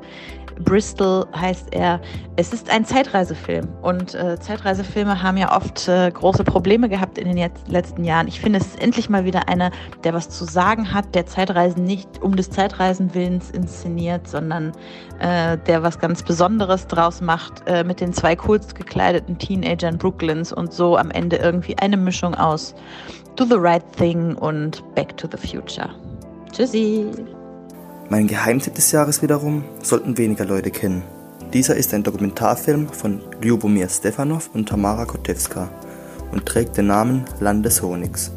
[0.64, 2.00] Bristol heißt er.
[2.38, 7.28] Es ist ein Zeitreisefilm und äh, Zeitreisefilme haben ja oft äh, große Probleme gehabt in
[7.28, 8.28] den jetzt, letzten Jahren.
[8.28, 9.72] Ich finde, es ist endlich mal wieder einer,
[10.04, 14.72] der was zu sagen hat, der Zeitreisen nicht um des Zeitreisen willens inszeniert, sondern
[15.20, 20.52] äh, der was ganz Besonderes draus macht äh, mit den zwei coolst gekleideten Teenagern Brooklyns
[20.52, 22.76] und so am Ende irgendwie eine Mischung aus
[23.36, 25.90] Do the Right Thing und Back to the Future.
[26.52, 27.12] Tschüssi.
[28.08, 31.02] Mein Geheimtipp des Jahres wiederum sollten weniger Leute kennen.
[31.54, 35.70] Dieser ist ein Dokumentarfilm von Lyubomir Stefanov und Tamara Kotewska
[36.32, 38.32] und trägt den Namen Land des Honigs.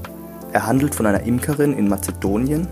[0.53, 2.67] Er handelt von einer Imkerin in Mazedonien,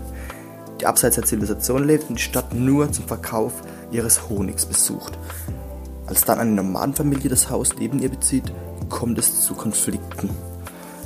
[0.81, 3.53] die abseits der Zivilisation lebt und die Stadt nur zum Verkauf
[3.91, 5.19] ihres Honigs besucht.
[6.07, 8.51] Als dann eine Nomadenfamilie das Haus neben ihr bezieht,
[8.89, 10.31] kommt es zu Konflikten.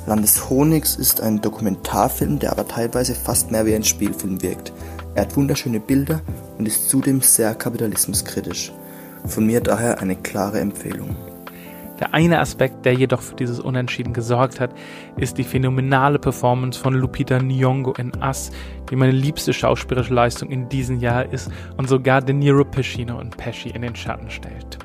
[0.06, 4.72] Land des Honigs ist ein Dokumentarfilm, der aber teilweise fast mehr wie ein Spielfilm wirkt.
[5.14, 6.22] Er hat wunderschöne Bilder
[6.58, 8.72] und ist zudem sehr kapitalismuskritisch.
[9.26, 11.14] Von mir daher eine klare Empfehlung.
[12.00, 14.74] Der eine Aspekt, der jedoch für dieses Unentschieden gesorgt hat,
[15.16, 18.50] ist die phänomenale Performance von Lupita Nyong'o in Us,
[18.90, 23.36] die meine liebste schauspielerische Leistung in diesem Jahr ist und sogar De Niro, Pacino und
[23.36, 24.78] Pesci in den Schatten stellt.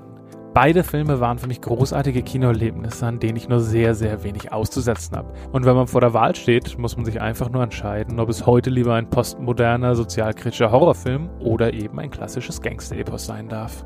[0.60, 5.16] Beide Filme waren für mich großartige Kinoerlebnisse, an denen ich nur sehr, sehr wenig auszusetzen
[5.16, 5.32] habe.
[5.52, 8.48] Und wenn man vor der Wahl steht, muss man sich einfach nur entscheiden, ob es
[8.48, 13.86] heute lieber ein postmoderner, sozialkritischer Horrorfilm oder eben ein klassisches Gangster-Epos sein darf.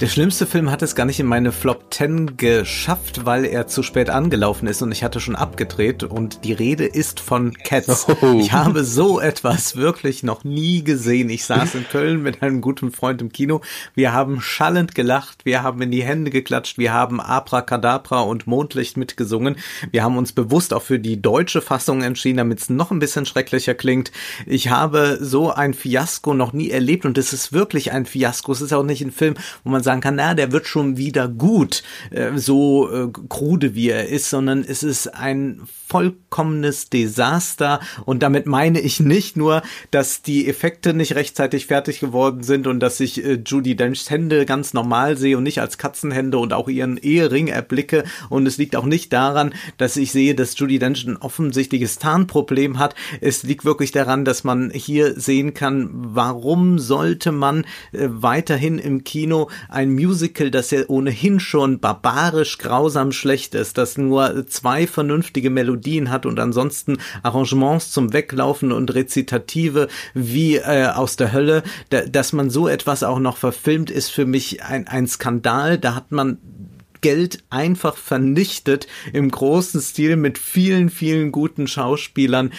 [0.00, 3.84] Der schlimmste Film hat es gar nicht in meine Flop 10 geschafft, weil er zu
[3.84, 8.06] spät angelaufen ist und ich hatte schon abgedreht und die Rede ist von Cats.
[8.20, 8.38] Oh.
[8.40, 11.30] Ich habe so etwas wirklich noch nie gesehen.
[11.30, 13.60] Ich saß in Köln mit einem guten Freund im Kino.
[13.94, 18.96] Wir haben schallend gelacht, wir haben in die Hände geklatscht, wir haben Abracadabra und Mondlicht
[18.96, 19.56] mitgesungen.
[19.90, 23.26] Wir haben uns bewusst auch für die deutsche Fassung entschieden, damit es noch ein bisschen
[23.26, 24.12] schrecklicher klingt.
[24.46, 28.52] Ich habe so ein Fiasko noch nie erlebt und es ist wirklich ein Fiasko.
[28.52, 29.34] Es ist auch nicht ein Film,
[29.64, 33.90] wo man sagen kann, na, der wird schon wieder gut, äh, so äh, krude wie
[33.90, 40.22] er ist, sondern es ist ein vollkommenes Desaster und damit meine ich nicht nur, dass
[40.22, 44.74] die Effekte nicht rechtzeitig fertig geworden sind und dass ich äh, Judy Denchs Hände ganz
[44.74, 48.86] normal sehe und nicht als Katzenhände und auch ihren Ehering erblicke und es liegt auch
[48.86, 52.94] nicht daran, dass ich sehe, dass Judy Dench ein offensichtliches Tarnproblem hat.
[53.20, 59.04] Es liegt wirklich daran, dass man hier sehen kann, warum sollte man äh, weiterhin im
[59.04, 65.50] Kino ein Musical, das ja ohnehin schon barbarisch grausam schlecht ist, das nur zwei vernünftige
[65.50, 72.02] Melodien hat und ansonsten Arrangements zum Weglaufen und Rezitative wie äh, aus der Hölle, da,
[72.02, 75.78] dass man so etwas auch noch verfilmt, ist für mich ein, ein Skandal.
[75.78, 76.38] Da hat man
[77.00, 82.50] Geld einfach vernichtet im großen Stil mit vielen, vielen guten Schauspielern.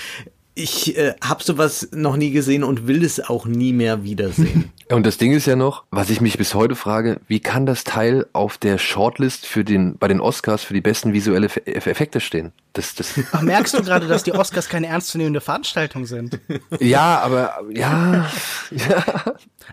[0.53, 4.71] Ich äh, habe sowas noch nie gesehen und will es auch nie mehr wiedersehen.
[4.87, 7.83] Und das Ding ist ja noch, was ich mich bis heute frage, wie kann das
[7.83, 12.51] Teil auf der Shortlist für den, bei den Oscars für die besten visuelle Effekte stehen?
[12.73, 16.39] Das, das Ach, merkst du gerade, dass die Oscars keine ernstzunehmende Veranstaltung sind?
[16.79, 18.29] Ja, aber ja,
[18.71, 19.03] ja.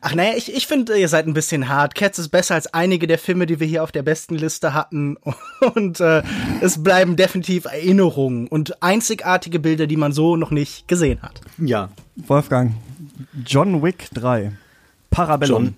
[0.00, 1.94] Ach naja, ich, ich finde, ihr seid ein bisschen hart.
[1.94, 5.18] Cats ist besser als einige der Filme, die wir hier auf der besten Liste hatten.
[5.74, 6.22] Und äh,
[6.62, 11.40] es bleiben definitiv Erinnerungen und einzigartige Bilder, die man so noch nicht gesehen hat.
[11.58, 11.90] Ja.
[12.16, 12.72] Wolfgang,
[13.44, 14.52] John Wick 3.
[15.12, 15.64] Parabellum.
[15.64, 15.74] John,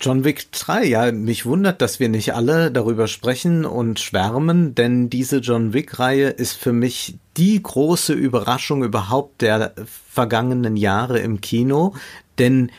[0.00, 5.08] John Wick 3, ja, mich wundert, dass wir nicht alle darüber sprechen und schwärmen, denn
[5.08, 9.72] diese John Wick-Reihe ist für mich die große Überraschung überhaupt der
[10.10, 11.94] vergangenen Jahre im Kino,
[12.38, 12.72] denn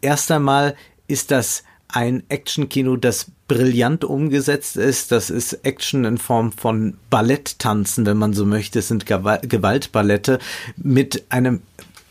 [0.00, 0.76] erst einmal
[1.08, 5.10] ist das ein Actionkino, das brillant umgesetzt ist.
[5.10, 8.78] Das ist Action in Form von Balletttanzen, wenn man so möchte.
[8.80, 10.38] Es sind Gewaltballette
[10.76, 11.62] mit einem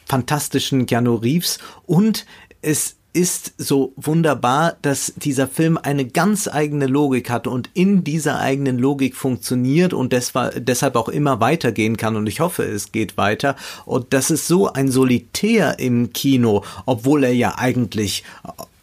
[0.06, 2.26] fantastischen Keanu Reeves und
[2.62, 8.40] es ist so wunderbar, dass dieser Film eine ganz eigene Logik hat und in dieser
[8.40, 12.16] eigenen Logik funktioniert und deshalb auch immer weitergehen kann.
[12.16, 13.56] Und ich hoffe, es geht weiter.
[13.86, 18.24] Und das ist so ein Solitär im Kino, obwohl er ja eigentlich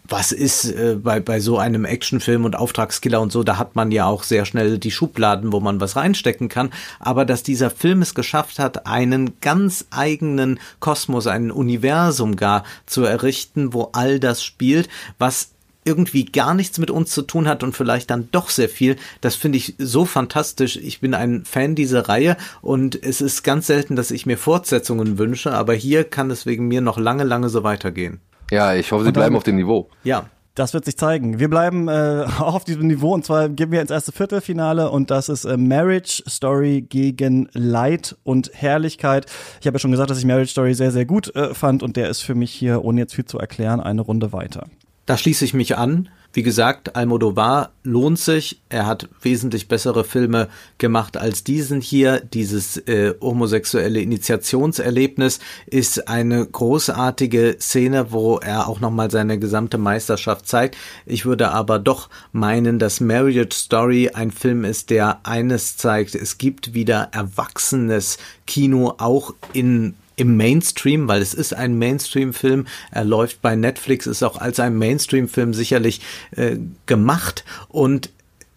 [0.07, 3.91] was ist äh, bei, bei so einem Actionfilm und Auftragskiller und so, da hat man
[3.91, 6.71] ja auch sehr schnell die Schubladen, wo man was reinstecken kann.
[7.01, 13.05] Aber dass dieser Film es geschafft hat, einen ganz eigenen Kosmos, ein Universum gar zu
[13.05, 15.51] errichten, wo all das spielt, was
[15.87, 18.97] irgendwie gar nichts mit uns zu tun hat und vielleicht dann doch sehr viel.
[19.21, 20.77] Das finde ich so fantastisch.
[20.77, 25.19] Ich bin ein Fan dieser Reihe und es ist ganz selten, dass ich mir Fortsetzungen
[25.19, 28.21] wünsche, aber hier kann es wegen mir noch lange, lange so weitergehen.
[28.51, 29.89] Ja, ich hoffe, sie bleiben auf dem Niveau.
[30.03, 30.27] Ja.
[30.57, 31.41] Das wird sich zeigen.
[31.41, 35.11] Wir bleiben äh, auch auf diesem Niveau und zwar gehen wir ins erste Viertelfinale und
[35.11, 39.27] das ist äh, Marriage Story gegen Leid und Herrlichkeit.
[39.61, 41.97] Ich habe ja schon gesagt, dass ich Marriage Story sehr, sehr gut äh, fand und
[41.97, 44.69] der ist für mich hier, ohne jetzt viel zu erklären, eine Runde weiter.
[45.07, 46.09] Da schließe ich mich an.
[46.35, 48.61] Wie gesagt, Almodovar lohnt sich.
[48.69, 50.49] Er hat wesentlich bessere Filme
[50.79, 52.19] gemacht als diesen hier.
[52.19, 60.49] Dieses äh, homosexuelle Initiationserlebnis ist eine großartige Szene, wo er auch nochmal seine gesamte Meisterschaft
[60.49, 60.77] zeigt.
[61.07, 66.17] Ich würde aber doch meinen, dass Marriage Story ein Film ist, der eines zeigt.
[66.17, 72.67] Es gibt wieder erwachsenes Kino auch in im Mainstream, weil es ist ein Mainstream-Film.
[72.91, 76.01] Er läuft bei Netflix, ist auch als ein Mainstream-Film sicherlich
[76.33, 78.11] äh, gemacht und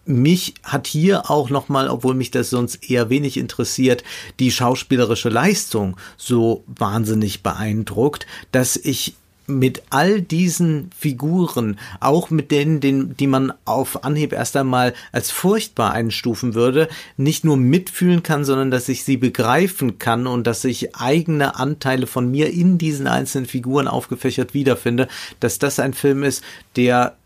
[0.08, 4.02] mich hat hier auch nochmal, obwohl mich das sonst eher wenig interessiert,
[4.40, 9.16] die schauspielerische Leistung so wahnsinnig beeindruckt, dass ich
[9.48, 15.30] mit all diesen Figuren, auch mit denen, den, die man auf Anhieb erst einmal als
[15.30, 20.64] furchtbar einstufen würde, nicht nur mitfühlen kann, sondern dass ich sie begreifen kann und dass
[20.64, 25.08] ich eigene Anteile von mir in diesen einzelnen Figuren aufgefächert wiederfinde,
[25.40, 26.44] dass das ein Film ist,
[26.76, 27.16] der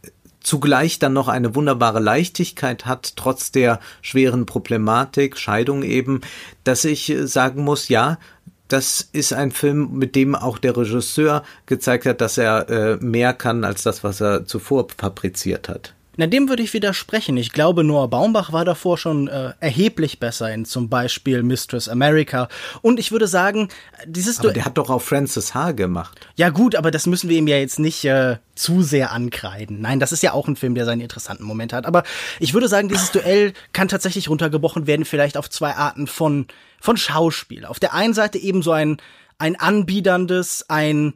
[0.43, 6.21] zugleich dann noch eine wunderbare Leichtigkeit hat, trotz der schweren Problematik, Scheidung eben,
[6.65, 8.19] dass ich sagen muss, ja,
[8.73, 13.35] das ist ein Film, mit dem auch der Regisseur gezeigt hat, dass er äh, mehr
[13.35, 15.95] kann als das, was er zuvor fabriziert hat.
[16.17, 17.39] Na, dem würde ich widersprechen.
[17.39, 22.49] Ich glaube, Noah Baumbach war davor schon äh, erheblich besser in zum Beispiel Mistress America.
[22.83, 23.69] Und ich würde sagen,
[24.07, 24.39] dieses.
[24.41, 25.73] Aber der hat doch auch Francis H.
[25.73, 26.21] gemacht.
[26.37, 29.81] Ja, gut, aber das müssen wir ihm ja jetzt nicht äh, zu sehr ankreiden.
[29.81, 31.87] Nein, das ist ja auch ein Film, der seine interessanten Momente hat.
[31.87, 32.03] Aber
[32.39, 36.47] ich würde sagen, dieses Duell kann tatsächlich runtergebrochen werden, vielleicht auf zwei Arten von,
[36.79, 37.65] von Schauspiel.
[37.65, 38.99] Auf der einen Seite eben so ein,
[39.39, 41.15] ein anbiederndes, ein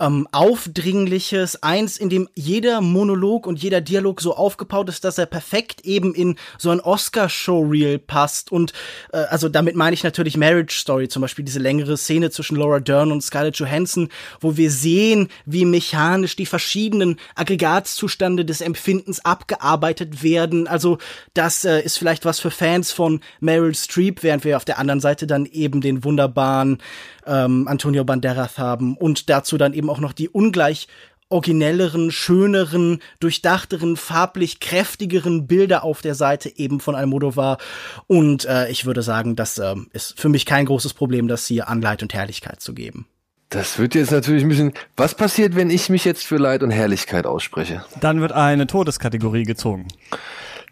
[0.00, 5.26] ähm, aufdringliches, eins, in dem jeder Monolog und jeder Dialog so aufgebaut ist, dass er
[5.26, 8.50] perfekt eben in so ein Oscar-Show-Reel passt.
[8.50, 8.72] Und
[9.12, 12.80] äh, also damit meine ich natürlich Marriage Story, zum Beispiel diese längere Szene zwischen Laura
[12.80, 14.08] Dern und Scarlett Johansson,
[14.40, 20.66] wo wir sehen, wie mechanisch die verschiedenen Aggregatzustände des Empfindens abgearbeitet werden.
[20.66, 20.98] Also
[21.34, 25.00] das äh, ist vielleicht was für Fans von Meryl Streep, während wir auf der anderen
[25.00, 26.78] Seite dann eben den wunderbaren
[27.26, 30.88] ähm, Antonio Banderas haben und dazu dann eben auch noch die ungleich
[31.28, 37.58] originelleren, schöneren, durchdachteren, farblich kräftigeren Bilder auf der Seite eben von Almodovar.
[38.06, 41.68] Und äh, ich würde sagen, das äh, ist für mich kein großes Problem, das hier
[41.68, 43.06] an Leid und Herrlichkeit zu geben.
[43.48, 44.72] Das wird jetzt natürlich ein bisschen.
[44.96, 47.84] Was passiert, wenn ich mich jetzt für Leid und Herrlichkeit ausspreche?
[48.00, 49.88] Dann wird eine Todeskategorie gezogen.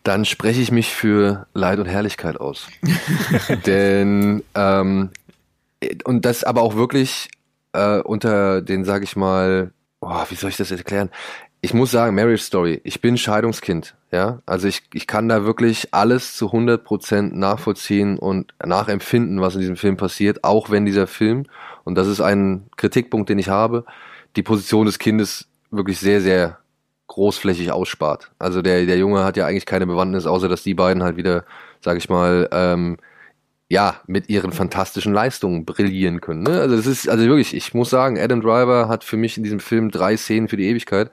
[0.02, 2.68] Dann spreche ich mich für Leid und Herrlichkeit aus.
[3.66, 5.10] Denn ähm,
[6.04, 7.28] und das aber auch wirklich
[7.72, 11.10] äh, unter den, sag ich mal, oh, wie soll ich das erklären?
[11.62, 14.40] Ich muss sagen, Marriage Story, ich bin Scheidungskind, ja.
[14.46, 19.60] Also ich, ich kann da wirklich alles zu 100 Prozent nachvollziehen und nachempfinden, was in
[19.60, 21.44] diesem Film passiert, auch wenn dieser Film,
[21.84, 23.84] und das ist ein Kritikpunkt, den ich habe,
[24.36, 26.58] die Position des Kindes wirklich sehr, sehr
[27.08, 28.30] großflächig ausspart.
[28.38, 31.44] Also der, der Junge hat ja eigentlich keine Bewandtnis, außer dass die beiden halt wieder,
[31.80, 32.98] sag ich mal, ähm,
[33.70, 36.42] ja, mit ihren fantastischen Leistungen brillieren können.
[36.42, 36.60] Ne?
[36.60, 39.60] Also das ist, also wirklich, ich muss sagen, Adam Driver hat für mich in diesem
[39.60, 41.12] Film drei Szenen für die Ewigkeit.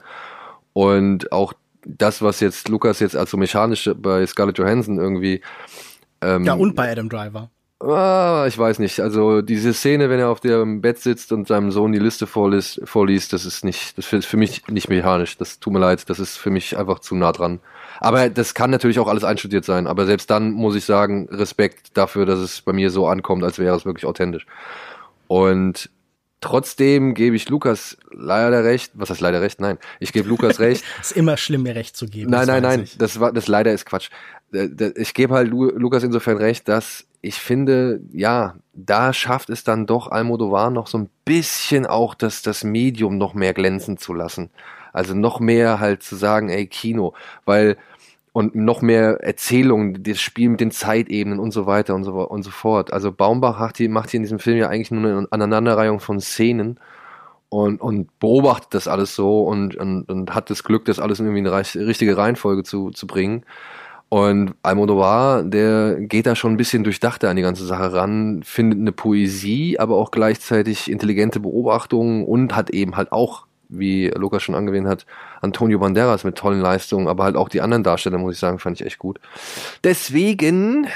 [0.73, 1.53] Und auch
[1.85, 5.41] das, was jetzt Lukas jetzt als so mechanisch bei Scarlett Johansson irgendwie
[6.21, 7.51] ähm, Ja, und bei Adam Driver.
[7.79, 9.01] Ah, ich weiß nicht.
[9.01, 12.81] Also diese Szene, wenn er auf dem Bett sitzt und seinem Sohn die Liste vorliest,
[12.85, 15.37] vorliest das ist nicht, das ist für mich nicht mechanisch.
[15.37, 17.59] Das tut mir leid, das ist für mich einfach zu nah dran.
[17.99, 19.87] Aber das kann natürlich auch alles einstudiert sein.
[19.87, 23.59] Aber selbst dann muss ich sagen, Respekt dafür, dass es bei mir so ankommt, als
[23.59, 24.45] wäre es wirklich authentisch.
[25.27, 25.89] Und
[26.41, 28.91] trotzdem gebe ich Lukas leider recht.
[28.95, 29.59] Was heißt leider recht?
[29.59, 30.83] Nein, ich gebe Lukas recht.
[31.01, 32.31] ist immer schlimm, mir recht zu geben.
[32.31, 32.83] Nein, nein, nein.
[32.83, 32.97] ich.
[32.97, 34.09] Das war, das leider ist Quatsch.
[34.53, 39.63] Äh, Ich gebe halt Lu Lukas insofern recht, dass ich finde, ja, da schafft es
[39.63, 44.13] dann doch Almodovar noch so ein bisschen auch das, das Medium noch mehr glänzen zu
[44.13, 44.49] lassen.
[44.93, 47.13] Also noch mehr halt zu sagen, ey, Kino,
[47.45, 47.77] weil,
[48.33, 52.43] und noch mehr Erzählungen, das Spiel mit den Zeitebenen und so weiter und so, und
[52.43, 52.93] so fort.
[52.93, 56.19] Also Baumbach macht hier, macht hier in diesem Film ja eigentlich nur eine Aneinanderreihung von
[56.21, 56.79] Szenen
[57.49, 61.25] und, und beobachtet das alles so und, und, und hat das Glück, das alles in
[61.25, 63.43] irgendwie eine richtige Reihenfolge zu, zu bringen.
[64.09, 68.79] Und Almodovar, der geht da schon ein bisschen durchdachter an die ganze Sache ran, findet
[68.79, 74.55] eine Poesie, aber auch gleichzeitig intelligente Beobachtungen und hat eben halt auch, wie Lukas schon
[74.55, 75.05] angewähnt hat,
[75.41, 78.79] Antonio Banderas mit tollen Leistungen, aber halt auch die anderen Darsteller, muss ich sagen, fand
[78.79, 79.19] ich echt gut.
[79.83, 80.87] Deswegen,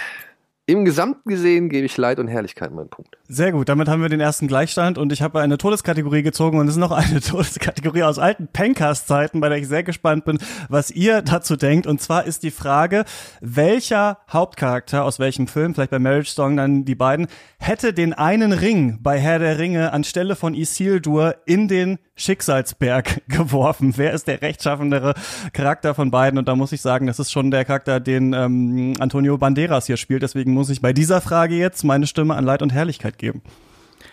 [0.66, 3.18] im Gesamten gesehen, gebe ich Leid und Herrlichkeit meinen Punkt.
[3.34, 6.68] Sehr gut, damit haben wir den ersten Gleichstand und ich habe eine Todeskategorie gezogen und
[6.68, 10.38] es ist noch eine Todeskategorie aus alten Pencast-Zeiten, bei der ich sehr gespannt bin,
[10.68, 11.88] was ihr dazu denkt.
[11.88, 13.06] Und zwar ist die Frage,
[13.40, 17.28] welcher Hauptcharakter aus welchem Film, vielleicht bei Marriage Song dann die beiden,
[17.58, 23.94] hätte den einen Ring bei Herr der Ringe anstelle von Isildur in den Schicksalsberg geworfen?
[23.96, 25.14] Wer ist der rechtschaffendere
[25.54, 26.38] Charakter von beiden?
[26.38, 29.96] Und da muss ich sagen, das ist schon der Charakter, den ähm, Antonio Banderas hier
[29.96, 30.22] spielt.
[30.22, 33.42] Deswegen muss ich bei dieser Frage jetzt meine Stimme an Leid und Herrlichkeit geben.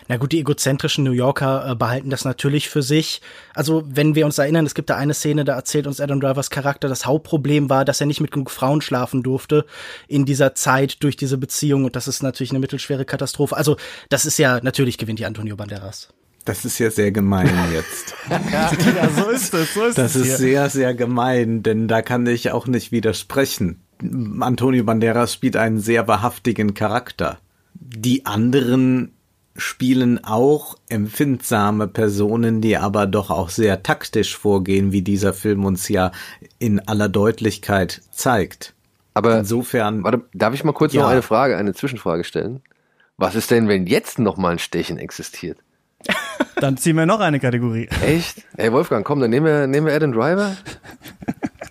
[0.07, 3.21] Na gut, die egozentrischen New Yorker äh, behalten das natürlich für sich.
[3.53, 6.49] Also, wenn wir uns erinnern, es gibt da eine Szene, da erzählt uns Adam Drivers
[6.49, 9.65] Charakter, das Hauptproblem war, dass er nicht mit genug Frauen schlafen durfte
[10.07, 13.55] in dieser Zeit durch diese Beziehung und das ist natürlich eine mittelschwere Katastrophe.
[13.55, 13.77] Also,
[14.09, 16.09] das ist ja, natürlich gewinnt die Antonio Banderas.
[16.45, 18.15] Das ist ja sehr gemein jetzt.
[18.51, 18.71] ja,
[19.15, 20.37] so ist es, so ist Das es ist hier.
[20.37, 23.81] sehr, sehr gemein, denn da kann ich auch nicht widersprechen.
[24.39, 27.37] Antonio Banderas spielt einen sehr wahrhaftigen Charakter.
[27.91, 29.13] Die anderen
[29.57, 35.89] spielen auch empfindsame Personen, die aber doch auch sehr taktisch vorgehen, wie dieser Film uns
[35.89, 36.11] ja
[36.59, 38.75] in aller Deutlichkeit zeigt.
[39.15, 40.03] Aber insofern.
[40.03, 41.01] Warte, darf ich mal kurz Ja.
[41.01, 42.61] noch eine Frage, eine Zwischenfrage stellen?
[43.17, 45.57] Was ist denn, wenn jetzt noch mal ein Stechen existiert?
[46.57, 47.89] Dann ziehen wir noch eine Kategorie.
[48.05, 48.43] Echt?
[48.55, 50.55] Ey, Wolfgang, komm, dann nehmen wir, nehmen wir Adam Driver.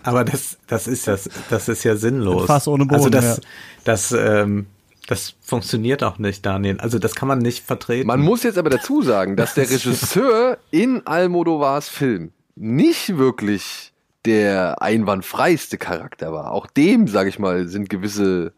[0.03, 2.45] Aber das, das ist das, das ist ja sinnlos.
[2.45, 3.43] Fass ohne Boden, also das, ja.
[3.83, 4.65] das, ähm,
[5.09, 6.79] das funktioniert auch nicht, Daniel.
[6.79, 8.05] Also das kann man nicht vertreten.
[8.05, 13.91] Man muss jetzt aber dazu sagen, dass der Regisseur in Almodovars Film nicht wirklich
[14.25, 16.51] der einwandfreiste Charakter war.
[16.51, 18.53] Auch dem, sag ich mal, sind gewisse,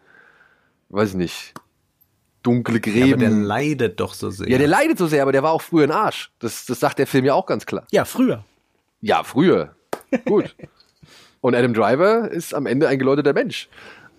[0.90, 1.54] weiß ich nicht,
[2.44, 3.14] dunkle Ja, Gräben.
[3.14, 4.50] aber der leidet doch so sehr.
[4.50, 6.32] Ja, der leidet so sehr, aber der war auch früher ein Arsch.
[6.40, 7.88] Das, das sagt der Film ja auch ganz klar.
[7.92, 8.44] Ja, früher.
[9.00, 9.74] Ja, früher.
[10.26, 10.54] Gut.
[11.40, 13.70] Und Adam Driver ist am Ende ein geläuteter Mensch.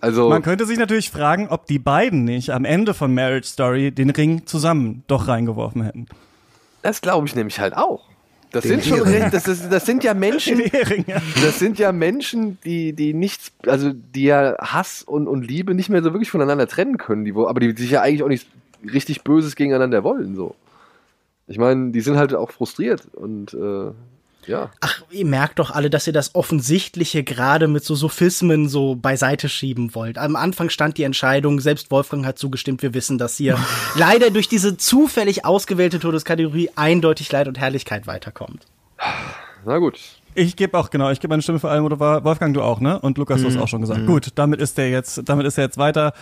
[0.03, 3.89] Also, Man könnte sich natürlich fragen, ob die beiden nicht am Ende von Marriage Story
[3.91, 6.07] den Ring zusammen doch reingeworfen hätten.
[6.81, 8.03] das glaube ich nämlich halt auch.
[8.51, 11.21] Das Den sind schon recht, das, ist, das sind ja Menschen, Den Ehering, ja.
[11.41, 15.89] das sind ja Menschen, die, die nichts, also die ja Hass und, und Liebe nicht
[15.89, 18.47] mehr so wirklich voneinander trennen können, die, wo- aber die sich ja eigentlich auch nicht
[18.83, 20.53] richtig Böses gegeneinander wollen, so.
[21.47, 23.91] Ich meine, die sind halt auch frustriert und äh,
[24.47, 24.71] ja.
[24.81, 29.49] Ach, ihr merkt doch alle, dass ihr das Offensichtliche gerade mit so Sophismen so beiseite
[29.49, 30.17] schieben wollt.
[30.17, 33.57] Am Anfang stand die Entscheidung, selbst Wolfgang hat zugestimmt, wir wissen, dass hier
[33.95, 38.65] leider durch diese zufällig ausgewählte Todeskategorie eindeutig Leid und Herrlichkeit weiterkommt.
[39.65, 39.99] Na gut.
[40.35, 42.23] Ich gebe auch, genau, ich gebe eine Stimme für Almodovar.
[42.23, 42.99] Wolfgang, du auch, ne?
[42.99, 43.61] Und Lukas, du hast Mhm.
[43.61, 44.01] auch schon gesagt.
[44.01, 44.07] Mhm.
[44.07, 46.13] Gut, damit ist der jetzt, damit ist er jetzt weiter.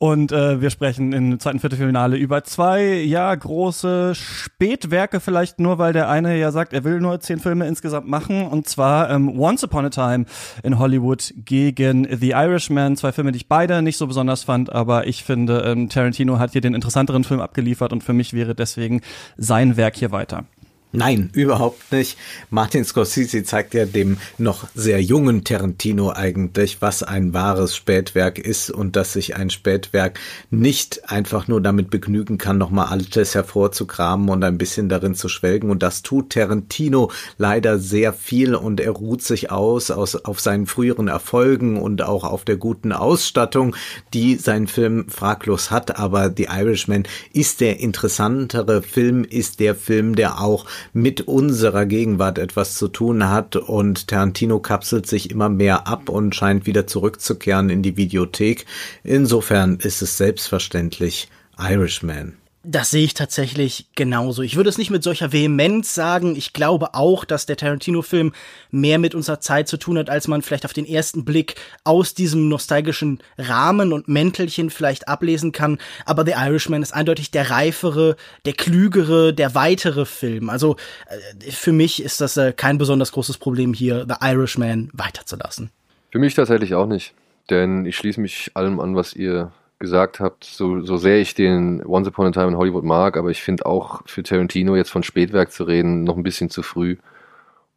[0.00, 5.92] Und äh, wir sprechen im zweiten Viertelfinale über zwei, ja, große Spätwerke, vielleicht nur, weil
[5.92, 8.46] der eine ja sagt, er will nur zehn Filme insgesamt machen.
[8.46, 10.26] Und zwar ähm, Once Upon a Time
[10.62, 12.96] in Hollywood gegen The Irishman.
[12.96, 16.52] Zwei Filme, die ich beide nicht so besonders fand, aber ich finde, ähm, Tarantino hat
[16.52, 19.00] hier den interessanteren Film abgeliefert und für mich wäre deswegen
[19.36, 20.44] sein Werk hier weiter.
[20.90, 22.16] Nein, überhaupt nicht.
[22.48, 28.70] Martin Scorsese zeigt ja dem noch sehr jungen Tarantino eigentlich, was ein wahres Spätwerk ist
[28.70, 30.18] und dass sich ein Spätwerk
[30.50, 35.70] nicht einfach nur damit begnügen kann, nochmal alles hervorzukramen und ein bisschen darin zu schwelgen.
[35.70, 40.66] Und das tut Tarantino leider sehr viel und er ruht sich aus, aus auf seinen
[40.66, 43.76] früheren Erfolgen und auch auf der guten Ausstattung,
[44.14, 45.98] die sein Film fraglos hat.
[45.98, 47.02] Aber The Irishman
[47.34, 53.28] ist der interessantere Film, ist der Film, der auch mit unserer Gegenwart etwas zu tun
[53.28, 58.66] hat und Tarantino kapselt sich immer mehr ab und scheint wieder zurückzukehren in die Videothek.
[59.04, 61.28] Insofern ist es selbstverständlich
[61.58, 62.34] Irishman.
[62.70, 64.42] Das sehe ich tatsächlich genauso.
[64.42, 66.36] Ich würde es nicht mit solcher Vehemenz sagen.
[66.36, 68.34] Ich glaube auch, dass der Tarantino-Film
[68.70, 71.54] mehr mit unserer Zeit zu tun hat, als man vielleicht auf den ersten Blick
[71.84, 75.78] aus diesem nostalgischen Rahmen und Mäntelchen vielleicht ablesen kann.
[76.04, 80.50] Aber The Irishman ist eindeutig der reifere, der klügere, der weitere Film.
[80.50, 80.76] Also
[81.06, 85.70] äh, für mich ist das äh, kein besonders großes Problem hier, The Irishman weiterzulassen.
[86.10, 87.14] Für mich tatsächlich auch nicht.
[87.48, 91.84] Denn ich schließe mich allem an, was ihr gesagt habt, so, so sehr ich den
[91.86, 95.02] Once Upon a Time in Hollywood mag, aber ich finde auch für Tarantino jetzt von
[95.02, 96.96] Spätwerk zu reden, noch ein bisschen zu früh.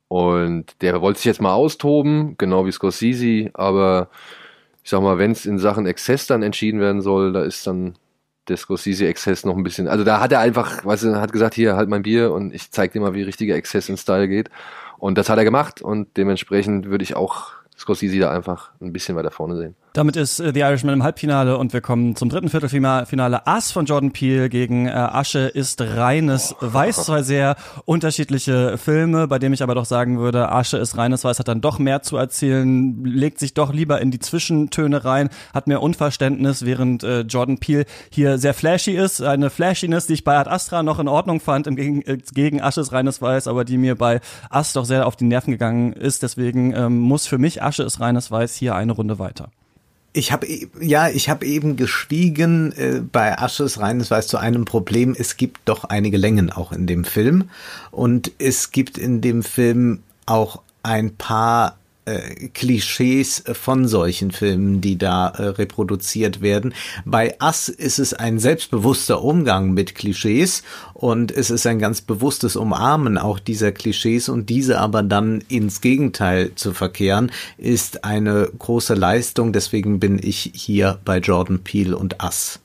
[0.08, 4.10] Und der wollte sich jetzt mal austoben, genau wie Scorsese, aber
[4.84, 7.96] ich sag mal, wenn es in Sachen Exzess dann entschieden werden soll, da ist dann
[8.48, 11.76] der Scorsese-Exzess noch ein bisschen, also da hat er einfach, weißt du, hat gesagt, hier,
[11.76, 14.50] halt mein Bier und ich zeig dir mal, wie richtiger Exzess in Style geht.
[14.98, 19.16] Und das hat er gemacht und dementsprechend würde ich auch Scorsese da einfach ein bisschen
[19.16, 19.76] weiter vorne sehen.
[19.94, 23.46] Damit ist äh, The Irishman im Halbfinale und wir kommen zum dritten Viertelfinale.
[23.46, 26.96] Ass von Jordan Peele gegen äh, Asche ist reines Weiß.
[27.06, 31.40] Zwei sehr unterschiedliche Filme, bei dem ich aber doch sagen würde, Asche ist reines Weiß,
[31.40, 35.68] hat dann doch mehr zu erzählen, legt sich doch lieber in die Zwischentöne rein, hat
[35.68, 39.22] mehr Unverständnis, während äh, Jordan Peele hier sehr flashy ist.
[39.22, 42.62] Eine Flashiness, die ich bei Ad Astra noch in Ordnung fand, im Gegen, äh, gegen
[42.62, 45.92] Asche ist reines Weiß, aber die mir bei Ass doch sehr auf die Nerven gegangen
[45.92, 46.24] ist.
[46.24, 49.50] Deswegen ähm, muss für mich Asche ist reines Weiß hier eine Runde weiter.
[50.14, 50.48] Ich habe
[50.82, 55.16] ja, ich habe eben gestiegen äh, bei Asches reines Weiß zu einem Problem.
[55.18, 57.50] Es gibt doch einige Längen auch in dem Film
[57.92, 64.98] und es gibt in dem Film auch ein paar äh, Klischees von solchen Filmen, die
[64.98, 66.74] da äh, reproduziert werden.
[67.06, 70.64] Bei Ass ist es ein selbstbewusster Umgang mit Klischees
[70.94, 75.82] und es ist ein ganz bewusstes Umarmen auch dieser Klischees und diese aber dann ins
[75.82, 79.54] Gegenteil zu verkehren, ist eine große Leistung.
[79.54, 82.61] Deswegen bin ich hier bei Jordan Peele und Ass.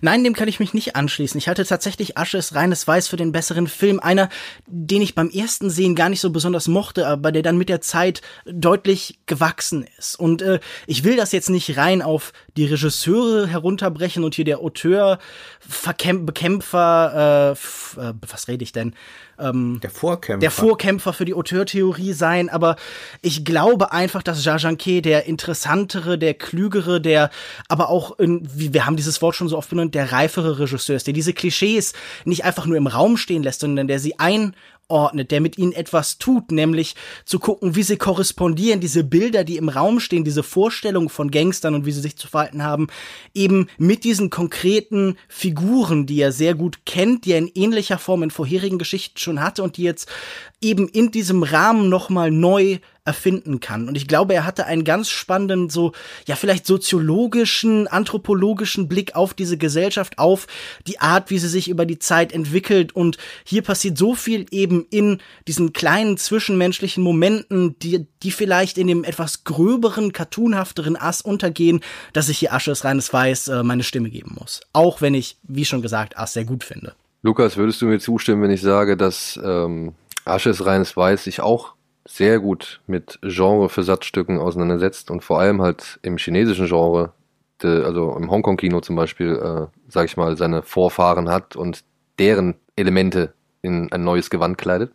[0.00, 1.38] Nein, dem kann ich mich nicht anschließen.
[1.38, 4.00] Ich halte tatsächlich Asche ist reines Weiß für den besseren Film.
[4.00, 4.28] Einer,
[4.66, 7.80] den ich beim ersten Sehen gar nicht so besonders mochte, aber der dann mit der
[7.80, 10.18] Zeit deutlich gewachsen ist.
[10.18, 14.60] Und äh, ich will das jetzt nicht rein auf die Regisseure herunterbrechen und hier der
[14.60, 15.18] Auteur,
[15.60, 17.56] Verkämp Bekämpfer,
[17.96, 18.94] äh, äh, was rede ich denn?
[19.38, 20.40] Ähm, der Vorkämpfer.
[20.40, 22.76] Der Vorkämpfer für die Auteurtheorie sein, aber
[23.22, 27.30] ich glaube einfach, dass Jajanke der interessantere, der klügere, der
[27.68, 31.06] aber auch, in, wir haben dieses Wort schon so oft benannt, der reifere Regisseur ist,
[31.06, 31.92] der diese Klischees
[32.24, 34.54] nicht einfach nur im Raum stehen lässt, sondern der sie ein
[34.88, 39.58] ordnet, der mit ihnen etwas tut, nämlich zu gucken, wie sie korrespondieren, diese Bilder, die
[39.58, 42.88] im Raum stehen, diese Vorstellungen von Gangstern und wie sie sich zu verhalten haben,
[43.34, 48.22] eben mit diesen konkreten Figuren, die er sehr gut kennt, die er in ähnlicher Form
[48.22, 50.08] in vorherigen Geschichten schon hatte und die jetzt
[50.60, 53.88] eben in diesem Rahmen nochmal neu erfinden kann.
[53.88, 55.92] Und ich glaube, er hatte einen ganz spannenden, so,
[56.26, 60.46] ja, vielleicht soziologischen, anthropologischen Blick auf diese Gesellschaft, auf
[60.86, 62.94] die Art, wie sie sich über die Zeit entwickelt.
[62.94, 68.88] Und hier passiert so viel eben in diesen kleinen zwischenmenschlichen Momenten, die, die vielleicht in
[68.88, 71.80] dem etwas gröberen, cartoonhafteren Ass untergehen,
[72.12, 74.60] dass ich hier Asche ist reines Weiß äh, meine Stimme geben muss.
[74.74, 76.94] Auch wenn ich, wie schon gesagt, Ass sehr gut finde.
[77.22, 79.94] Lukas, würdest du mir zustimmen, wenn ich sage, dass ähm,
[80.28, 81.74] Asche ist reines Weiß sich auch
[82.06, 87.12] sehr gut mit Genre-Versatzstücken auseinandersetzt und vor allem halt im chinesischen Genre,
[87.62, 91.84] de, also im Hongkong-Kino zum Beispiel, äh, sag ich mal, seine Vorfahren hat und
[92.18, 94.90] deren Elemente in ein neues Gewand kleidet.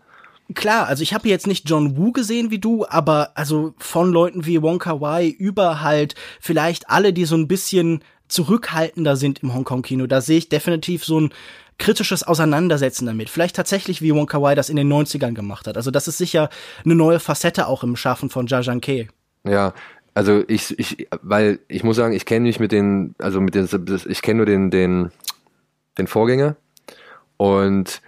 [0.56, 4.46] Klar, also ich habe jetzt nicht John Woo gesehen wie du, aber also von Leuten
[4.46, 10.08] wie Wonka Wai über halt vielleicht alle, die so ein bisschen zurückhaltender sind im Hongkong-Kino.
[10.08, 11.34] Da sehe ich definitiv so ein
[11.78, 13.30] kritisches Auseinandersetzen damit.
[13.30, 15.78] Vielleicht tatsächlich, wie Wonka Wai das in den 90ern gemacht hat.
[15.78, 16.50] Also das ist sicher
[16.86, 19.08] eine neue Facette auch im Schaffen von Jajan Ke.
[19.44, 19.74] Ja,
[20.14, 23.68] also ich, ich, weil ich muss sagen, ich kenne mich mit den, also mit den,
[24.08, 25.12] ich kenne nur den, den,
[25.98, 26.56] den Vorgänger
[27.38, 28.02] und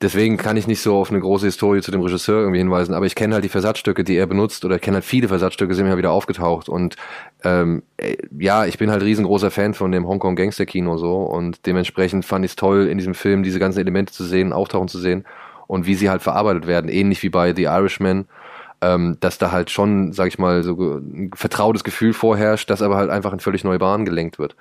[0.00, 3.06] deswegen kann ich nicht so auf eine große Historie zu dem Regisseur irgendwie hinweisen, aber
[3.06, 5.96] ich kenne halt die Versatzstücke, die er benutzt oder kenne halt viele Versatzstücke, sind mir
[5.96, 6.96] wieder aufgetaucht und
[7.42, 11.66] ähm, äh, ja, ich bin halt riesengroßer Fan von dem Hongkong Gangster Kino so und
[11.66, 14.98] dementsprechend fand ich es toll, in diesem Film diese ganzen Elemente zu sehen, auftauchen zu
[14.98, 15.24] sehen
[15.66, 18.26] und wie sie halt verarbeitet werden, ähnlich wie bei The Irishman,
[18.80, 22.96] ähm, dass da halt schon, sag ich mal, so ein vertrautes Gefühl vorherrscht, das aber
[22.96, 24.56] halt einfach in völlig neue Bahnen gelenkt wird.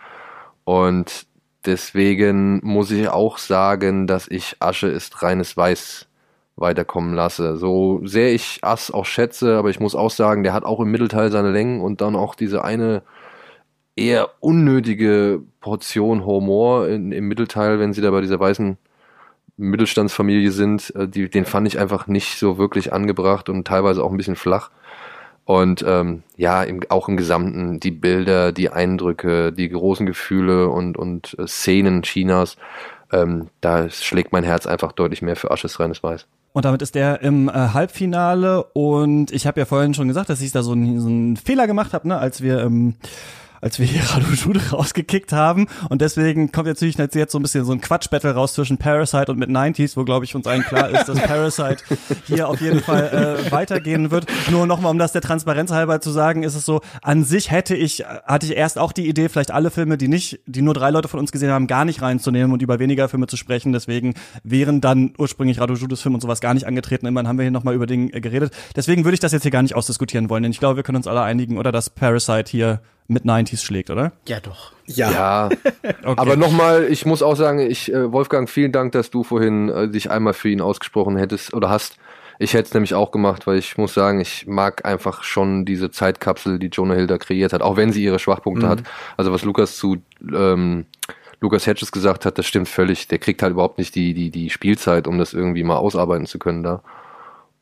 [0.63, 1.25] Und
[1.65, 6.07] deswegen muss ich auch sagen, dass ich Asche ist reines Weiß
[6.55, 7.57] weiterkommen lasse.
[7.57, 10.91] So sehr ich Ass auch schätze, aber ich muss auch sagen, der hat auch im
[10.91, 13.01] Mittelteil seine Längen und dann auch diese eine
[13.95, 18.77] eher unnötige Portion Humor in, im Mittelteil, wenn sie da bei dieser weißen
[19.57, 24.11] Mittelstandsfamilie sind, äh, die, den fand ich einfach nicht so wirklich angebracht und teilweise auch
[24.11, 24.71] ein bisschen flach.
[25.45, 30.97] Und ähm, ja, im, auch im Gesamten die Bilder, die Eindrücke, die großen Gefühle und,
[30.97, 32.55] und äh, Szenen Chinas,
[33.11, 36.25] ähm, da schlägt mein Herz einfach deutlich mehr für Asches reines Weiß.
[36.53, 38.63] Und damit ist der im äh, Halbfinale.
[38.73, 41.67] Und ich habe ja vorhin schon gesagt, dass ich da so, einen, so einen Fehler
[41.67, 42.95] gemacht habe, ne, als wir ähm,
[43.63, 45.67] als wir hier Radu Jude rausgekickt haben.
[45.89, 49.31] Und deswegen kommt jetzt natürlich jetzt so ein bisschen so ein Quatschbattle raus zwischen Parasite
[49.31, 51.77] und mit 90s, wo glaube ich uns allen klar ist, dass Parasite
[52.27, 54.25] hier auf jeden Fall äh, weitergehen wird.
[54.51, 57.75] Nur nochmal, um das der Transparenz halber zu sagen, ist es so, an sich hätte
[57.75, 60.89] ich, hatte ich erst auch die Idee, vielleicht alle Filme, die nicht, die nur drei
[60.89, 63.71] Leute von uns gesehen haben, gar nicht reinzunehmen und über weniger Filme zu sprechen.
[63.71, 67.05] Deswegen wären dann ursprünglich Radu Judes Film und sowas gar nicht angetreten.
[67.05, 68.53] Immerhin haben wir hier nochmal über den äh, geredet.
[68.75, 70.97] Deswegen würde ich das jetzt hier gar nicht ausdiskutieren wollen, denn ich glaube, wir können
[70.97, 74.13] uns alle einigen, oder dass Parasite hier mit 90s schlägt, oder?
[74.27, 74.71] Ja, doch.
[74.85, 75.11] Ja.
[75.11, 75.49] ja.
[75.83, 76.13] okay.
[76.17, 79.89] Aber nochmal, ich muss auch sagen, ich, äh, Wolfgang, vielen Dank, dass du vorhin äh,
[79.89, 81.97] dich einmal für ihn ausgesprochen hättest oder hast.
[82.39, 85.91] Ich hätte es nämlich auch gemacht, weil ich muss sagen, ich mag einfach schon diese
[85.91, 88.69] Zeitkapsel, die Jonah Hill da kreiert hat, auch wenn sie ihre Schwachpunkte mhm.
[88.69, 88.83] hat.
[89.17, 90.85] Also was Lukas zu ähm,
[91.39, 93.07] Lukas Hedges gesagt hat, das stimmt völlig.
[93.09, 96.39] Der kriegt halt überhaupt nicht die, die, die Spielzeit, um das irgendwie mal ausarbeiten zu
[96.39, 96.81] können da.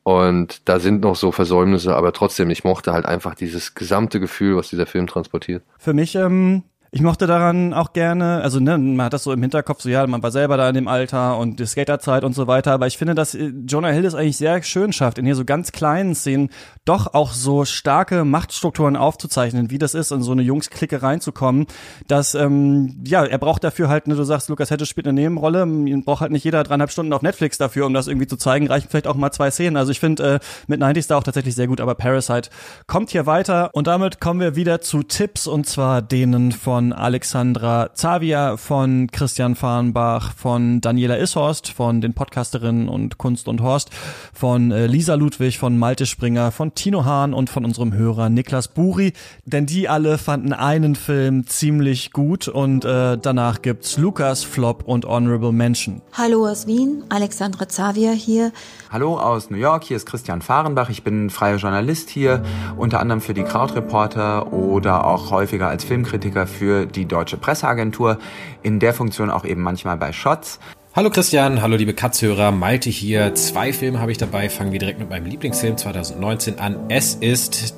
[0.04, 4.56] Und da sind noch so Versäumnisse, aber trotzdem, ich mochte halt einfach dieses gesamte Gefühl,
[4.56, 5.62] was dieser Film transportiert.
[5.78, 9.40] Für mich ähm, ich mochte daran auch gerne, also ne, man hat das so im
[9.40, 12.46] Hinterkopf, so ja, man war selber da in dem Alter und die Skaterzeit und so
[12.46, 15.34] weiter, aber ich finde, dass äh, Jonah Hill es eigentlich sehr schön schafft, in hier
[15.34, 16.50] so ganz kleinen Szenen
[16.84, 21.64] doch auch so starke Machtstrukturen aufzuzeichnen, wie das ist, in so eine Jungsklicke reinzukommen,
[22.08, 25.64] dass, ähm, ja, er braucht dafür halt, ne, du sagst, Lukas Hedges spielt eine Nebenrolle,
[26.04, 28.88] braucht halt nicht jeder dreieinhalb Stunden auf Netflix dafür, um das irgendwie zu zeigen, reichen
[28.90, 31.68] vielleicht auch mal zwei Szenen, also ich finde äh, mit 90s da auch tatsächlich sehr
[31.68, 32.50] gut, aber Parasite
[32.86, 36.92] kommt hier weiter und damit kommen wir wieder zu Tipps und zwar denen von von
[36.92, 43.90] Alexandra Zavia, von Christian Fahrenbach, von Daniela Ishorst, von den Podcasterinnen und Kunst und Horst,
[44.32, 48.66] von äh, Lisa Ludwig, von Malte Springer, von Tino Hahn und von unserem Hörer Niklas
[48.66, 49.12] Buri.
[49.44, 55.04] Denn die alle fanden einen Film ziemlich gut und äh, danach gibt's Lukas, Flop und
[55.04, 56.02] Honorable Mention.
[56.14, 58.50] Hallo aus Wien, Alexandra Zavia hier.
[58.90, 60.90] Hallo aus New York, hier ist Christian Fahrenbach.
[60.90, 62.42] Ich bin freier Journalist hier,
[62.76, 68.18] unter anderem für die Krautreporter oder auch häufiger als Filmkritiker für für die Deutsche Presseagentur,
[68.62, 70.58] in der Funktion auch eben manchmal bei Shots.
[70.94, 73.34] Hallo Christian, hallo liebe Katzhörer, Malte hier.
[73.34, 76.76] Zwei Filme habe ich dabei, fangen wir direkt mit meinem Lieblingsfilm 2019 an.
[76.88, 77.74] Es ist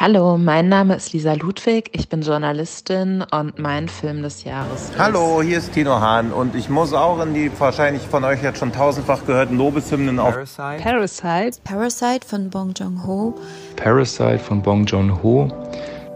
[0.00, 4.98] Hallo, mein Name ist Lisa Ludwig, ich bin Journalistin und mein Film des Jahres ist
[4.98, 8.58] Hallo, hier ist Tino Hahn und ich muss auch in die wahrscheinlich von euch jetzt
[8.58, 10.82] schon tausendfach gehörten Lobeshymnen auf Parasite.
[10.82, 11.60] Parasite.
[11.62, 13.34] Parasite von Bong Joon-ho.
[13.76, 15.52] Parasite von Bong Joon-ho.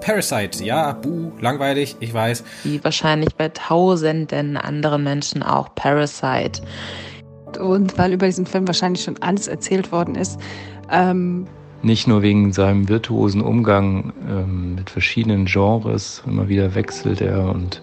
[0.00, 2.44] Parasite, ja, buh, langweilig, ich weiß.
[2.64, 6.62] Wie wahrscheinlich bei tausenden anderen Menschen auch Parasite.
[7.58, 10.38] Und weil über diesen Film wahrscheinlich schon alles erzählt worden ist.
[10.90, 11.46] Ähm
[11.82, 17.82] Nicht nur wegen seinem virtuosen Umgang ähm, mit verschiedenen Genres, immer wieder wechselt er und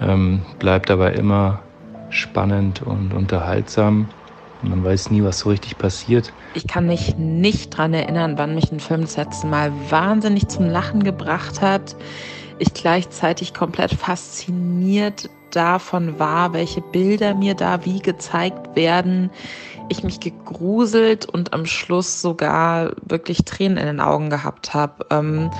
[0.00, 1.60] ähm, bleibt dabei immer
[2.10, 4.08] spannend und unterhaltsam.
[4.62, 6.32] Man weiß nie, was so richtig passiert.
[6.54, 10.66] Ich kann mich nicht daran erinnern, wann mich ein Film das letzte Mal wahnsinnig zum
[10.66, 11.96] Lachen gebracht hat.
[12.58, 19.30] Ich gleichzeitig komplett fasziniert davon war, welche Bilder mir da wie gezeigt werden.
[19.88, 25.06] Ich mich gegruselt und am Schluss sogar wirklich Tränen in den Augen gehabt habe.
[25.10, 25.50] Ähm,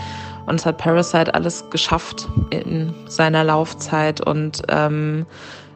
[0.46, 5.26] und es hat Parasite alles geschafft in seiner Laufzeit und ähm,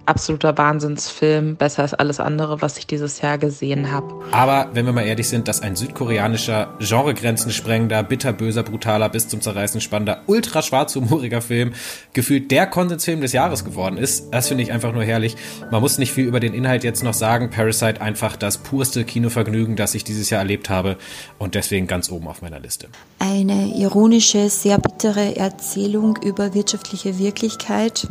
[0.07, 4.23] absoluter Wahnsinnsfilm, besser als alles andere, was ich dieses Jahr gesehen habe.
[4.33, 9.41] Aber wenn wir mal ehrlich sind, dass ein südkoreanischer, Genregrenzen sprengender, bitterböser, brutaler, bis zum
[9.41, 11.73] Zerreißen spannender, ultra schwarzhumoriger Film
[12.13, 15.37] gefühlt der Konsensfilm des Jahres geworden ist, das finde ich einfach nur herrlich.
[15.71, 17.51] Man muss nicht viel über den Inhalt jetzt noch sagen.
[17.51, 20.97] Parasite einfach das purste Kinovergnügen, das ich dieses Jahr erlebt habe
[21.39, 22.89] und deswegen ganz oben auf meiner Liste.
[23.19, 28.09] Eine ironische, sehr bittere Erzählung über wirtschaftliche Wirklichkeit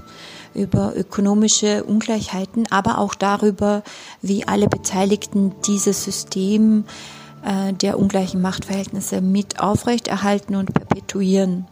[0.54, 3.84] über ökonomische Ungleichheiten, aber auch darüber,
[4.22, 6.86] wie alle Beteiligten dieses System
[7.44, 11.68] äh, der ungleichen Machtverhältnisse mit aufrechterhalten und perpetuieren.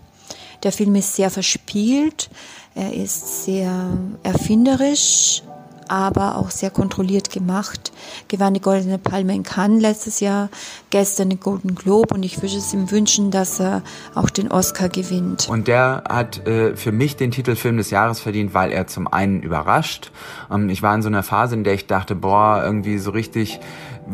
[0.64, 2.30] Der Film ist sehr verspielt,
[2.76, 5.44] er ist sehr erfinderisch,
[5.92, 7.92] aber auch sehr kontrolliert gemacht.
[8.30, 10.50] Gewann die Goldene Palme in Cannes letztes Jahr,
[10.90, 13.82] gestern den Golden Globe und ich würde es ihm wünschen, dass er
[14.16, 15.50] auch den Oscar gewinnt.
[15.50, 19.42] Und der hat äh, für mich den Titelfilm des Jahres verdient, weil er zum einen
[19.44, 20.12] überrascht.
[20.50, 23.60] Ähm, ich war in so einer Phase, in der ich dachte, boah, irgendwie so richtig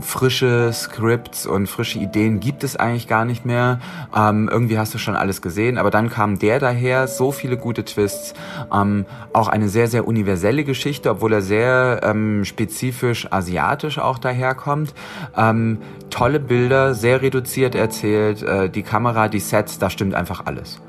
[0.02, 3.80] frische Scripts und frische Ideen gibt es eigentlich gar nicht mehr.
[4.16, 7.86] Ähm, irgendwie hast du schon alles gesehen, aber dann kam der daher, so viele gute
[7.86, 8.34] Twists,
[8.74, 14.94] ähm, auch eine sehr, sehr universelle Geschichte, obwohl er sehr ähm, spezifisch asiatisch auch daherkommt.
[15.36, 15.80] Ähm,
[16.10, 20.82] tolle Bilder, sehr reduziert erzählt, äh, die Kamera, die Sets, da stimmt einfach alles.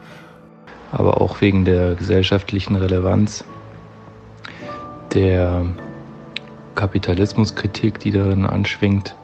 [0.93, 3.45] Aber auch wegen der gesellschaftlichen Relevanz,
[5.13, 5.67] der
[6.79, 9.17] Kapitalismuskritik, die darin anschwingt.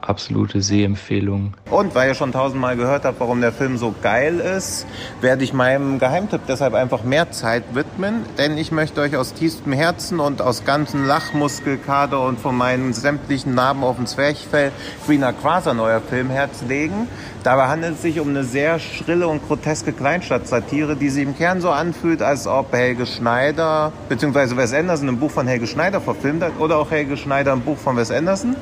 [0.00, 1.54] Absolute Sehempfehlung.
[1.70, 4.84] Und weil ihr schon tausendmal gehört habt, warum der Film so geil ist,
[5.20, 8.24] werde ich meinem Geheimtipp deshalb einfach mehr Zeit widmen.
[8.36, 13.54] Denn ich möchte euch aus tiefstem Herzen und aus ganzen Lachmuskelkader und von meinen sämtlichen
[13.54, 14.72] Narben auf dem Zwerchfell
[15.06, 17.06] Greener Quasar neuer Filmherz legen.
[17.42, 21.60] Dabei handelt es sich um eine sehr schrille und groteske Kleinstadtsatire, die sich im Kern
[21.60, 24.56] so anfühlt, als ob Helge Schneider bzw.
[24.56, 27.78] Wes Anderson ein Buch von Helge Schneider verfilmt hat oder auch Helge Schneider ein Buch
[27.78, 28.54] von Wes Anderson.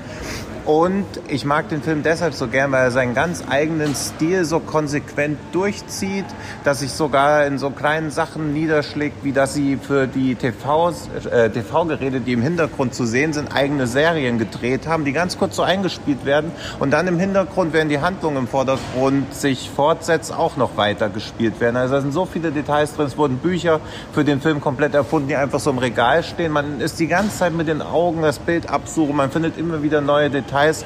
[0.71, 4.61] Und ich mag den Film deshalb so gern, weil er seinen ganz eigenen Stil so
[4.61, 6.27] konsequent durchzieht,
[6.63, 12.21] dass sich sogar in so kleinen Sachen niederschlägt, wie dass sie für die äh, TV-Geräte,
[12.21, 16.25] die im Hintergrund zu sehen sind, eigene Serien gedreht haben, die ganz kurz so eingespielt
[16.25, 16.53] werden.
[16.79, 21.59] Und dann im Hintergrund, während die Handlung im Vordergrund sich fortsetzt, auch noch weiter gespielt
[21.59, 21.75] werden.
[21.75, 23.07] Also da sind so viele Details drin.
[23.07, 23.81] Es wurden Bücher
[24.13, 26.53] für den Film komplett erfunden, die einfach so im Regal stehen.
[26.53, 29.17] Man ist die ganze Zeit mit den Augen das Bild absuchen.
[29.17, 30.60] Man findet immer wieder neue Details.
[30.61, 30.85] Details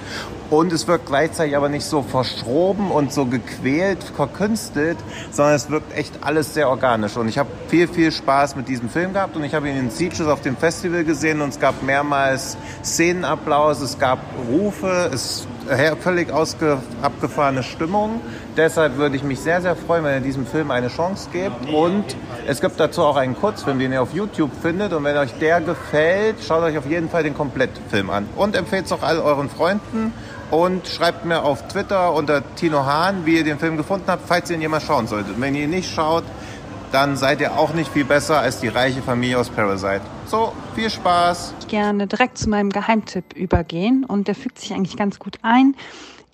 [0.51, 4.99] und es wirkt gleichzeitig aber nicht so verschroben und so gequält, verkünstelt,
[5.31, 7.17] sondern es wirkt echt alles sehr organisch.
[7.17, 9.91] Und ich habe viel, viel Spaß mit diesem Film gehabt und ich habe ihn in
[9.91, 14.19] Sieges auf dem Festival gesehen und es gab mehrmals Szenenapplaus, es gab
[14.49, 15.47] Rufe, es
[16.01, 18.21] völlig ausge, abgefahrene Stimmung.
[18.57, 21.73] Deshalb würde ich mich sehr, sehr freuen, wenn ihr diesem Film eine Chance gebt.
[21.73, 22.05] Und
[22.47, 24.93] es gibt dazu auch einen Kurzfilm, den ihr auf YouTube findet.
[24.93, 28.29] Und wenn euch der gefällt, schaut euch auf jeden Fall den Komplettfilm an.
[28.37, 30.13] Und empfehlt es auch all euren Freunden.
[30.55, 34.49] Und schreibt mir auf Twitter unter Tino Hahn, wie ihr den Film gefunden habt, falls
[34.51, 35.41] ihr ihn jemals schauen solltet.
[35.41, 36.23] Wenn ihr ihn nicht schaut,
[36.93, 40.03] dann seid ihr auch nicht viel besser als die reiche Familie aus Parasite.
[40.27, 41.55] So, viel Spaß.
[41.59, 45.75] Ich gerne direkt zu meinem Geheimtipp übergehen und der fügt sich eigentlich ganz gut ein.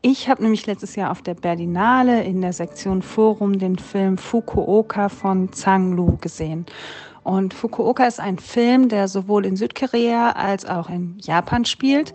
[0.03, 5.09] Ich habe nämlich letztes Jahr auf der Berlinale in der Sektion Forum den Film Fukuoka
[5.09, 6.67] von Zhang Lu gesehen.
[7.23, 12.13] Und Fukuoka ist ein Film, der sowohl in Südkorea als auch in Japan spielt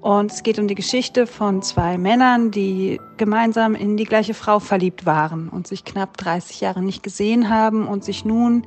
[0.00, 4.58] und es geht um die Geschichte von zwei Männern, die gemeinsam in die gleiche Frau
[4.58, 8.64] verliebt waren und sich knapp 30 Jahre nicht gesehen haben und sich nun,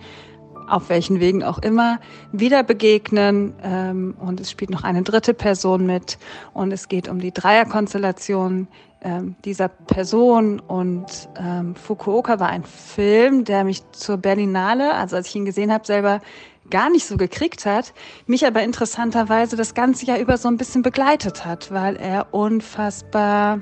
[0.70, 2.00] auf welchen Wegen auch immer,
[2.32, 3.54] wieder begegnen.
[3.64, 6.20] Ähm, und es spielt noch eine dritte Person mit.
[6.54, 8.68] Und es geht um die Dreierkonstellation
[9.02, 10.60] ähm, dieser Person.
[10.60, 15.74] Und ähm, Fukuoka war ein Film, der mich zur Berlinale, also als ich ihn gesehen
[15.74, 16.22] habe, selber
[16.70, 17.94] gar nicht so gekriegt hat,
[18.26, 23.62] mich aber interessanterweise das ganze Jahr über so ein bisschen begleitet hat, weil er unfassbar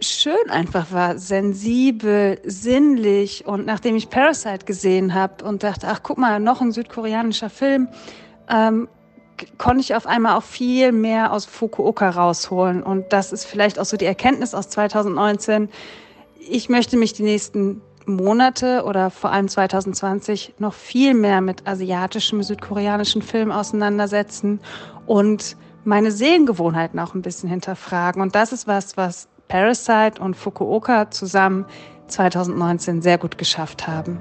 [0.00, 3.46] schön einfach war, sensibel, sinnlich.
[3.46, 7.88] Und nachdem ich Parasite gesehen habe und dachte, ach guck mal, noch ein südkoreanischer Film,
[8.48, 8.88] ähm,
[9.56, 12.82] konnte ich auf einmal auch viel mehr aus Fukuoka rausholen.
[12.82, 15.68] Und das ist vielleicht auch so die Erkenntnis aus 2019.
[16.48, 22.42] Ich möchte mich die nächsten Monate oder vor allem 2020 noch viel mehr mit asiatischem,
[22.42, 24.60] südkoreanischen Film auseinandersetzen
[25.06, 28.20] und meine Sehengewohnheiten auch ein bisschen hinterfragen.
[28.20, 31.64] Und das ist was, was Parasite und Fukuoka zusammen
[32.08, 34.20] 2019 sehr gut geschafft haben.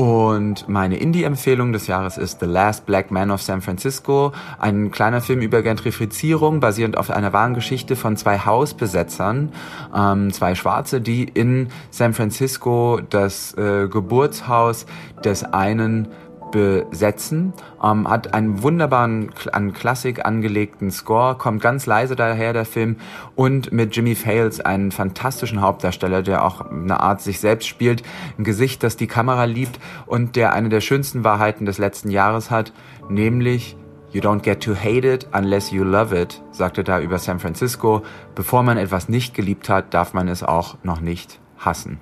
[0.00, 5.20] Und meine Indie-Empfehlung des Jahres ist The Last Black Man of San Francisco, ein kleiner
[5.20, 9.52] Film über Gentrifizierung, basierend auf einer wahren Geschichte von zwei Hausbesetzern,
[9.94, 14.86] ähm, zwei Schwarze, die in San Francisco das äh, Geburtshaus
[15.22, 16.08] des einen
[16.50, 17.52] besetzen.
[17.82, 22.96] Ähm, hat einen wunderbaren, an Klassik angelegten Score, kommt ganz leise daher, der Film,
[23.36, 28.02] und mit Jimmy Fails einen fantastischen Hauptdarsteller, der auch eine Art sich selbst spielt,
[28.38, 32.50] ein Gesicht, das die Kamera liebt und der eine der schönsten Wahrheiten des letzten Jahres
[32.50, 32.72] hat,
[33.08, 33.76] nämlich
[34.12, 38.02] You don't get to hate it unless you love it, sagte da über San Francisco.
[38.34, 42.00] Bevor man etwas nicht geliebt hat, darf man es auch noch nicht hassen.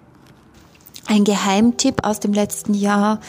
[1.06, 3.20] Ein Geheimtipp aus dem letzten Jahr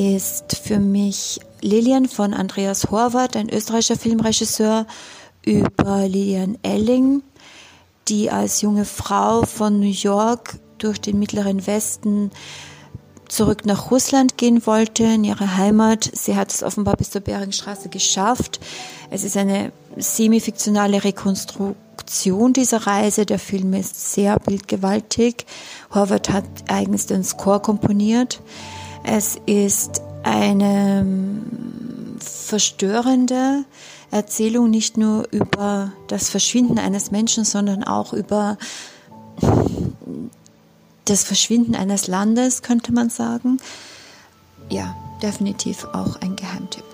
[0.00, 4.86] ist für mich Lilian von Andreas Horvath, ein österreichischer Filmregisseur,
[5.44, 7.22] über Lilian Elling,
[8.08, 12.30] die als junge Frau von New York durch den mittleren Westen
[13.28, 16.10] zurück nach Russland gehen wollte, in ihre Heimat.
[16.14, 18.58] Sie hat es offenbar bis zur Beringstraße geschafft.
[19.10, 23.26] Es ist eine semi-fiktionale Rekonstruktion dieser Reise.
[23.26, 25.44] Der Film ist sehr bildgewaltig.
[25.94, 28.40] Horvath hat eigens den Score komponiert.
[29.04, 33.64] Es ist eine ähm, verstörende
[34.10, 38.58] Erzählung nicht nur über das Verschwinden eines Menschen, sondern auch über
[41.04, 43.58] das Verschwinden eines Landes, könnte man sagen.
[44.68, 46.84] Ja, definitiv auch ein Geheimtipp.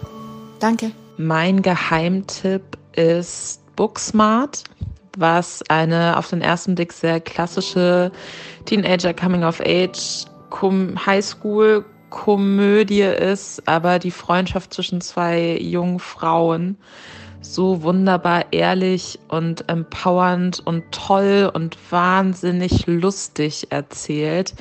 [0.58, 0.92] Danke.
[1.18, 4.64] Mein Geheimtipp ist Booksmart,
[5.16, 8.10] was eine auf den ersten Blick sehr klassische
[8.64, 10.26] Teenager Coming of Age
[11.04, 11.84] Highschool
[12.16, 16.78] Komödie ist, aber die Freundschaft zwischen zwei jungen Frauen
[17.43, 24.55] so wunderbar ehrlich und empowernd und toll und wahnsinnig lustig erzählt,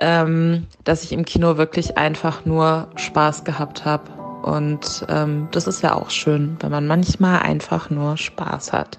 [0.00, 4.10] ähm, dass ich im Kino wirklich einfach nur Spaß gehabt habe.
[4.42, 8.98] Und ähm, das ist ja auch schön, wenn man manchmal einfach nur Spaß hat.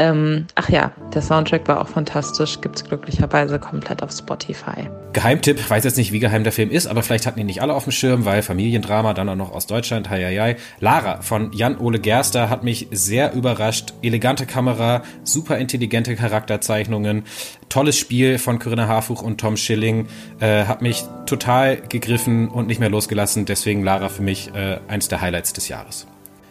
[0.00, 4.88] Ähm, ach ja, der Soundtrack war auch fantastisch, gibt es glücklicherweise komplett auf Spotify.
[5.12, 7.74] Geheimtipp, weiß jetzt nicht, wie geheim der Film ist, aber vielleicht hatten ihn nicht alle
[7.74, 10.56] auf dem Schirm, weil Familiendrama, dann auch noch aus Deutschland, hei, hei, hei.
[10.80, 13.92] Lara von Jan-Ole Gerster hat mich sehr überrascht.
[14.00, 17.24] Elegante Kamera, super intelligente Charakterzeichnungen,
[17.68, 20.06] tolles Spiel von Corinna Harfuch und Tom Schilling,
[20.40, 23.44] äh, hat mich total gegriffen und nicht mehr losgelassen.
[23.44, 26.06] Deswegen Lara für mich äh, eins der Highlights des Jahres.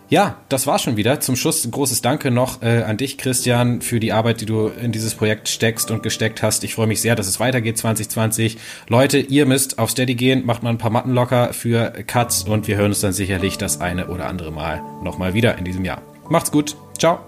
[0.09, 1.19] Ja, das war schon wieder.
[1.19, 4.67] Zum Schluss ein großes Danke noch äh, an dich, Christian, für die Arbeit, die du
[4.67, 6.63] in dieses Projekt steckst und gesteckt hast.
[6.63, 8.57] Ich freue mich sehr, dass es weitergeht 2020.
[8.87, 12.67] Leute, ihr müsst auf Steady gehen, macht mal ein paar Matten locker für Cuts und
[12.67, 16.01] wir hören uns dann sicherlich das eine oder andere Mal nochmal wieder in diesem Jahr.
[16.27, 16.75] Macht's gut.
[16.97, 17.19] Ciao.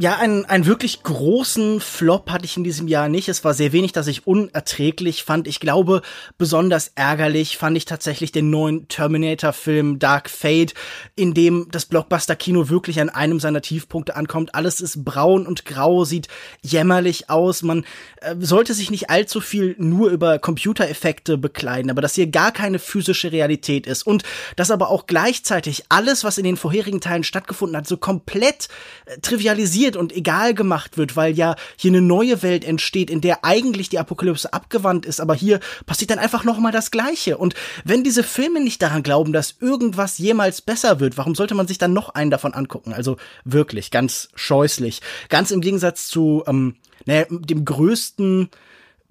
[0.00, 3.28] Ja, einen, einen wirklich großen Flop hatte ich in diesem Jahr nicht.
[3.28, 5.48] Es war sehr wenig, das ich unerträglich fand.
[5.48, 6.02] Ich glaube,
[6.38, 10.74] besonders ärgerlich fand ich tatsächlich den neuen Terminator-Film Dark Fate,
[11.16, 14.54] in dem das Blockbuster-Kino wirklich an einem seiner Tiefpunkte ankommt.
[14.54, 16.28] Alles ist braun und grau, sieht
[16.62, 17.64] jämmerlich aus.
[17.64, 17.84] Man
[18.20, 22.78] äh, sollte sich nicht allzu viel nur über Computereffekte bekleiden, aber dass hier gar keine
[22.78, 24.22] physische Realität ist und
[24.54, 28.68] dass aber auch gleichzeitig alles, was in den vorherigen Teilen stattgefunden hat, so komplett
[29.06, 33.20] äh, trivialisiert relativiert und egal gemacht wird, weil ja hier eine neue Welt entsteht, in
[33.20, 37.38] der eigentlich die Apokalypse abgewandt ist, aber hier passiert dann einfach nochmal das Gleiche.
[37.38, 37.54] Und
[37.84, 41.78] wenn diese Filme nicht daran glauben, dass irgendwas jemals besser wird, warum sollte man sich
[41.78, 42.92] dann noch einen davon angucken?
[42.92, 45.00] Also wirklich, ganz scheußlich.
[45.28, 48.50] Ganz im Gegensatz zu ähm, naja, dem größten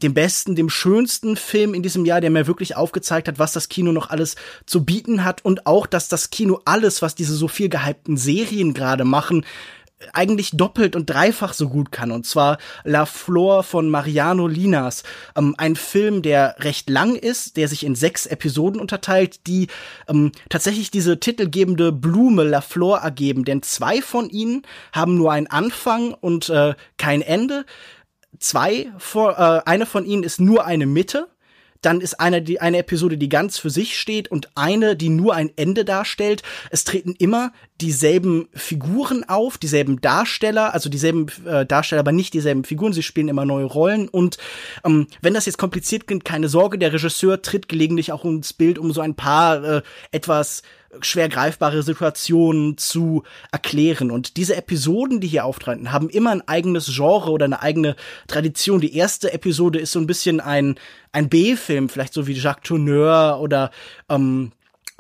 [0.04, 3.68] dem besten, dem schönsten Film in diesem Jahr, der mir wirklich aufgezeigt hat, was das
[3.68, 4.36] Kino noch alles
[4.66, 8.76] zu bieten hat und auch, dass das Kino alles, was diese so viel gehypten Serien
[8.76, 9.44] gerade machen,
[10.14, 12.12] eigentlich doppelt und dreifach so gut kann.
[12.12, 15.04] Und zwar La Flor von Mariano Linas.
[15.36, 19.68] Ähm, ein Film, der recht lang ist, der sich in sechs Episoden unterteilt, die
[20.08, 23.44] ähm, tatsächlich diese titelgebende Blume La Flor ergeben.
[23.44, 27.66] Denn zwei von ihnen haben nur einen Anfang und äh, kein Ende.
[28.40, 31.28] Zwei, vor, äh, eine von ihnen ist nur eine Mitte
[31.82, 35.34] dann ist eine, die, eine Episode, die ganz für sich steht und eine, die nur
[35.36, 36.44] ein Ende darstellt.
[36.72, 37.52] Es treten immer
[37.82, 42.94] dieselben Figuren auf, dieselben Darsteller, also dieselben äh, Darsteller, aber nicht dieselben Figuren.
[42.94, 44.08] Sie spielen immer neue Rollen.
[44.08, 44.38] Und
[44.84, 48.80] ähm, wenn das jetzt kompliziert klingt, keine Sorge, der Regisseur tritt gelegentlich auch ins Bild,
[48.80, 49.82] um so ein paar äh,
[50.12, 50.64] etwas
[51.02, 54.12] schwer greifbare Situationen zu erklären.
[54.12, 57.96] Und diese Episoden, die hier auftreten, haben immer ein eigenes Genre oder eine eigene
[58.28, 58.82] Tradition.
[58.82, 60.76] Die erste Episode ist so ein bisschen ein,
[61.12, 63.72] ein B-Film, vielleicht so wie Jacques Tourneur oder
[64.10, 64.52] ähm,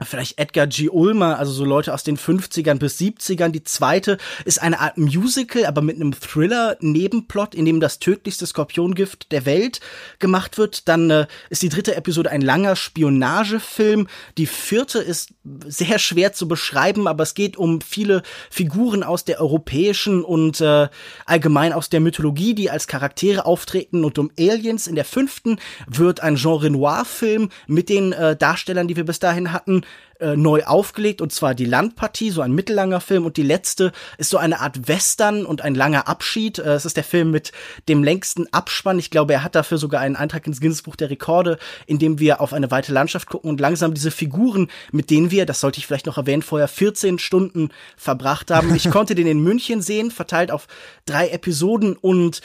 [0.06, 0.90] vielleicht Edgar G.
[0.90, 3.50] Ulmer, also so Leute aus den 50ern bis 70ern.
[3.50, 9.32] Die zweite ist eine Art Musical, aber mit einem Thriller-Nebenplot, in dem das tödlichste Skorpiongift
[9.32, 9.80] der Welt
[10.20, 10.88] gemacht wird.
[10.88, 14.08] Dann äh, ist die dritte Episode ein langer Spionagefilm.
[14.38, 15.34] Die vierte ist
[15.66, 18.22] sehr schwer zu beschreiben, aber es geht um viele
[18.52, 20.90] Figuren aus der europäischen und äh,
[21.26, 24.86] allgemein aus der Mythologie, die als Charaktere auftreten und um Aliens.
[24.86, 25.58] In der fünften
[25.88, 29.82] wird ein Jean Renoir-Film mit den äh, Darstellern, die wir bis dahin hatten,
[30.20, 34.30] äh, neu aufgelegt und zwar die Landpartie, so ein mittellanger Film und die letzte ist
[34.30, 36.60] so eine Art Western und ein langer Abschied.
[36.60, 37.52] Äh, es ist der Film mit
[37.88, 39.00] dem längsten Abspann.
[39.00, 42.20] Ich glaube, er hat dafür sogar einen Eintrag ins Guinness Buch der Rekorde, in dem
[42.20, 45.80] wir auf eine weite Landschaft gucken und langsam diese Figuren, mit denen wir, das sollte
[45.80, 48.74] ich vielleicht noch erwähnen, vorher 14 Stunden verbracht haben.
[48.76, 50.68] Ich konnte den in München sehen, verteilt auf
[51.06, 52.42] drei Episoden und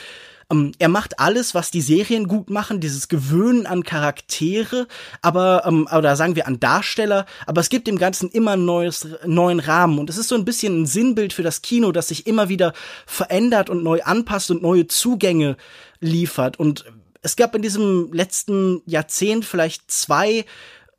[0.53, 4.87] ähm, er macht alles, was die Serien gut machen, dieses Gewöhnen an Charaktere,
[5.23, 9.61] aber ähm, oder sagen wir an Darsteller, aber es gibt dem Ganzen immer einen neuen
[9.61, 9.99] Rahmen.
[9.99, 12.73] Und es ist so ein bisschen ein Sinnbild für das Kino, das sich immer wieder
[13.07, 15.57] verändert und neu anpasst und neue Zugänge
[16.01, 16.59] liefert.
[16.59, 16.85] Und
[17.23, 20.45] es gab in diesem letzten Jahrzehnt vielleicht zwei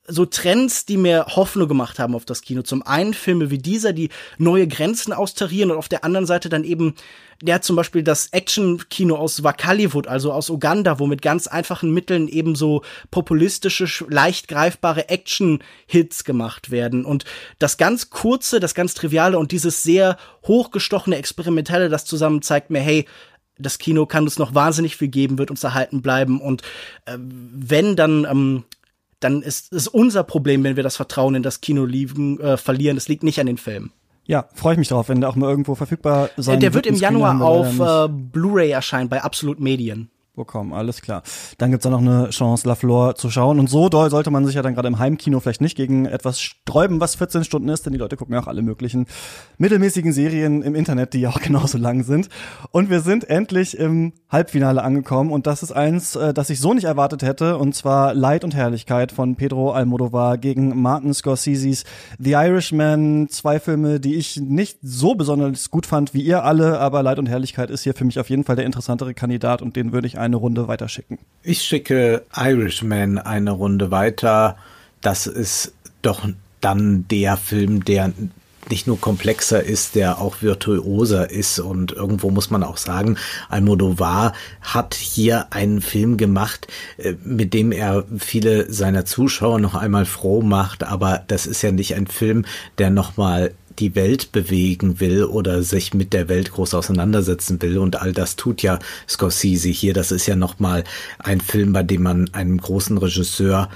[0.06, 2.62] so Trends, die mir Hoffnung gemacht haben auf das Kino.
[2.62, 6.66] Zum einen Filme wie dieser, die neue Grenzen austarieren und auf der anderen Seite dann
[6.66, 6.96] eben,
[7.42, 12.28] der zum Beispiel das Action-Kino aus Wakaliwood, also aus Uganda, wo mit ganz einfachen Mitteln
[12.28, 17.06] eben so populistische, leicht greifbare Action-Hits gemacht werden.
[17.06, 17.24] Und
[17.60, 22.82] das ganz kurze, das ganz triviale und dieses sehr hochgestochene Experimentelle, das zusammen zeigt mir,
[22.82, 23.06] hey,
[23.58, 26.64] das Kino kann uns noch wahnsinnig viel geben, wird uns erhalten bleiben und
[27.06, 28.64] äh, wenn dann ähm,
[29.24, 32.96] dann ist es unser Problem, wenn wir das Vertrauen in das Kino lieben, äh, verlieren.
[32.98, 33.92] Das liegt nicht an den Filmen.
[34.26, 36.86] Ja, freue ich mich drauf, wenn der auch mal irgendwo verfügbar sein äh, Der wird
[36.86, 41.24] im Januar auf äh, Blu-ray erscheinen bei Absolut Medien bekommen, alles klar.
[41.58, 43.60] Dann gibt's da noch eine Chance, La Flor zu schauen.
[43.60, 46.42] Und so doll sollte man sich ja dann gerade im Heimkino vielleicht nicht gegen etwas
[46.42, 49.06] sträuben, was 14 Stunden ist, denn die Leute gucken ja auch alle möglichen
[49.58, 52.30] mittelmäßigen Serien im Internet, die ja auch genauso lang sind.
[52.72, 56.74] Und wir sind endlich im Halbfinale angekommen und das ist eins, äh, das ich so
[56.74, 61.84] nicht erwartet hätte, und zwar Leid und Herrlichkeit von Pedro Almodovar gegen Martin Scorseses
[62.18, 63.28] The Irishman.
[63.30, 67.28] Zwei Filme, die ich nicht so besonders gut fand wie ihr alle, aber Leid und
[67.28, 70.18] Herrlichkeit ist hier für mich auf jeden Fall der interessantere Kandidat und den würde ich
[70.24, 71.20] eine Runde weiterschicken.
[71.44, 74.58] Ich schicke Irishman eine Runde weiter.
[75.02, 76.28] Das ist doch
[76.62, 78.14] dann der Film, der
[78.70, 83.18] nicht nur komplexer ist, der auch virtuoser ist und irgendwo muss man auch sagen,
[83.50, 86.68] Almodovar hat hier einen Film gemacht,
[86.98, 91.72] äh, mit dem er viele seiner Zuschauer noch einmal froh macht, aber das ist ja
[91.72, 92.46] nicht ein Film,
[92.78, 98.02] der nochmal die Welt bewegen will oder sich mit der Welt groß auseinandersetzen will und
[98.02, 99.94] all das tut ja Scorsese hier.
[99.94, 100.84] Das ist ja nochmal
[101.20, 103.70] ein Film, bei dem man einem großen Regisseur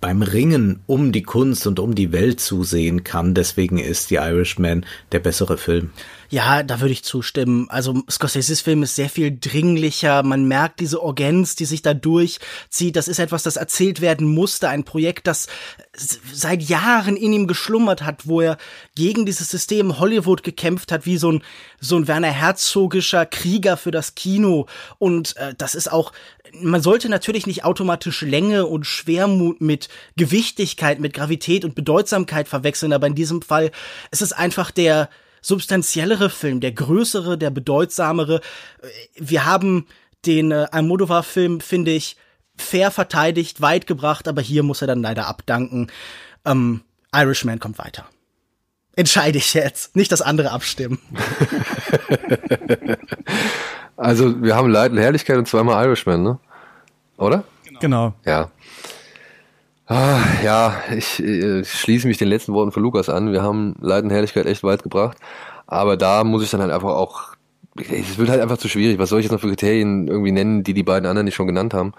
[0.00, 3.34] beim Ringen um die Kunst und um die Welt zusehen kann.
[3.34, 5.90] Deswegen ist The Irishman der bessere Film.
[6.32, 7.68] Ja, da würde ich zustimmen.
[7.70, 10.22] Also Scorseses Film ist sehr viel dringlicher.
[10.22, 12.94] Man merkt diese Urgenz, die sich da durchzieht.
[12.94, 14.68] Das ist etwas, das erzählt werden musste.
[14.68, 15.48] Ein Projekt, das
[16.32, 18.58] seit Jahren in ihm geschlummert hat, wo er
[18.94, 21.42] gegen dieses System Hollywood gekämpft hat, wie so ein,
[21.80, 24.66] so ein Werner Herzogischer Krieger für das Kino.
[24.98, 26.12] Und äh, das ist auch,
[26.52, 32.92] man sollte natürlich nicht automatisch Länge und Schwermut mit Gewichtigkeit, mit Gravität und Bedeutsamkeit verwechseln,
[32.92, 33.72] aber in diesem Fall
[34.12, 35.08] ist es einfach der,
[35.40, 38.40] substanziellere Film, der größere, der bedeutsamere.
[39.16, 39.86] Wir haben
[40.26, 42.16] den äh, Almodovar-Film, finde ich,
[42.56, 45.88] fair verteidigt, weit gebracht, aber hier muss er dann leider abdanken.
[46.44, 46.82] Ähm,
[47.14, 48.06] Irishman kommt weiter.
[48.96, 50.98] Entscheide ich jetzt, nicht das andere abstimmen.
[53.96, 56.38] also, wir haben Leid und Herrlichkeit und zweimal Irishman, ne?
[57.16, 57.44] Oder?
[57.80, 58.14] Genau.
[58.24, 58.50] Ja.
[59.92, 63.32] Ah, ja, ich äh, schließe mich den letzten Worten von Lukas an.
[63.32, 65.18] Wir haben Leid und Herrlichkeit echt weit gebracht.
[65.66, 67.34] Aber da muss ich dann halt einfach auch,
[67.76, 69.00] es wird halt einfach zu schwierig.
[69.00, 71.48] Was soll ich jetzt noch für Kriterien irgendwie nennen, die die beiden anderen nicht schon
[71.48, 71.92] genannt haben?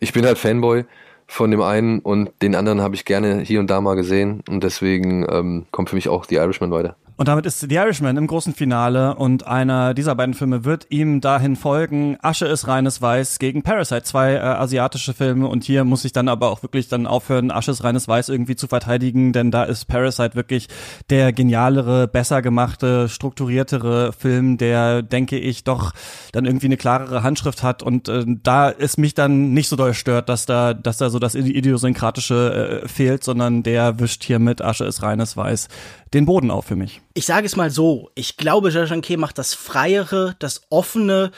[0.00, 0.86] Ich bin halt Fanboy
[1.28, 4.64] von dem einen und den anderen habe ich gerne hier und da mal gesehen und
[4.64, 6.96] deswegen ähm, kommt für mich auch The Irishman weiter.
[7.18, 11.22] Und damit ist The Irishman im großen Finale und einer dieser beiden Filme wird ihm
[11.22, 12.18] dahin folgen.
[12.20, 16.28] Asche ist reines Weiß gegen Parasite, zwei äh, asiatische Filme und hier muss ich dann
[16.28, 19.86] aber auch wirklich dann aufhören, Asche ist reines Weiß irgendwie zu verteidigen, denn da ist
[19.86, 20.68] Parasite wirklich
[21.08, 25.92] der genialere, besser gemachte, strukturiertere Film, der, denke ich, doch
[26.32, 29.94] dann irgendwie eine klarere Handschrift hat und äh, da ist mich dann nicht so doll
[29.94, 34.60] stört, dass da, dass da so das Idiosynkratische äh, fehlt, sondern der wischt hier mit
[34.60, 35.68] Asche ist reines Weiß
[36.16, 37.00] den Boden auf für mich.
[37.14, 41.30] Ich sage es mal so, ich glaube, Jajanke macht das Freiere, das Offene,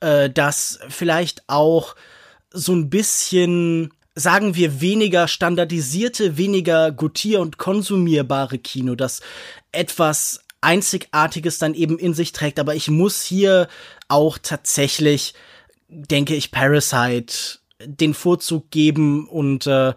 [0.00, 1.96] äh, das vielleicht auch
[2.52, 9.20] so ein bisschen sagen wir, weniger standardisierte, weniger gutier- und konsumierbare Kino, das
[9.72, 12.58] etwas Einzigartiges dann eben in sich trägt.
[12.58, 13.68] Aber ich muss hier
[14.08, 15.34] auch tatsächlich,
[15.88, 19.94] denke ich, Parasite den Vorzug geben und äh,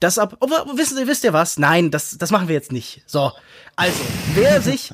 [0.00, 0.36] das ab.
[0.40, 1.58] Oh, wisst, wisst ihr was?
[1.58, 3.02] Nein, das, das machen wir jetzt nicht.
[3.06, 3.32] So.
[3.78, 4.02] Also,
[4.34, 4.92] wer sich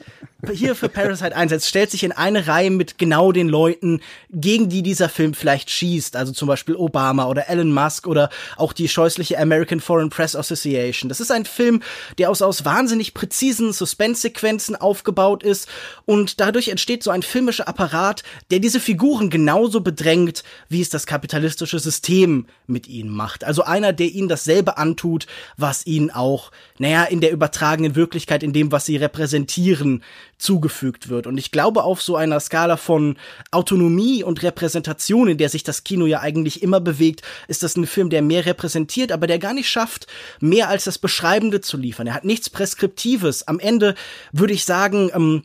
[0.53, 4.01] hier für Parasite einsetzt, stellt sich in eine Reihe mit genau den Leuten,
[4.31, 6.17] gegen die dieser Film vielleicht schießt.
[6.17, 11.09] Also zum Beispiel Obama oder Elon Musk oder auch die scheußliche American Foreign Press Association.
[11.09, 11.83] Das ist ein Film,
[12.19, 15.69] der aus, aus wahnsinnig präzisen Suspense-Sequenzen aufgebaut ist
[16.07, 21.07] und dadurch entsteht so ein filmischer Apparat, der diese Figuren genauso bedrängt, wie es das
[21.07, 23.45] kapitalistische System mit ihnen macht.
[23.45, 25.27] Also einer, der ihnen dasselbe antut,
[25.57, 30.03] was ihnen auch, naja, in der übertragenen Wirklichkeit, in dem, was sie repräsentieren,
[30.39, 31.27] zugefügt wird.
[31.27, 33.17] Und ich glaube, auf so einer Skala von
[33.51, 37.87] Autonomie und Repräsentation, in der sich das Kino ja eigentlich immer bewegt, ist das ein
[37.87, 40.07] Film, der mehr repräsentiert, aber der gar nicht schafft,
[40.41, 42.07] mehr als das Beschreibende zu liefern.
[42.07, 43.47] Er hat nichts Preskriptives.
[43.49, 43.95] Am Ende
[44.33, 45.43] würde ich sagen, ähm,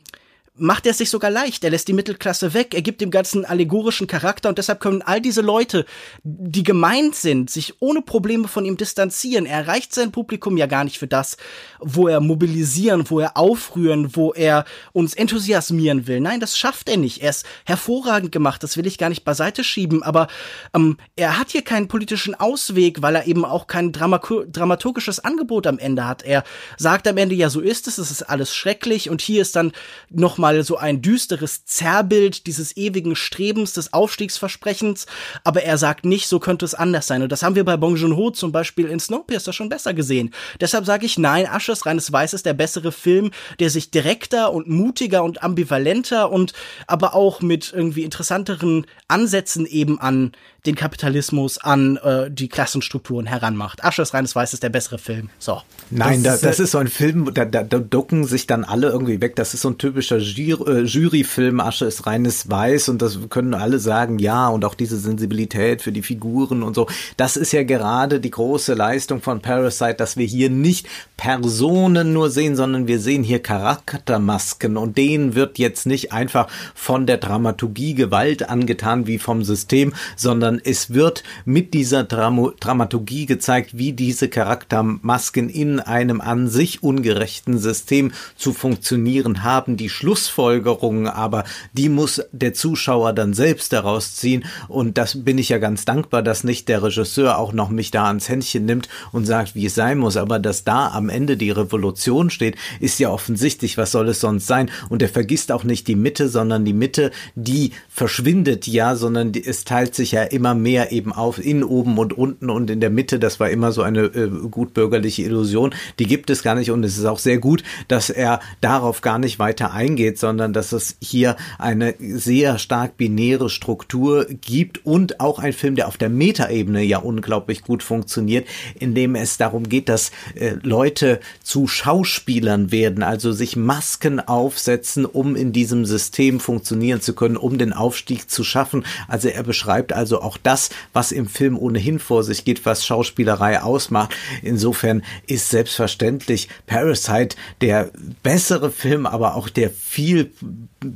[0.60, 1.64] macht er es sich sogar leicht.
[1.64, 5.20] Er lässt die Mittelklasse weg, er gibt dem ganzen allegorischen Charakter und deshalb können all
[5.20, 5.86] diese Leute,
[6.22, 9.46] die gemeint sind, sich ohne Probleme von ihm distanzieren.
[9.46, 11.36] Er erreicht sein Publikum ja gar nicht für das,
[11.80, 16.20] wo er mobilisieren, wo er aufrühren, wo er uns enthusiasmieren will.
[16.20, 17.22] Nein, das schafft er nicht.
[17.22, 20.28] Er ist hervorragend gemacht, das will ich gar nicht beiseite schieben, aber
[20.74, 25.66] ähm, er hat hier keinen politischen Ausweg, weil er eben auch kein Drama dramaturgisches Angebot
[25.66, 26.22] am Ende hat.
[26.22, 26.44] Er
[26.76, 29.72] sagt am Ende, ja, so ist es, es ist alles schrecklich und hier ist dann
[30.10, 35.06] nochmal so ein düsteres Zerrbild dieses ewigen Strebens, des Aufstiegsversprechens,
[35.44, 37.22] aber er sagt nicht, so könnte es anders sein.
[37.22, 40.32] Und das haben wir bei Bong Joon-ho zum Beispiel in Snowpiercer schon besser gesehen.
[40.60, 44.68] Deshalb sage ich, nein, Asches reines Weiß ist der bessere Film, der sich direkter und
[44.68, 46.52] mutiger und ambivalenter und
[46.86, 50.32] aber auch mit irgendwie interessanteren Ansätzen eben an
[50.66, 53.82] den Kapitalismus, an äh, die Klassenstrukturen heranmacht.
[53.84, 55.30] Asches reines Weiß ist der bessere Film.
[55.38, 55.62] So.
[55.90, 59.20] Nein, das, das, ist so ein Film, da, da, da ducken sich dann alle irgendwie
[59.20, 59.34] weg.
[59.34, 63.80] Das ist so ein typischer äh, Juryfilm, Asche ist reines Weiß und das können alle
[63.80, 66.86] sagen, ja, und auch diese Sensibilität für die Figuren und so.
[67.16, 70.86] Das ist ja gerade die große Leistung von Parasite, dass wir hier nicht
[71.16, 77.06] Personen nur sehen, sondern wir sehen hier Charaktermasken und denen wird jetzt nicht einfach von
[77.06, 83.76] der Dramaturgie Gewalt angetan wie vom System, sondern es wird mit dieser Dram Dramaturgie gezeigt,
[83.76, 89.76] wie diese Charaktermasken in einem an sich ungerechten System zu funktionieren haben.
[89.76, 95.48] Die Schlussfolgerungen aber, die muss der Zuschauer dann selbst daraus ziehen und das bin ich
[95.48, 99.26] ja ganz dankbar, dass nicht der Regisseur auch noch mich da ans Händchen nimmt und
[99.26, 103.10] sagt, wie es sein muss, aber dass da am Ende die Revolution steht, ist ja
[103.10, 104.70] offensichtlich, was soll es sonst sein?
[104.88, 109.44] Und er vergisst auch nicht die Mitte, sondern die Mitte, die verschwindet ja, sondern die,
[109.44, 112.90] es teilt sich ja immer mehr eben auf in oben und unten und in der
[112.90, 116.84] Mitte, das war immer so eine äh, gutbürgerliche Illusion, die gibt es gar nicht und
[116.84, 120.96] es ist auch sehr gut, dass er darauf gar nicht weiter eingeht, sondern dass es
[121.00, 126.82] hier eine sehr stark binäre Struktur gibt und auch ein Film, der auf der Metaebene
[126.82, 128.46] ja unglaublich gut funktioniert,
[128.78, 135.04] in dem es darum geht, dass äh, Leute zu Schauspielern werden, also sich Masken aufsetzen,
[135.04, 138.84] um in diesem System funktionieren zu können, um den Aufstieg zu schaffen.
[139.08, 143.62] Also er beschreibt also auch das, was im Film ohnehin vor sich geht, was Schauspielerei
[143.62, 144.14] ausmacht.
[144.42, 147.90] Insofern ist selbstverständlich Parasite der
[148.22, 150.32] bessere Film, aber auch der viel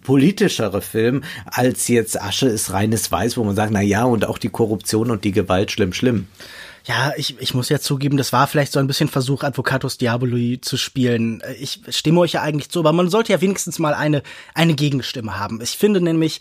[0.02, 4.38] politischere Film als jetzt Asche ist reines Weiß, wo man sagt, na ja, und auch
[4.38, 6.28] die Korruption und die Gewalt schlimm, schlimm.
[6.86, 10.60] Ja, ich, ich muss ja zugeben, das war vielleicht so ein bisschen Versuch, Advocatus Diaboli
[10.60, 11.42] zu spielen.
[11.58, 14.22] Ich stimme euch ja eigentlich zu, aber man sollte ja wenigstens mal eine,
[14.54, 15.60] eine Gegenstimme haben.
[15.62, 16.40] Ich finde nämlich,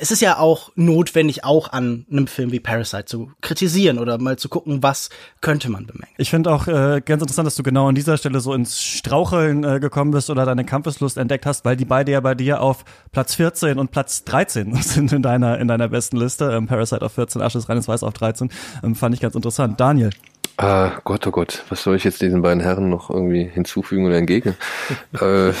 [0.00, 4.36] es ist ja auch notwendig, auch an einem Film wie Parasite zu kritisieren oder mal
[4.36, 5.10] zu gucken, was
[5.40, 6.14] könnte man bemängeln.
[6.18, 9.62] Ich finde auch äh, ganz interessant, dass du genau an dieser Stelle so ins Straucheln
[9.62, 12.84] äh, gekommen bist oder deine Kampfeslust entdeckt hast, weil die beide ja bei dir auf
[13.12, 16.50] Platz 14 und Platz 13 sind in deiner, in deiner besten Liste.
[16.50, 18.50] Ähm, Parasite auf 14, Asches reines Weiß auf 13.
[18.82, 19.78] Ähm, fand ich ganz interessant.
[19.78, 20.10] Daniel.
[20.56, 24.18] Ah, Gott, oh Gott, was soll ich jetzt diesen beiden Herren noch irgendwie hinzufügen oder
[24.18, 24.56] entgegnen?
[25.20, 25.52] äh,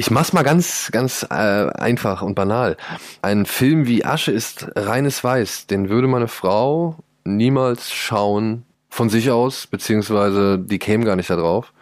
[0.00, 2.78] ich mach's mal ganz, ganz äh, einfach und banal.
[3.20, 5.66] Ein Film wie Asche ist reines Weiß.
[5.66, 11.36] Den würde meine Frau niemals schauen von sich aus, beziehungsweise die käme gar nicht da
[11.36, 11.74] drauf.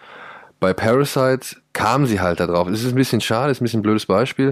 [0.58, 2.66] Bei Parasite kam sie halt da drauf.
[2.66, 4.50] Es ist ein bisschen schade, ist ein bisschen ein blödes Beispiel,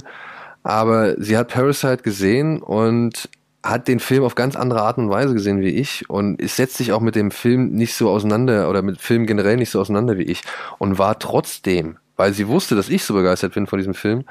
[0.63, 3.29] aber sie hat Parasite gesehen und
[3.65, 6.77] hat den Film auf ganz andere Art und Weise gesehen wie ich und es setzt
[6.77, 10.19] sich auch mit dem Film nicht so auseinander oder mit Film generell nicht so auseinander
[10.19, 10.43] wie ich
[10.79, 14.25] und war trotzdem weil sie wusste, dass ich so begeistert bin von diesem Film,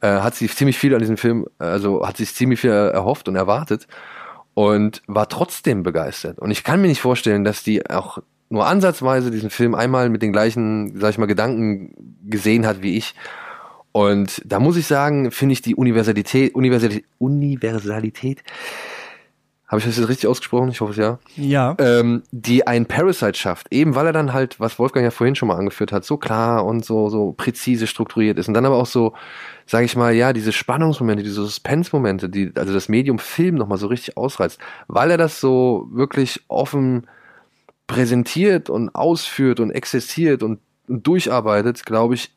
[0.00, 3.36] äh, hat sie ziemlich viel an diesem Film, also hat sich ziemlich viel erhofft und
[3.36, 3.86] erwartet
[4.54, 6.38] und war trotzdem begeistert.
[6.38, 8.18] Und ich kann mir nicht vorstellen, dass die auch
[8.48, 11.94] nur ansatzweise diesen Film einmal mit den gleichen, sag ich mal, Gedanken
[12.24, 13.14] gesehen hat wie ich.
[13.92, 18.42] Und da muss ich sagen, finde ich die Universalität, Universalität, Universalität
[19.68, 20.68] habe ich das jetzt richtig ausgesprochen?
[20.68, 21.18] Ich hoffe es ja.
[21.36, 21.74] Ja.
[21.78, 25.48] Ähm, die ein Parasite schafft, eben weil er dann halt, was Wolfgang ja vorhin schon
[25.48, 28.86] mal angeführt hat, so klar und so so präzise strukturiert ist und dann aber auch
[28.86, 29.14] so,
[29.66, 33.88] sage ich mal, ja, diese Spannungsmomente, diese Suspense-Momente, die also das Medium Film nochmal so
[33.88, 37.08] richtig ausreizt, weil er das so wirklich offen
[37.88, 42.30] präsentiert und ausführt und existiert und, und durcharbeitet, glaube ich,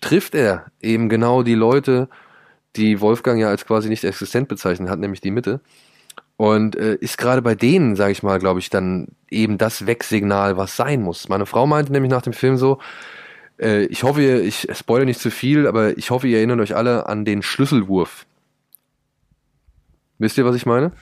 [0.00, 2.08] trifft er eben genau die Leute,
[2.74, 5.60] die Wolfgang ja als quasi nicht existent bezeichnet hat, nämlich die Mitte.
[6.36, 10.56] Und äh, ist gerade bei denen, sage ich mal, glaube ich, dann eben das Wegsignal,
[10.56, 11.28] was sein muss.
[11.28, 12.80] Meine Frau meinte nämlich nach dem Film so,
[13.60, 17.06] äh, ich hoffe, ich spoilere nicht zu viel, aber ich hoffe, ihr erinnert euch alle
[17.06, 18.26] an den Schlüsselwurf.
[20.18, 20.92] Wisst ihr, was ich meine?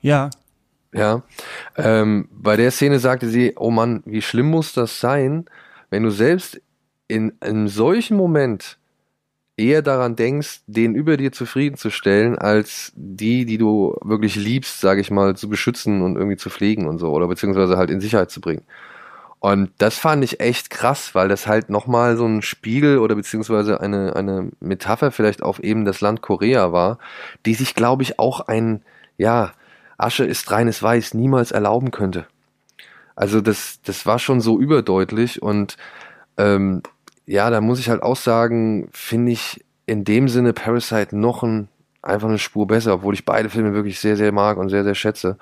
[0.00, 0.30] Ja.
[0.92, 1.22] Ja.
[1.76, 5.44] Ähm, bei der Szene sagte sie, oh Mann, wie schlimm muss das sein,
[5.90, 6.60] wenn du selbst
[7.08, 8.77] in einem solchen Moment
[9.58, 15.10] eher daran denkst, den über dir zufriedenzustellen, als die, die du wirklich liebst, sage ich
[15.10, 18.40] mal, zu beschützen und irgendwie zu pflegen und so, oder beziehungsweise halt in Sicherheit zu
[18.40, 18.62] bringen.
[19.40, 23.80] Und das fand ich echt krass, weil das halt nochmal so ein Spiegel oder beziehungsweise
[23.80, 26.98] eine, eine Metapher vielleicht auf eben das Land Korea war,
[27.46, 28.82] die sich, glaube ich, auch ein,
[29.16, 29.52] ja,
[29.96, 32.26] Asche ist reines Weiß niemals erlauben könnte.
[33.16, 35.76] Also das, das war schon so überdeutlich und
[36.36, 36.82] ähm,
[37.28, 41.68] ja, da muss ich halt auch sagen, finde ich in dem Sinne Parasite noch ein,
[42.00, 44.94] einfach eine Spur besser, obwohl ich beide Filme wirklich sehr, sehr mag und sehr, sehr
[44.94, 45.36] schätze.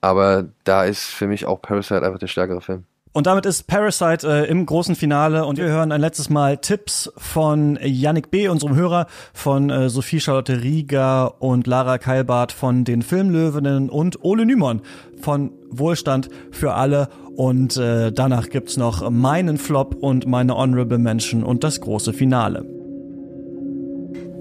[0.00, 2.84] Aber da ist für mich auch Parasite einfach der stärkere Film.
[3.12, 7.12] Und damit ist Parasite äh, im großen Finale und wir hören ein letztes Mal Tipps
[7.18, 13.02] von Yannick B., unserem Hörer, von äh, Sophie Charlotte Rieger und Lara Keilbart von den
[13.02, 14.80] Filmlöwinnen und Ole Nymon
[15.20, 17.08] von Wohlstand für alle.
[17.36, 22.64] Und äh, danach gibt's noch meinen Flop und meine Honorable Mention und das große Finale.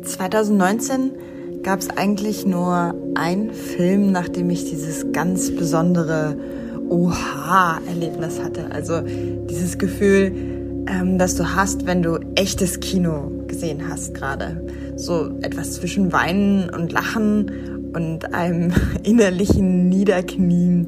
[0.04, 1.12] 2019
[1.64, 6.36] gab es eigentlich nur einen Film, nachdem ich dieses ganz besondere
[6.90, 8.72] Oha-Erlebnis hatte.
[8.72, 10.34] Also dieses Gefühl,
[10.88, 14.66] ähm, das du hast, wenn du echtes Kino gesehen hast gerade.
[14.98, 18.74] So etwas zwischen Weinen und Lachen und einem
[19.04, 20.88] innerlichen Niederknien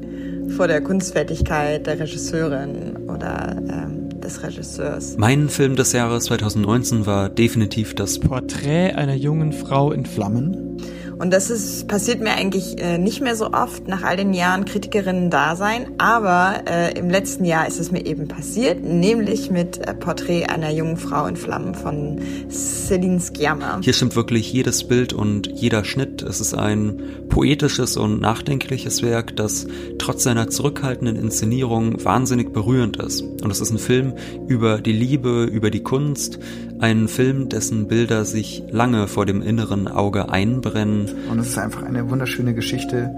[0.50, 5.16] vor der Kunstfertigkeit der Regisseurin oder ähm, des Regisseurs.
[5.18, 10.78] Mein Film des Jahres 2019 war definitiv das Porträt einer jungen Frau in Flammen.
[11.18, 14.64] Und das ist, passiert mir eigentlich äh, nicht mehr so oft nach all den Jahren
[14.64, 20.46] Kritikerinnen-Dasein, aber äh, im letzten Jahr ist es mir eben passiert, nämlich mit äh, Porträt
[20.46, 22.20] einer jungen Frau in Flammen von
[22.50, 23.78] Celine Sciamma.
[23.82, 26.22] Hier stimmt wirklich jedes Bild und jeder Schnitt.
[26.22, 29.66] Es ist ein poetisches und nachdenkliches Werk, das
[29.98, 33.22] trotz seiner zurückhaltenden Inszenierung wahnsinnig berührend ist.
[33.22, 34.14] Und es ist ein Film
[34.48, 36.38] über die Liebe, über die Kunst,
[36.80, 41.03] ein Film, dessen Bilder sich lange vor dem inneren Auge einbrennen.
[41.30, 43.10] Und es ist einfach eine wunderschöne Geschichte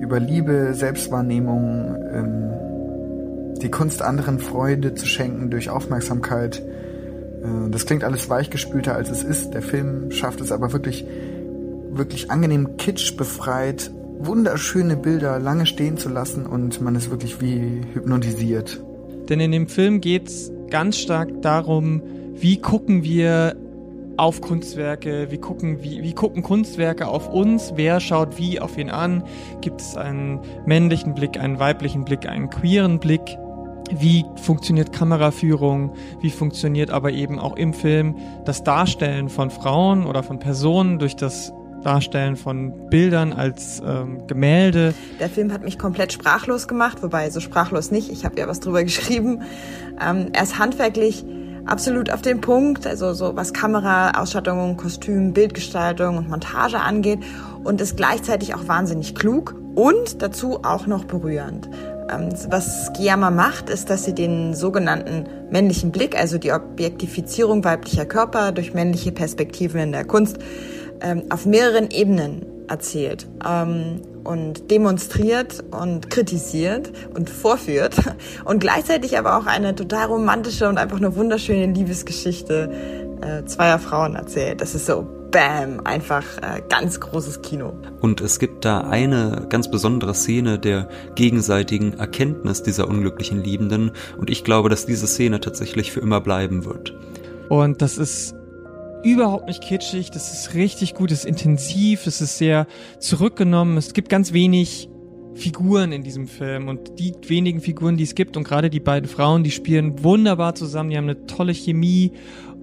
[0.00, 6.58] über Liebe, Selbstwahrnehmung, ähm, die Kunst anderen Freude zu schenken durch Aufmerksamkeit.
[6.58, 9.54] Äh, das klingt alles weichgespülter als es ist.
[9.54, 11.06] Der Film schafft es aber wirklich,
[11.90, 17.80] wirklich angenehm kitsch befreit, wunderschöne Bilder lange stehen zu lassen und man ist wirklich wie
[17.94, 18.80] hypnotisiert.
[19.28, 22.02] Denn in dem Film geht's ganz stark darum,
[22.34, 23.56] wie gucken wir
[24.16, 28.90] auf Kunstwerke, wie gucken, wie, wie gucken Kunstwerke auf uns, wer schaut wie auf ihn
[28.90, 29.24] an,
[29.60, 33.38] gibt es einen männlichen Blick, einen weiblichen Blick, einen queeren Blick,
[33.90, 40.22] wie funktioniert Kameraführung, wie funktioniert aber eben auch im Film das Darstellen von Frauen oder
[40.22, 44.94] von Personen durch das Darstellen von Bildern als ähm, Gemälde.
[45.20, 48.60] Der Film hat mich komplett sprachlos gemacht, wobei so sprachlos nicht, ich habe ja was
[48.60, 49.42] drüber geschrieben.
[50.00, 51.24] Ähm, er ist handwerklich
[51.66, 57.20] absolut auf den Punkt, also so was Kamera, Ausstattung, Kostüm, Bildgestaltung und Montage angeht.
[57.62, 61.68] Und ist gleichzeitig auch wahnsinnig klug und dazu auch noch berührend.
[62.10, 68.04] Ähm, was Giamma macht, ist, dass sie den sogenannten männlichen Blick, also die Objektifizierung weiblicher
[68.04, 70.38] Körper durch männliche Perspektiven in der Kunst,
[71.00, 73.26] ähm, auf mehreren Ebenen erzählt.
[73.46, 77.94] Ähm, und demonstriert und kritisiert und vorführt
[78.44, 82.70] und gleichzeitig aber auch eine total romantische und einfach eine wunderschöne Liebesgeschichte
[83.20, 84.60] äh, zweier Frauen erzählt.
[84.60, 87.72] Das ist so Bam, einfach äh, ganz großes Kino.
[88.00, 94.30] Und es gibt da eine ganz besondere Szene der gegenseitigen Erkenntnis dieser unglücklichen Liebenden und
[94.30, 96.94] ich glaube, dass diese Szene tatsächlich für immer bleiben wird.
[97.48, 98.36] Und das ist
[99.04, 102.66] überhaupt nicht kitschig, das ist richtig gut, das ist intensiv, es ist sehr
[102.98, 104.88] zurückgenommen, es gibt ganz wenig
[105.34, 109.08] Figuren in diesem Film und die wenigen Figuren, die es gibt und gerade die beiden
[109.08, 112.12] Frauen, die spielen wunderbar zusammen, die haben eine tolle Chemie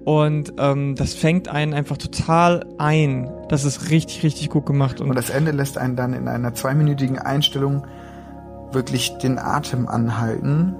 [0.04, 3.30] und ähm, das fängt einen einfach total ein.
[3.48, 5.00] Das ist richtig, richtig gut gemacht.
[5.00, 7.86] Und, und das Ende lässt einen dann in einer zweiminütigen Einstellung
[8.72, 10.74] wirklich den Atem anhalten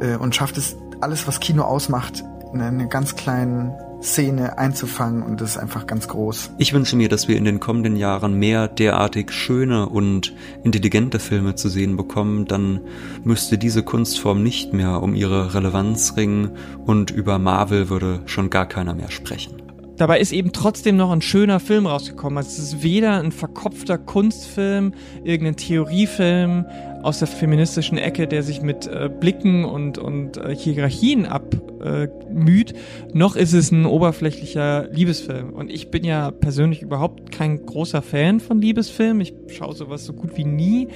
[0.00, 2.22] äh, und schafft es alles, was Kino ausmacht,
[2.52, 3.72] in einer ganz kleinen
[4.02, 6.50] Szene einzufangen und das ist einfach ganz groß.
[6.58, 10.34] Ich wünsche mir, dass wir in den kommenden Jahren mehr derartig schöne und
[10.64, 12.80] intelligente Filme zu sehen bekommen, dann
[13.24, 16.50] müsste diese Kunstform nicht mehr um ihre Relevanz ringen
[16.84, 19.62] und über Marvel würde schon gar keiner mehr sprechen.
[19.96, 22.38] Dabei ist eben trotzdem noch ein schöner Film rausgekommen.
[22.38, 26.66] Also es ist weder ein verkopfter Kunstfilm, irgendein Theoriefilm
[27.02, 32.74] aus der feministischen Ecke, der sich mit äh, Blicken und, und äh, Hierarchien abmüht, äh,
[33.12, 35.50] noch ist es ein oberflächlicher Liebesfilm.
[35.50, 39.20] Und ich bin ja persönlich überhaupt kein großer Fan von Liebesfilmen.
[39.20, 40.88] Ich schaue sowas so gut wie nie.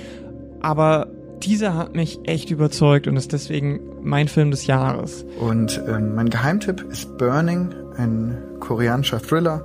[0.60, 1.08] Aber
[1.42, 5.24] dieser hat mich echt überzeugt und ist deswegen mein Film des Jahres.
[5.40, 9.64] Und ähm, mein Geheimtipp ist Burning ein koreanischer Thriller,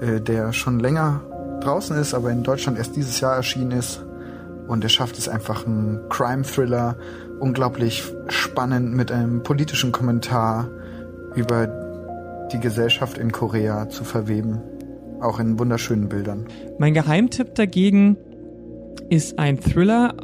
[0.00, 1.22] äh, der schon länger
[1.62, 4.02] draußen ist, aber in Deutschland erst dieses Jahr erschienen ist.
[4.70, 6.96] Und er schafft es einfach, ein Crime-Thriller,
[7.40, 10.70] unglaublich spannend mit einem politischen Kommentar
[11.34, 11.66] über
[12.52, 14.62] die Gesellschaft in Korea zu verweben.
[15.20, 16.46] Auch in wunderschönen Bildern.
[16.78, 18.16] Mein Geheimtipp dagegen
[19.08, 20.14] ist ein Thriller,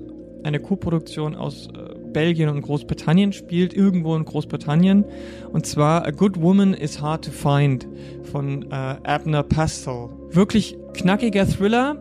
[0.45, 5.05] eine Co-Produktion aus äh, Belgien und Großbritannien, spielt irgendwo in Großbritannien.
[5.53, 7.89] Und zwar A Good Woman is Hard to Find
[8.31, 10.11] von äh, Abner Pastel.
[10.31, 11.97] Wirklich knackiger Thriller,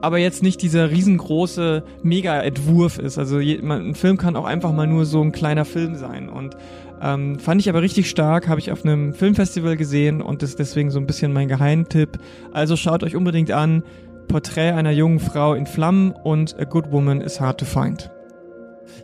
[0.00, 3.18] aber jetzt nicht dieser riesengroße Mega-Entwurf ist.
[3.18, 6.28] Also ein Film kann auch einfach mal nur so ein kleiner Film sein.
[6.28, 6.56] Und
[7.02, 10.90] ähm, fand ich aber richtig stark, habe ich auf einem Filmfestival gesehen und ist deswegen
[10.90, 12.18] so ein bisschen mein Geheimtipp.
[12.52, 13.82] Also schaut euch unbedingt an.
[14.28, 18.10] Porträt einer jungen Frau in Flammen und A Good Woman is Hard to Find.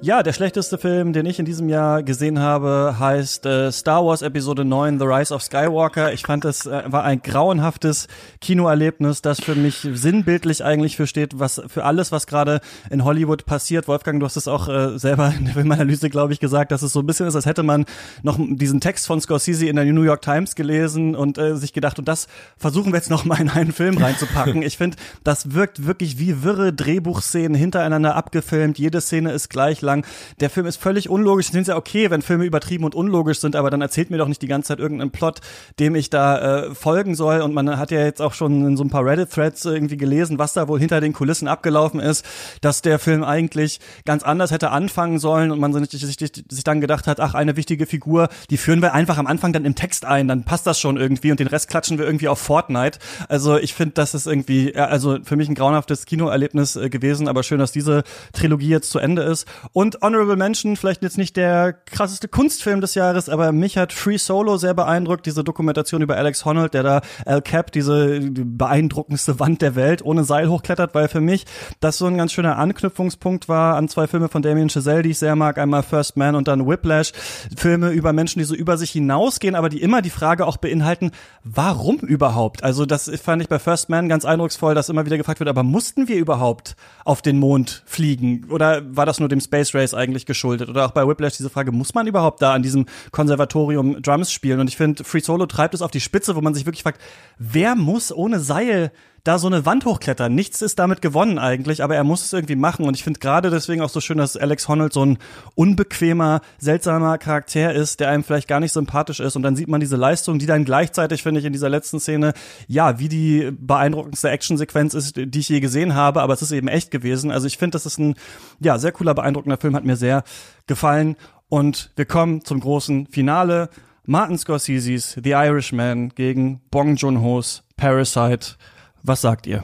[0.00, 4.22] Ja, der schlechteste Film, den ich in diesem Jahr gesehen habe, heißt äh, Star Wars
[4.22, 6.12] Episode 9 The Rise of Skywalker.
[6.12, 8.08] Ich fand es äh, war ein grauenhaftes
[8.40, 13.46] Kinoerlebnis, das für mich sinnbildlich eigentlich für steht, was für alles, was gerade in Hollywood
[13.46, 13.88] passiert.
[13.88, 16.92] Wolfgang, du hast es auch äh, selber in der Filmanalyse, glaube ich, gesagt, dass es
[16.92, 17.86] so ein bisschen ist, als hätte man
[18.22, 21.98] noch diesen Text von Scorsese in der New York Times gelesen und äh, sich gedacht,
[21.98, 24.62] und das versuchen wir jetzt noch mal in einen Film reinzupacken.
[24.62, 28.78] ich finde, das wirkt wirklich wie wirre Drehbuchszenen hintereinander abgefilmt.
[28.78, 30.06] Jede Szene ist gleich lang.
[30.40, 31.46] Der Film ist völlig unlogisch.
[31.46, 34.18] Ich finde es ja okay, wenn Filme übertrieben und unlogisch sind, aber dann erzählt mir
[34.18, 35.40] doch nicht die ganze Zeit irgendeinen Plot,
[35.78, 37.40] dem ich da äh, folgen soll.
[37.40, 40.52] Und man hat ja jetzt auch schon in so ein paar Reddit-Threads irgendwie gelesen, was
[40.52, 42.24] da wohl hinter den Kulissen abgelaufen ist,
[42.60, 46.80] dass der Film eigentlich ganz anders hätte anfangen sollen und man sich, sich, sich dann
[46.80, 50.04] gedacht hat, ach, eine wichtige Figur, die führen wir einfach am Anfang dann im Text
[50.04, 52.98] ein, dann passt das schon irgendwie und den Rest klatschen wir irgendwie auf Fortnite.
[53.28, 57.42] Also ich finde, das ist irgendwie, also für mich ein grauenhaftes Kinoerlebnis äh, gewesen, aber
[57.42, 59.46] schön, dass diese Trilogie jetzt zu Ende ist.
[59.72, 64.18] Und Honorable Mention, vielleicht jetzt nicht der krasseste Kunstfilm des Jahres, aber mich hat Free
[64.18, 69.62] Solo sehr beeindruckt, diese Dokumentation über Alex Honnold, der da El Cap, diese beeindruckendste Wand
[69.62, 71.46] der Welt, ohne Seil hochklettert, weil für mich
[71.80, 75.18] das so ein ganz schöner Anknüpfungspunkt war an zwei Filme von Damien Chazelle, die ich
[75.18, 77.12] sehr mag, einmal First Man und dann Whiplash.
[77.56, 81.10] Filme über Menschen, die so über sich hinausgehen, aber die immer die Frage auch beinhalten,
[81.42, 82.62] warum überhaupt?
[82.62, 85.62] Also das fand ich bei First Man ganz eindrucksvoll, dass immer wieder gefragt wird, aber
[85.62, 88.46] mussten wir überhaupt auf den Mond fliegen?
[88.50, 90.68] Oder war das nur dem Space Space Race eigentlich geschuldet.
[90.68, 94.60] Oder auch bei Whiplash diese Frage, muss man überhaupt da an diesem Konservatorium Drums spielen?
[94.60, 97.00] Und ich finde, Free Solo treibt es auf die Spitze, wo man sich wirklich fragt,
[97.38, 98.90] wer muss ohne Seil
[99.24, 100.34] da so eine Wand hochklettern.
[100.34, 102.86] Nichts ist damit gewonnen eigentlich, aber er muss es irgendwie machen.
[102.86, 105.18] Und ich finde gerade deswegen auch so schön, dass Alex Honnold so ein
[105.54, 109.34] unbequemer, seltsamer Charakter ist, der einem vielleicht gar nicht sympathisch ist.
[109.34, 112.34] Und dann sieht man diese Leistung, die dann gleichzeitig, finde ich, in dieser letzten Szene,
[112.68, 116.20] ja, wie die beeindruckendste Actionsequenz ist, die ich je gesehen habe.
[116.20, 117.30] Aber es ist eben echt gewesen.
[117.30, 118.16] Also ich finde, das ist ein,
[118.60, 120.22] ja, sehr cooler, beeindruckender Film, hat mir sehr
[120.66, 121.16] gefallen.
[121.48, 123.70] Und wir kommen zum großen Finale.
[124.04, 128.56] Martin Scorsese's The Irishman gegen Bong Joon-ho's Parasite.
[129.04, 129.62] Was sagt ihr?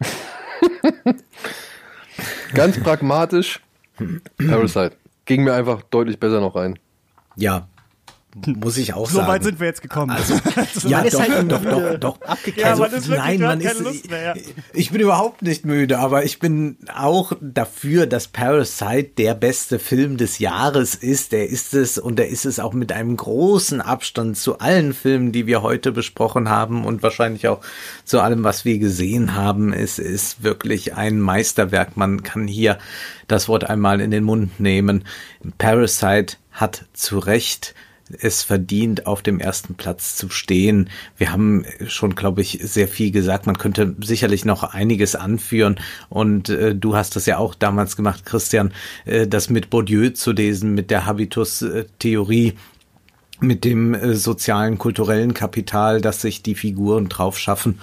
[2.54, 3.60] Ganz pragmatisch.
[4.36, 4.96] Parasite.
[5.24, 6.78] Ging mir einfach deutlich besser noch rein.
[7.34, 7.66] Ja,
[8.46, 9.26] muss ich auch so sagen.
[9.26, 10.10] So weit sind wir jetzt gekommen.
[10.10, 12.18] Also, also ja, doch, halt doch, doch, doch,
[12.56, 14.42] Ja, also, man ist nein, man ist, Lust mehr, ja.
[14.74, 20.18] ich bin überhaupt nicht müde, aber ich bin auch dafür, dass Parasite der beste Film
[20.18, 21.32] des Jahres ist.
[21.32, 25.32] Der ist es und der ist es auch mit einem großen Abstand zu allen Filmen,
[25.32, 27.60] die wir heute besprochen haben und wahrscheinlich auch
[28.04, 29.72] zu allem, was wir gesehen haben.
[29.72, 31.96] Es ist wirklich ein Meisterwerk.
[31.96, 32.78] Man kann hier
[33.26, 35.04] das Wort einmal in den Mund nehmen.
[35.56, 37.74] Parasite hat zu Recht
[38.20, 40.90] es verdient, auf dem ersten Platz zu stehen.
[41.16, 43.46] Wir haben schon, glaube ich, sehr viel gesagt.
[43.46, 45.80] Man könnte sicherlich noch einiges anführen.
[46.08, 48.72] Und äh, du hast das ja auch damals gemacht, Christian,
[49.04, 52.54] äh, das mit Bourdieu zu lesen, mit der Habitus-Theorie
[53.40, 57.78] mit dem äh, sozialen, kulturellen Kapital, das sich die Figuren drauf schaffen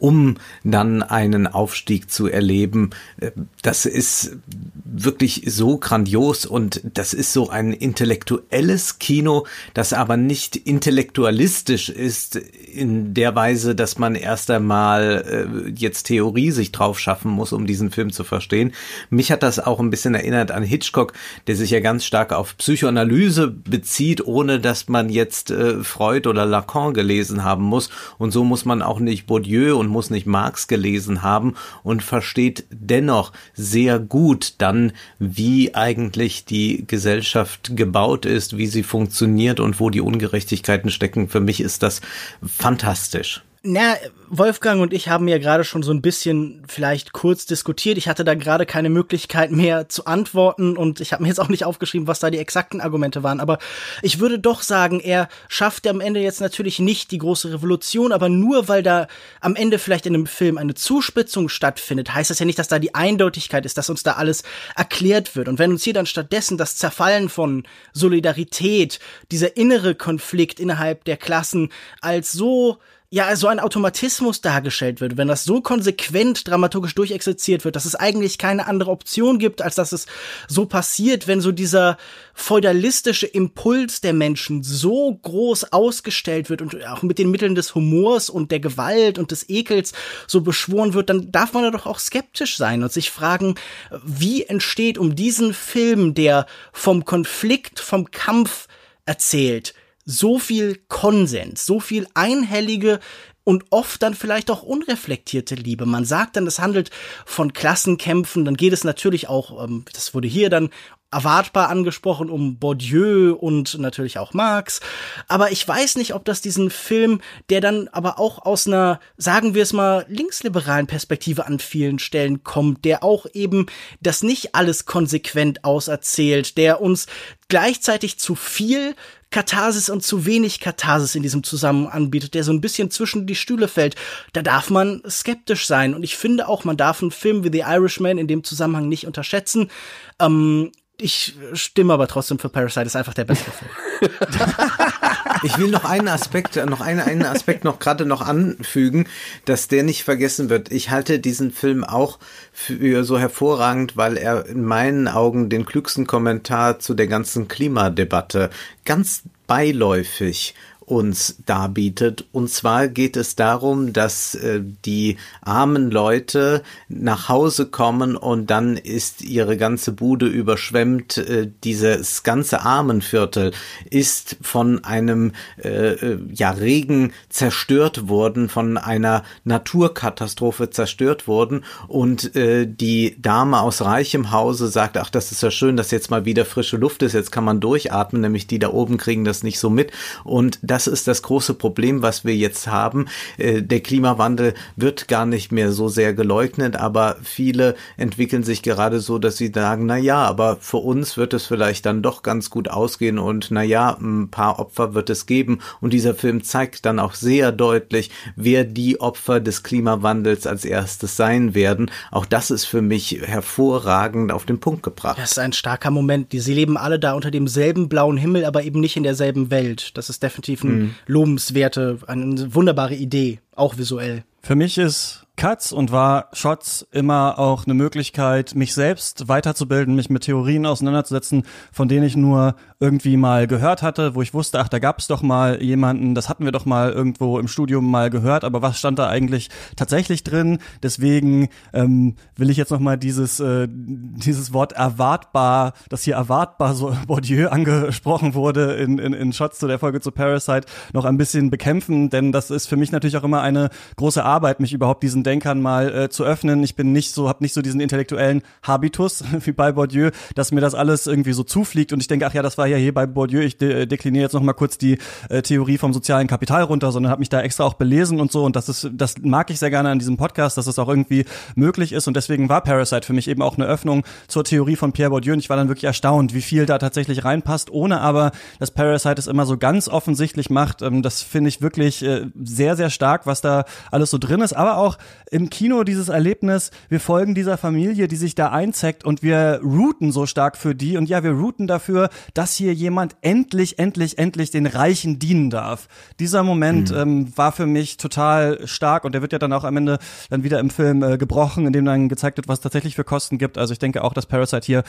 [0.00, 2.90] um dann einen Aufstieg zu erleben.
[3.20, 3.30] Äh,
[3.62, 4.38] das ist
[4.84, 12.36] wirklich so grandios und das ist so ein intellektuelles Kino, das aber nicht intellektualistisch ist
[12.36, 17.66] in der Weise, dass man erst einmal äh, jetzt Theorie sich drauf schaffen muss, um
[17.66, 18.72] diesen Film zu verstehen.
[19.10, 21.12] Mich hat das auch ein bisschen erinnert an Hitchcock,
[21.46, 26.46] der sich ja ganz stark auf Psychoanalyse bezieht, ohne dass man jetzt äh, Freud oder
[26.46, 27.90] Lacan gelesen haben muss.
[28.18, 32.64] Und so muss man auch nicht Bourdieu und muss nicht Marx gelesen haben und versteht
[32.70, 39.90] dennoch sehr gut dann, wie eigentlich die Gesellschaft gebaut ist, wie sie funktioniert und wo
[39.90, 41.28] die Ungerechtigkeiten stecken.
[41.28, 42.00] Für mich ist das
[42.42, 43.42] fantastisch.
[43.62, 43.96] Na,
[44.30, 47.98] Wolfgang und ich haben ja gerade schon so ein bisschen vielleicht kurz diskutiert.
[47.98, 51.50] Ich hatte da gerade keine Möglichkeit mehr zu antworten und ich habe mir jetzt auch
[51.50, 53.38] nicht aufgeschrieben, was da die exakten Argumente waren.
[53.38, 53.58] Aber
[54.00, 58.30] ich würde doch sagen, er schafft am Ende jetzt natürlich nicht die große Revolution, aber
[58.30, 59.08] nur weil da
[59.42, 62.78] am Ende vielleicht in einem Film eine Zuspitzung stattfindet, heißt das ja nicht, dass da
[62.78, 64.42] die Eindeutigkeit ist, dass uns da alles
[64.74, 65.48] erklärt wird.
[65.48, 71.18] Und wenn uns hier dann stattdessen das Zerfallen von Solidarität, dieser innere Konflikt innerhalb der
[71.18, 72.78] Klassen als so
[73.12, 77.96] ja, so ein Automatismus dargestellt wird, wenn das so konsequent dramaturgisch durchexerziert wird, dass es
[77.96, 80.06] eigentlich keine andere Option gibt, als dass es
[80.46, 81.98] so passiert, wenn so dieser
[82.34, 88.30] feudalistische Impuls der Menschen so groß ausgestellt wird und auch mit den Mitteln des Humors
[88.30, 89.92] und der Gewalt und des Ekels
[90.28, 93.56] so beschworen wird, dann darf man da doch auch skeptisch sein und sich fragen,
[94.04, 98.68] wie entsteht um diesen Film, der vom Konflikt, vom Kampf
[99.04, 99.74] erzählt,
[100.10, 103.00] so viel Konsens, so viel einhellige
[103.44, 105.86] und oft dann vielleicht auch unreflektierte Liebe.
[105.86, 106.90] Man sagt dann, es handelt
[107.24, 110.70] von Klassenkämpfen, dann geht es natürlich auch, ähm, das wurde hier dann
[111.12, 114.80] erwartbar angesprochen um Bourdieu und natürlich auch Marx.
[115.26, 119.54] Aber ich weiß nicht, ob das diesen Film, der dann aber auch aus einer, sagen
[119.54, 123.66] wir es mal, linksliberalen Perspektive an vielen Stellen kommt, der auch eben
[124.00, 127.06] das nicht alles konsequent auserzählt, der uns
[127.48, 128.94] gleichzeitig zu viel
[129.30, 133.36] Katharsis und zu wenig Katharsis in diesem Zusammenhang anbietet, der so ein bisschen zwischen die
[133.36, 133.94] Stühle fällt,
[134.32, 135.94] da darf man skeptisch sein.
[135.94, 139.06] Und ich finde auch, man darf einen Film wie The Irishman in dem Zusammenhang nicht
[139.06, 139.70] unterschätzen.
[140.18, 143.70] Ähm, ich stimme aber trotzdem für Parasite, ist einfach der beste Film.
[145.42, 149.06] ich will noch einen Aspekt, noch einen, einen Aspekt noch gerade noch anfügen,
[149.44, 150.72] dass der nicht vergessen wird.
[150.72, 152.18] Ich halte diesen Film auch
[152.52, 158.50] für so hervorragend, weil er in meinen Augen den klügsten Kommentar zu der ganzen Klimadebatte
[158.84, 160.54] ganz beiläufig
[160.90, 162.24] uns darbietet.
[162.32, 168.76] Und zwar geht es darum, dass äh, die armen Leute nach Hause kommen und dann
[168.76, 171.16] ist ihre ganze Bude überschwemmt.
[171.16, 173.52] Äh, dieses ganze Armenviertel
[173.88, 181.64] ist von einem äh, äh, ja, Regen zerstört worden, von einer Naturkatastrophe zerstört worden.
[181.86, 186.10] Und äh, die Dame aus reichem Hause sagt, ach, das ist ja schön, dass jetzt
[186.10, 189.44] mal wieder frische Luft ist, jetzt kann man durchatmen, nämlich die da oben kriegen das
[189.44, 189.92] nicht so mit.
[190.24, 193.06] Und das das ist das große Problem, was wir jetzt haben.
[193.36, 199.00] Äh, der Klimawandel wird gar nicht mehr so sehr geleugnet, aber viele entwickeln sich gerade
[199.00, 202.48] so, dass sie sagen, na ja, aber für uns wird es vielleicht dann doch ganz
[202.48, 205.58] gut ausgehen und na ja, ein paar Opfer wird es geben.
[205.82, 211.14] Und dieser Film zeigt dann auch sehr deutlich, wer die Opfer des Klimawandels als erstes
[211.14, 211.90] sein werden.
[212.10, 215.18] Auch das ist für mich hervorragend auf den Punkt gebracht.
[215.18, 216.28] Das ist ein starker Moment.
[216.32, 219.90] Sie leben alle da unter demselben blauen Himmel, aber eben nicht in derselben Welt.
[219.98, 220.94] Das ist definitiv ein mhm.
[221.06, 224.24] lobenswerte, eine wunderbare Idee, auch visuell.
[224.42, 230.10] Für mich ist Cuts und war Shots immer auch eine Möglichkeit, mich selbst weiterzubilden, mich
[230.10, 234.68] mit Theorien auseinanderzusetzen, von denen ich nur irgendwie mal gehört hatte, wo ich wusste, ach,
[234.68, 238.08] da gab es doch mal jemanden, das hatten wir doch mal irgendwo im Studium mal
[238.08, 240.58] gehört, aber was stand da eigentlich tatsächlich drin?
[240.82, 246.74] Deswegen ähm, will ich jetzt noch mal dieses äh, dieses Wort erwartbar, das hier erwartbar
[246.74, 251.18] so Bourdieu angesprochen wurde in, in, in Shots zu der Folge zu Parasite, noch ein
[251.18, 255.02] bisschen bekämpfen, denn das ist für mich natürlich auch immer eine große Arbeit, mich überhaupt
[255.02, 256.62] diesen Denkern mal äh, zu öffnen.
[256.62, 260.62] Ich bin nicht so, habe nicht so diesen intellektuellen Habitus wie bei Bourdieu, dass mir
[260.62, 263.06] das alles irgendwie so zufliegt und ich denke, ach ja, das war ja hier bei
[263.06, 263.40] Bourdieu.
[263.40, 267.10] Ich de äh, dekliniere jetzt noch kurz die äh, Theorie vom sozialen Kapital runter, sondern
[267.10, 269.70] habe mich da extra auch belesen und so und das ist, das mag ich sehr
[269.70, 271.24] gerne an diesem Podcast, dass es auch irgendwie
[271.54, 274.92] möglich ist und deswegen war Parasite für mich eben auch eine Öffnung zur Theorie von
[274.92, 278.32] Pierre Bourdieu und ich war dann wirklich erstaunt, wie viel da tatsächlich reinpasst, ohne aber,
[278.58, 280.82] dass Parasite es immer so ganz offensichtlich macht.
[280.82, 284.52] Ähm, das finde ich wirklich äh, sehr, sehr stark, was da alles so drin ist,
[284.52, 284.98] aber auch
[285.30, 290.12] im Kino dieses Erlebnis, wir folgen dieser Familie, die sich da einzeckt und wir routen
[290.12, 294.50] so stark für die und ja, wir routen dafür, dass hier jemand endlich, endlich, endlich
[294.50, 295.88] den Reichen dienen darf.
[296.20, 296.96] Dieser Moment mhm.
[296.96, 299.98] ähm, war für mich total stark und der wird ja dann auch am Ende
[300.28, 303.38] dann wieder im Film äh, gebrochen, indem dann gezeigt wird, was es tatsächlich für Kosten
[303.38, 303.58] gibt.
[303.58, 304.84] Also ich denke auch, dass Parasite hier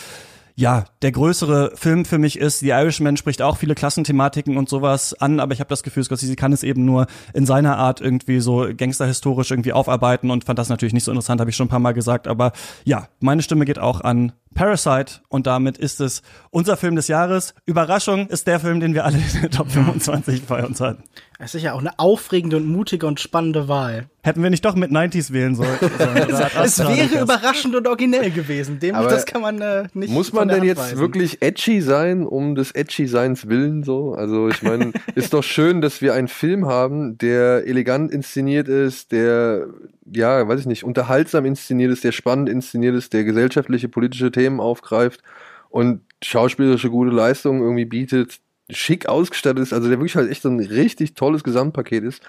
[0.56, 5.14] ja, der größere Film für mich ist, The Irishman spricht auch viele Klassenthematiken und sowas
[5.14, 8.40] an, aber ich habe das Gefühl, Scorsese kann es eben nur in seiner Art irgendwie
[8.40, 11.70] so gangsterhistorisch irgendwie aufarbeiten und fand das natürlich nicht so interessant, habe ich schon ein
[11.72, 12.52] paar Mal gesagt, aber
[12.84, 17.54] ja, meine Stimme geht auch an Parasite und damit ist es unser Film des Jahres.
[17.66, 21.04] Überraschung ist der Film, den wir alle in der Top 25 bei uns hatten.
[21.44, 24.06] Es ist ja auch eine aufregende und mutige und spannende Wahl.
[24.22, 25.80] Hätten wir nicht doch mit 90s wählen sollen.
[25.82, 28.80] es wäre überraschend und originell gewesen.
[28.80, 31.00] Dem, Aber das kann man äh, nicht Muss man denn jetzt weisen.
[31.00, 34.14] wirklich edgy sein, um des edgy Seins willen so?
[34.14, 39.12] Also ich meine, ist doch schön, dass wir einen Film haben, der elegant inszeniert ist,
[39.12, 39.66] der
[40.06, 44.60] ja, weiß ich nicht, unterhaltsam inszeniert ist, der spannend inszeniert ist, der gesellschaftliche, politische Themen
[44.60, 45.22] aufgreift
[45.70, 48.40] und schauspielerische gute Leistungen irgendwie bietet,
[48.70, 52.22] schick ausgestattet ist, also der wirklich halt echt so ein richtig tolles Gesamtpaket ist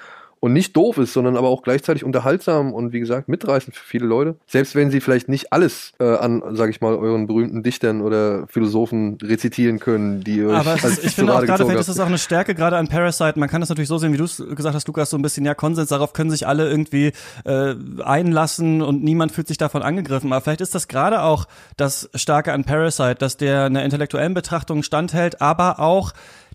[0.42, 4.06] und nicht doof ist, sondern aber auch gleichzeitig unterhaltsam und wie gesagt mitreißend für viele
[4.06, 4.34] Leute.
[4.48, 8.48] Selbst wenn sie vielleicht nicht alles äh, an, sag ich mal, euren berühmten Dichtern oder
[8.48, 12.00] Philosophen rezitieren können, die ihr euch Aber als ich finde auch gerade, vielleicht ist das
[12.00, 13.38] auch eine Stärke gerade an Parasite.
[13.38, 15.44] Man kann das natürlich so sehen, wie du es gesagt hast, Lukas, so ein bisschen
[15.44, 15.90] ja Konsens.
[15.90, 17.12] Darauf können sich alle irgendwie
[17.44, 20.32] äh, einlassen und niemand fühlt sich davon angegriffen.
[20.32, 21.46] Aber vielleicht ist das gerade auch
[21.76, 26.12] das Starke an Parasite, dass der einer intellektuellen Betrachtung standhält, aber auch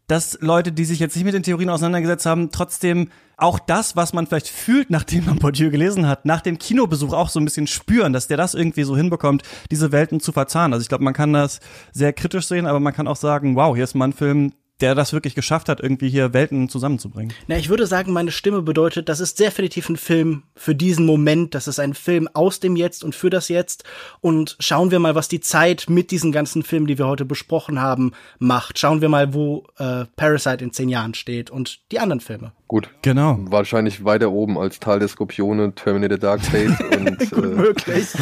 [0.07, 4.13] dass Leute, die sich jetzt nicht mit den Theorien auseinandergesetzt haben, trotzdem auch das, was
[4.13, 7.67] man vielleicht fühlt, nachdem man Bourdieu gelesen hat, nach dem Kinobesuch auch so ein bisschen
[7.67, 10.73] spüren, dass der das irgendwie so hinbekommt, diese Welten zu verzahnen.
[10.73, 11.59] Also ich glaube, man kann das
[11.91, 14.93] sehr kritisch sehen, aber man kann auch sagen, wow, hier ist mal ein Film, der
[14.93, 17.33] das wirklich geschafft hat, irgendwie hier Welten zusammenzubringen.
[17.47, 21.55] Na, ich würde sagen, meine Stimme bedeutet, das ist definitiv ein Film für diesen Moment.
[21.55, 23.83] Das ist ein Film aus dem Jetzt und für das Jetzt.
[24.21, 27.81] Und schauen wir mal, was die Zeit mit diesen ganzen Filmen, die wir heute besprochen
[27.81, 28.77] haben, macht.
[28.77, 32.51] Schauen wir mal, wo äh, Parasite in zehn Jahren steht und die anderen Filme.
[32.67, 32.89] Gut.
[33.01, 33.37] Genau.
[33.45, 38.07] Wahrscheinlich weiter oben als Tal der Skorpione, Terminator Dark Fate und Gut äh, möglich.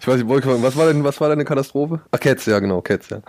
[0.00, 2.00] ich weiß nicht, Wolke, was war denn, was war denn eine Katastrophe?
[2.10, 3.22] Ach, Cats, ja, genau, Cats, ja.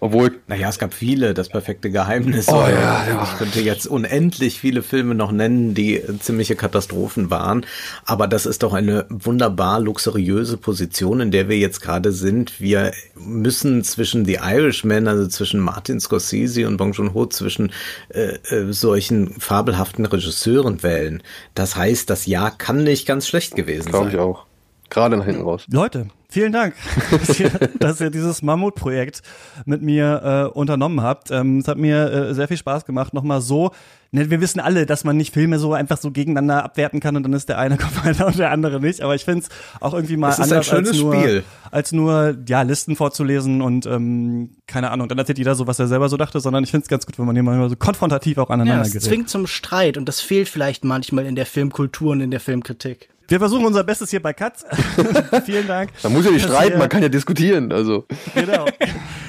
[0.00, 0.38] Obwohl.
[0.46, 2.48] Naja, es gab viele, das perfekte Geheimnis.
[2.48, 3.22] Oh, ja, ja.
[3.24, 7.66] Ich könnte jetzt unendlich viele Filme noch nennen, die äh, ziemliche Katastrophen waren.
[8.04, 12.60] Aber das ist doch eine wunderbar luxuriöse Position, in der wir jetzt gerade sind.
[12.60, 17.72] Wir müssen zwischen The Irishman, also zwischen Martin Scorsese und Bong Joon-ho, zwischen
[18.10, 21.24] äh, äh, solchen fabelhaften Regisseuren wählen.
[21.54, 24.14] Das heißt, das Jahr kann nicht ganz schlecht gewesen Glaube sein.
[24.14, 24.46] ich auch.
[24.90, 25.64] Gerade nach hinten raus.
[25.70, 26.74] Leute, vielen Dank,
[27.10, 29.22] dass ihr, dass ihr dieses Mammutprojekt
[29.64, 31.30] mit mir äh, unternommen habt.
[31.30, 33.14] Ähm, es hat mir äh, sehr viel Spaß gemacht.
[33.14, 33.70] Nochmal so,
[34.12, 37.22] ne, wir wissen alle, dass man nicht Filme so einfach so gegeneinander abwerten kann und
[37.22, 39.00] dann ist der eine weiter und der andere nicht.
[39.00, 39.48] Aber ich finde es
[39.80, 41.44] auch irgendwie mal Es ist ein anders als schönes nur, Spiel.
[41.70, 45.08] als nur ja Listen vorzulesen und ähm, keine Ahnung.
[45.08, 47.18] Dann erzählt jeder so, was er selber so dachte, sondern ich finde es ganz gut,
[47.18, 49.02] wenn man hier mal so konfrontativ auch Ja, aneinander es gerät.
[49.08, 53.08] zwingt zum Streit und das fehlt vielleicht manchmal in der Filmkultur und in der Filmkritik.
[53.30, 54.64] Wir versuchen unser Bestes hier bei Katz.
[55.44, 55.90] Vielen Dank.
[56.02, 58.06] Man muss ja nicht streiten, man kann ja diskutieren, also.
[58.34, 58.64] Genau.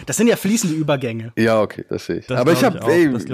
[0.06, 1.34] Das sind ja fließende Übergänge.
[1.38, 2.28] Ja, okay, das sehe ich.
[2.28, 2.80] Das Aber ich habe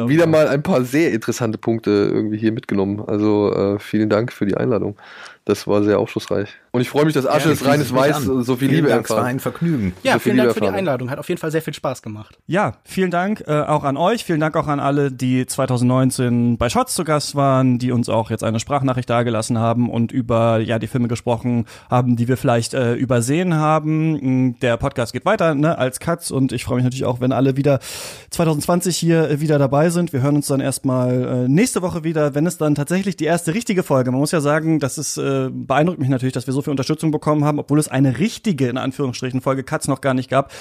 [0.10, 0.28] wieder auch.
[0.28, 3.00] mal ein paar sehr interessante Punkte irgendwie hier mitgenommen.
[3.06, 4.98] Also äh, vielen Dank für die Einladung.
[5.48, 6.50] Das war sehr aufschlussreich.
[6.72, 8.44] Und ich freue mich, dass Asche Ja, des Reines Weiß an.
[8.44, 9.36] so viel Vielen Liebe Dank, es war erfahren.
[9.36, 9.94] ein Vergnügen.
[10.02, 10.80] Ja, so viel vielen Liebe Dank für die erfahren.
[10.80, 11.10] Einladung.
[11.12, 12.36] Hat auf jeden Fall sehr viel Spaß gemacht.
[12.48, 14.26] Ja, vielen Dank äh, auch an euch.
[14.26, 18.32] Vielen Dank auch an alle, die 2019 bei Shots zu Gast waren, die uns auch
[18.32, 22.74] jetzt eine Sprachnachricht dagelassen haben und über ja die Filme gesprochen haben, die wir vielleicht
[22.74, 24.48] äh, übersehen haben.
[24.48, 27.32] Mm, Der Podcast geht weiter ne, als Katz und ich freue mich natürlich auch, wenn
[27.32, 27.80] alle wieder
[28.32, 30.12] 2020 hier äh, wieder dabei sind.
[30.12, 33.54] Wir hören uns dann erstmal äh, nächste Woche wieder, wenn es dann tatsächlich die erste
[33.54, 34.12] richtige Folge.
[34.12, 37.12] Man muss ja sagen, das ist äh, beeindruckt mich natürlich, dass wir so viel Unterstützung
[37.12, 40.52] bekommen haben, obwohl es eine richtige in Anführungsstrichen Folge Katz noch gar nicht gab.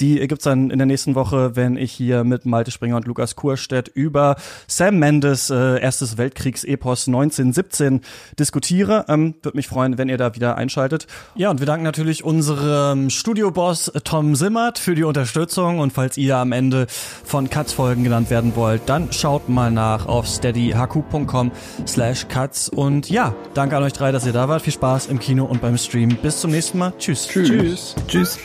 [0.00, 3.06] Die äh, gibt's dann in der nächsten Woche, wenn ich hier mit Malte Springer und
[3.06, 4.36] Lukas Kurstedt über
[4.66, 8.00] Sam Mendes äh, erstes Weltkriegs-Epos 1917
[8.38, 9.04] diskutiere.
[9.08, 11.06] Ähm, Würde mich freuen, wenn ihr da wieder einschaltet.
[11.34, 15.78] Ja, und wir danken natürlich unserem Studioboss äh, Tom Simmert für die Unterstützung.
[15.78, 20.06] Und falls ihr am Ende von Katz Folgen genannt werden wollt, dann schaut mal nach
[20.06, 21.52] auf steadyhq.com
[21.86, 22.68] slash Katz.
[22.68, 24.62] Und ja, danke an euch drei, dass ihr da wart.
[24.62, 26.16] Viel Spaß im Kino und beim Stream.
[26.16, 26.92] Bis zum nächsten Mal.
[26.98, 27.28] Tschüss.
[27.28, 27.94] Tschüss.
[28.06, 28.38] Tschüss.